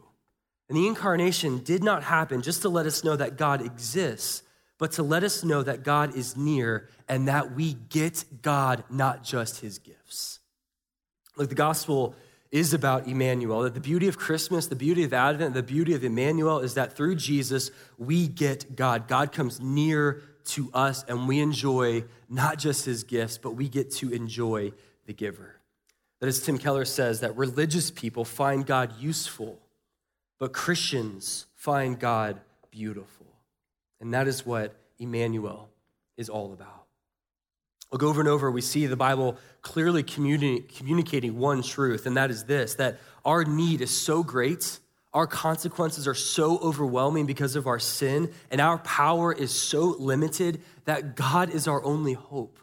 And 0.68 0.78
the 0.78 0.88
incarnation 0.88 1.59
did 1.59 1.84
not 1.84 2.03
happen 2.03 2.41
just 2.41 2.63
to 2.63 2.70
let 2.70 2.86
us 2.86 3.03
know 3.03 3.16
that 3.16 3.38
God 3.38 3.63
exists, 3.63 4.41
but 4.80 4.93
to 4.93 5.03
let 5.03 5.24
us 5.24 5.43
know 5.43 5.61
that 5.61 5.84
God 5.84 6.16
is 6.16 6.36
near 6.36 6.89
and 7.07 7.28
that 7.28 7.53
we 7.53 7.74
get 7.74 8.26
God, 8.41 8.84
not 8.89 9.24
just 9.24 9.61
His 9.61 9.78
gifts. 9.78 10.39
Like 11.38 11.49
the 11.49 11.55
gospel 11.55 12.16
is 12.51 12.74
about 12.74 13.07
Emmanuel. 13.07 13.63
That 13.63 13.74
the 13.74 13.82
beauty 13.82 14.07
of 14.07 14.18
Christmas, 14.18 14.68
the 14.68 14.76
beauty 14.76 15.03
of 15.03 15.13
Advent, 15.13 15.53
the 15.53 15.63
beauty 15.63 15.93
of 15.93 16.03
Emmanuel 16.03 16.59
is 16.59 16.76
that 16.76 16.93
through 16.93 17.16
Jesus, 17.16 17.70
we 17.97 18.28
get 18.28 18.76
God. 18.76 19.07
God 19.07 19.32
comes 19.32 19.59
near 19.59 20.24
to 20.45 20.70
us 20.74 21.03
and 21.07 21.28
we 21.28 21.39
enjoy 21.39 22.05
not 22.30 22.57
just 22.57 22.86
his 22.86 23.03
gifts, 23.03 23.38
but 23.38 23.51
we 23.51 23.68
get 23.68 23.91
to 23.95 24.11
enjoy 24.11 24.72
the 25.05 25.13
giver. 25.13 25.55
That 26.26 26.30
as 26.30 26.40
Tim 26.40 26.58
Keller 26.58 26.86
says, 26.86 27.20
that 27.20 27.38
religious 27.38 27.92
people 27.92 28.26
find 28.26 28.66
God 28.66 29.00
useful, 29.00 29.60
but 30.40 30.54
Christians 30.54 31.46
find 31.54 32.00
God 32.00 32.42
beautiful. 32.72 33.28
And 34.02 34.12
that 34.16 34.28
is 34.28 34.44
what 34.44 34.74
Emmanuel 34.98 35.70
is 36.18 36.28
all 36.28 36.52
about. 36.52 36.86
Look, 37.92 38.02
over 38.02 38.22
and 38.22 38.28
over, 38.28 38.50
we 38.50 38.62
see 38.62 38.88
the 38.88 38.96
Bible 38.96 39.38
clearly 39.62 40.02
communi- 40.02 40.68
communicating 40.76 41.38
one 41.38 41.62
truth, 41.62 42.08
and 42.08 42.18
that 42.18 42.32
is 42.32 42.46
this 42.46 42.74
that 42.74 42.98
our 43.24 43.44
need 43.46 43.82
is 43.82 43.92
so 43.92 44.24
great, 44.24 44.80
our 45.14 45.28
consequences 45.28 46.08
are 46.08 46.16
so 46.16 46.58
overwhelming 46.58 47.28
because 47.28 47.56
of 47.56 47.68
our 47.68 47.78
sin, 47.78 48.34
and 48.50 48.60
our 48.60 48.80
power 48.80 49.32
is 49.32 49.52
so 49.52 49.96
limited 50.00 50.60
that 50.86 51.16
God 51.16 51.52
is 51.52 51.68
our 51.68 51.84
only 51.84 52.14
hope. 52.14 52.58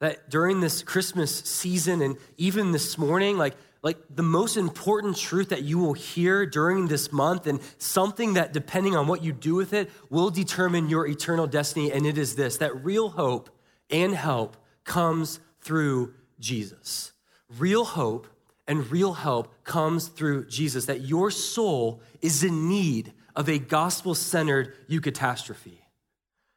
That 0.00 0.28
during 0.28 0.60
this 0.60 0.82
Christmas 0.82 1.34
season 1.40 2.02
and 2.02 2.16
even 2.36 2.72
this 2.72 2.98
morning, 2.98 3.38
like, 3.38 3.56
like 3.82 3.96
the 4.14 4.22
most 4.22 4.56
important 4.56 5.16
truth 5.16 5.50
that 5.50 5.62
you 5.62 5.78
will 5.78 5.92
hear 5.92 6.44
during 6.44 6.88
this 6.88 7.12
month, 7.12 7.46
and 7.46 7.60
something 7.78 8.34
that, 8.34 8.52
depending 8.52 8.96
on 8.96 9.06
what 9.06 9.22
you 9.22 9.32
do 9.32 9.54
with 9.54 9.72
it, 9.72 9.90
will 10.10 10.30
determine 10.30 10.88
your 10.88 11.06
eternal 11.06 11.46
destiny, 11.46 11.92
and 11.92 12.04
it 12.04 12.18
is 12.18 12.36
this 12.36 12.56
that 12.58 12.84
real 12.84 13.10
hope 13.10 13.48
and 13.90 14.14
help 14.14 14.56
comes 14.84 15.40
through 15.60 16.14
Jesus. 16.40 17.12
Real 17.58 17.84
hope 17.84 18.26
and 18.66 18.90
real 18.90 19.12
help 19.12 19.64
comes 19.64 20.08
through 20.08 20.46
Jesus, 20.46 20.86
that 20.86 21.02
your 21.02 21.30
soul 21.30 22.00
is 22.20 22.42
in 22.42 22.68
need 22.68 23.12
of 23.36 23.48
a 23.48 23.58
gospel 23.58 24.14
centered 24.14 24.74
eucatastrophe. 24.88 25.78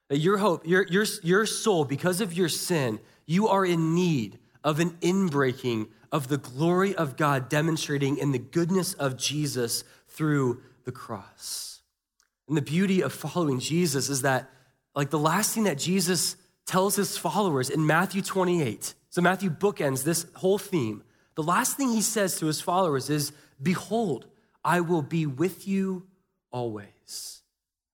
That 0.08 0.18
your 0.18 0.38
hope, 0.38 0.66
your, 0.66 0.88
your, 0.88 1.06
your 1.22 1.46
soul, 1.46 1.86
because 1.86 2.22
of 2.22 2.34
your 2.34 2.50
sin, 2.50 3.00
you 3.30 3.48
are 3.48 3.64
in 3.64 3.94
need 3.94 4.40
of 4.64 4.80
an 4.80 4.90
inbreaking 5.02 5.88
of 6.12 6.30
the 6.30 6.38
glory 6.38 6.96
of 6.96 7.16
God 7.16 7.48
demonstrating 7.48 8.18
in 8.18 8.32
the 8.32 8.40
goodness 8.40 8.96
of 8.96 9.18
Jesus 9.18 9.84
through 10.08 10.62
the 10.84 10.92
cross. 10.92 11.82
And 12.48 12.58
the 12.58 12.62
beauty 12.64 13.02
of 13.02 13.14
following 13.14 13.60
Jesus 13.60 14.10
is 14.10 14.24
that, 14.24 14.50
like, 14.96 15.12
the 15.12 15.20
last 15.20 15.54
thing 15.54 15.66
that 15.66 15.78
Jesus 15.78 16.38
tells 16.66 16.96
his 16.96 17.20
followers 17.20 17.70
in 17.70 17.86
Matthew 17.86 18.24
28. 18.24 18.96
So 19.12 19.22
Matthew 19.22 19.52
bookends 19.52 20.04
this 20.04 20.26
whole 20.34 20.58
theme. 20.58 21.04
The 21.36 21.44
last 21.44 21.78
thing 21.78 21.90
he 21.90 22.02
says 22.02 22.40
to 22.40 22.48
his 22.48 22.62
followers 22.62 23.12
is, 23.12 23.32
Behold, 23.62 24.26
I 24.66 24.82
will 24.82 25.04
be 25.04 25.28
with 25.28 25.68
you 25.68 26.08
always. 26.52 27.44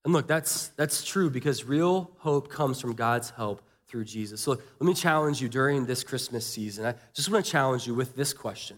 And 0.06 0.14
look, 0.14 0.28
that's, 0.28 0.70
that's 0.70 1.04
true 1.04 1.30
because 1.30 1.66
real 1.66 2.12
hope 2.20 2.50
comes 2.50 2.80
from 2.80 2.94
God's 2.94 3.32
help 3.32 3.62
through 3.96 4.04
Jesus. 4.04 4.42
So 4.42 4.52
let 4.52 4.82
me 4.82 4.94
challenge 4.94 5.42
you 5.42 5.48
during 5.48 5.86
this 5.86 6.04
Christmas 6.04 6.46
season. 6.46 6.86
I 6.86 6.96
just 7.14 7.30
want 7.30 7.46
to 7.46 7.50
challenge 7.50 7.88
you 7.88 7.94
with 7.94 8.14
this 8.14 8.34
question 8.34 8.76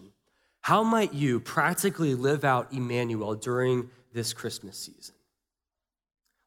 How 0.60 0.84
might 0.84 1.12
you 1.12 1.40
practically 1.40 2.14
live 2.14 2.44
out 2.44 2.72
Emmanuel 2.72 3.34
during 3.34 3.90
this 4.12 4.32
Christmas 4.32 4.78
season? 4.78 5.16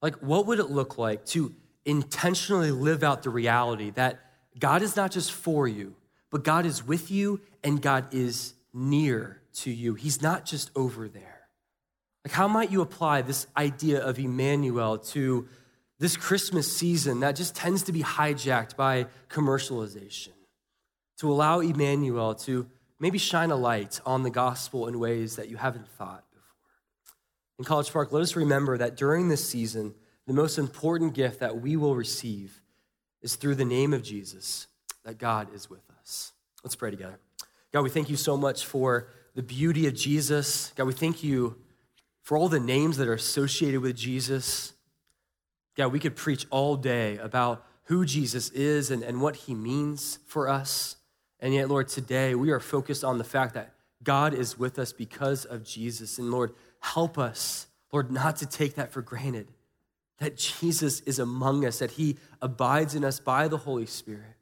Like, 0.01 0.15
what 0.15 0.45
would 0.45 0.59
it 0.59 0.69
look 0.69 0.97
like 0.97 1.25
to 1.27 1.53
intentionally 1.83 2.71
live 2.71 3.03
out 3.03 3.23
the 3.23 3.29
reality 3.29 3.89
that 3.89 4.21
God 4.57 4.83
is 4.83 4.95
not 4.95 5.11
just 5.11 5.33
for 5.33 5.67
you, 5.67 5.93
but 6.29 6.45
God 6.45 6.65
is 6.65 6.87
with 6.87 7.11
you 7.11 7.41
and 7.65 7.81
God 7.81 8.13
is 8.13 8.53
near 8.73 9.41
to 9.55 9.69
you. 9.69 9.95
He's 9.95 10.21
not 10.21 10.45
just 10.45 10.71
over 10.77 11.09
there. 11.09 11.41
Like, 12.23 12.31
how 12.31 12.47
might 12.47 12.71
you 12.71 12.81
apply 12.81 13.21
this 13.21 13.47
idea 13.57 14.01
of 14.01 14.17
Emmanuel 14.17 14.97
to 14.97 15.49
this 16.01 16.17
Christmas 16.17 16.75
season 16.75 17.19
that 17.19 17.35
just 17.35 17.55
tends 17.55 17.83
to 17.83 17.91
be 17.91 18.01
hijacked 18.01 18.75
by 18.75 19.05
commercialization? 19.29 20.29
To 21.19 21.31
allow 21.31 21.59
Emmanuel 21.59 22.33
to 22.35 22.67
maybe 22.99 23.19
shine 23.19 23.51
a 23.51 23.55
light 23.55 24.01
on 24.03 24.23
the 24.23 24.31
gospel 24.31 24.87
in 24.87 24.99
ways 24.99 25.35
that 25.35 25.47
you 25.47 25.57
haven't 25.57 25.87
thought 25.87 26.23
before. 26.31 26.55
In 27.59 27.65
College 27.65 27.93
Park, 27.93 28.11
let 28.11 28.23
us 28.23 28.35
remember 28.35 28.79
that 28.79 28.97
during 28.97 29.29
this 29.29 29.47
season, 29.47 29.93
the 30.25 30.33
most 30.33 30.57
important 30.57 31.13
gift 31.13 31.39
that 31.39 31.61
we 31.61 31.75
will 31.75 31.95
receive 31.95 32.61
is 33.21 33.35
through 33.35 33.55
the 33.55 33.65
name 33.65 33.93
of 33.93 34.01
Jesus, 34.01 34.65
that 35.05 35.19
God 35.19 35.53
is 35.53 35.69
with 35.69 35.83
us. 35.99 36.33
Let's 36.63 36.75
pray 36.75 36.89
together. 36.89 37.19
God, 37.71 37.83
we 37.83 37.91
thank 37.91 38.09
you 38.09 38.17
so 38.17 38.35
much 38.35 38.65
for 38.65 39.07
the 39.35 39.43
beauty 39.43 39.85
of 39.85 39.93
Jesus. 39.93 40.73
God, 40.75 40.87
we 40.87 40.93
thank 40.93 41.23
you 41.23 41.57
for 42.23 42.37
all 42.37 42.49
the 42.49 42.59
names 42.59 42.97
that 42.97 43.07
are 43.07 43.13
associated 43.13 43.81
with 43.81 43.95
Jesus. 43.95 44.73
God, 45.75 45.91
we 45.91 45.99
could 45.99 46.15
preach 46.15 46.45
all 46.49 46.75
day 46.75 47.17
about 47.17 47.65
who 47.85 48.05
Jesus 48.05 48.49
is 48.49 48.91
and, 48.91 49.03
and 49.03 49.21
what 49.21 49.35
he 49.35 49.55
means 49.55 50.19
for 50.25 50.47
us. 50.47 50.97
And 51.39 51.53
yet, 51.53 51.69
Lord, 51.69 51.87
today 51.87 52.35
we 52.35 52.51
are 52.51 52.59
focused 52.59 53.03
on 53.03 53.17
the 53.17 53.23
fact 53.23 53.53
that 53.53 53.73
God 54.03 54.33
is 54.33 54.57
with 54.57 54.77
us 54.79 54.93
because 54.93 55.45
of 55.45 55.63
Jesus. 55.63 56.17
And 56.17 56.31
Lord, 56.31 56.53
help 56.79 57.17
us, 57.17 57.67
Lord, 57.91 58.11
not 58.11 58.37
to 58.37 58.45
take 58.45 58.75
that 58.75 58.91
for 58.91 59.01
granted 59.01 59.47
that 60.21 60.37
Jesus 60.37 60.99
is 61.01 61.17
among 61.17 61.65
us, 61.65 61.79
that 61.79 61.91
he 61.91 62.15
abides 62.43 62.93
in 62.93 63.03
us 63.03 63.19
by 63.19 63.47
the 63.47 63.57
Holy 63.57 63.87
Spirit. 63.87 64.35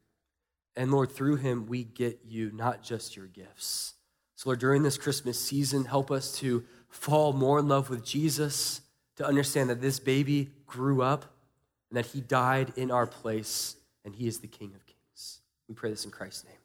And 0.76 0.92
Lord, 0.92 1.10
through 1.10 1.38
him, 1.38 1.68
we 1.68 1.86
get 1.86 2.20
you, 2.28 2.52
not 2.54 2.84
just 2.84 3.16
your 3.16 3.28
gifts. 3.28 3.94
So, 4.36 4.50
Lord, 4.50 4.60
during 4.60 4.84
this 4.84 4.98
Christmas 4.98 5.40
season, 5.40 5.86
help 5.86 6.12
us 6.12 6.38
to 6.40 6.66
fall 6.90 7.32
more 7.32 7.60
in 7.60 7.70
love 7.70 7.90
with 7.90 8.04
Jesus, 8.04 8.82
to 9.20 9.26
understand 9.26 9.70
that 9.70 9.82
this 9.82 10.00
baby 10.00 10.50
grew 10.66 11.02
up 11.02 11.26
and 11.90 11.98
that 11.98 12.06
he 12.06 12.22
died 12.22 12.72
in 12.78 12.90
our 12.90 13.06
place, 13.06 13.76
and 14.06 14.16
he 14.16 14.28
is 14.28 14.40
the 14.40 14.48
King 14.48 14.72
of 14.76 14.86
Kings. 14.86 15.42
We 15.68 15.76
pray 15.76 15.90
this 15.90 16.06
in 16.06 16.12
Christ's 16.12 16.46
name. 16.46 16.59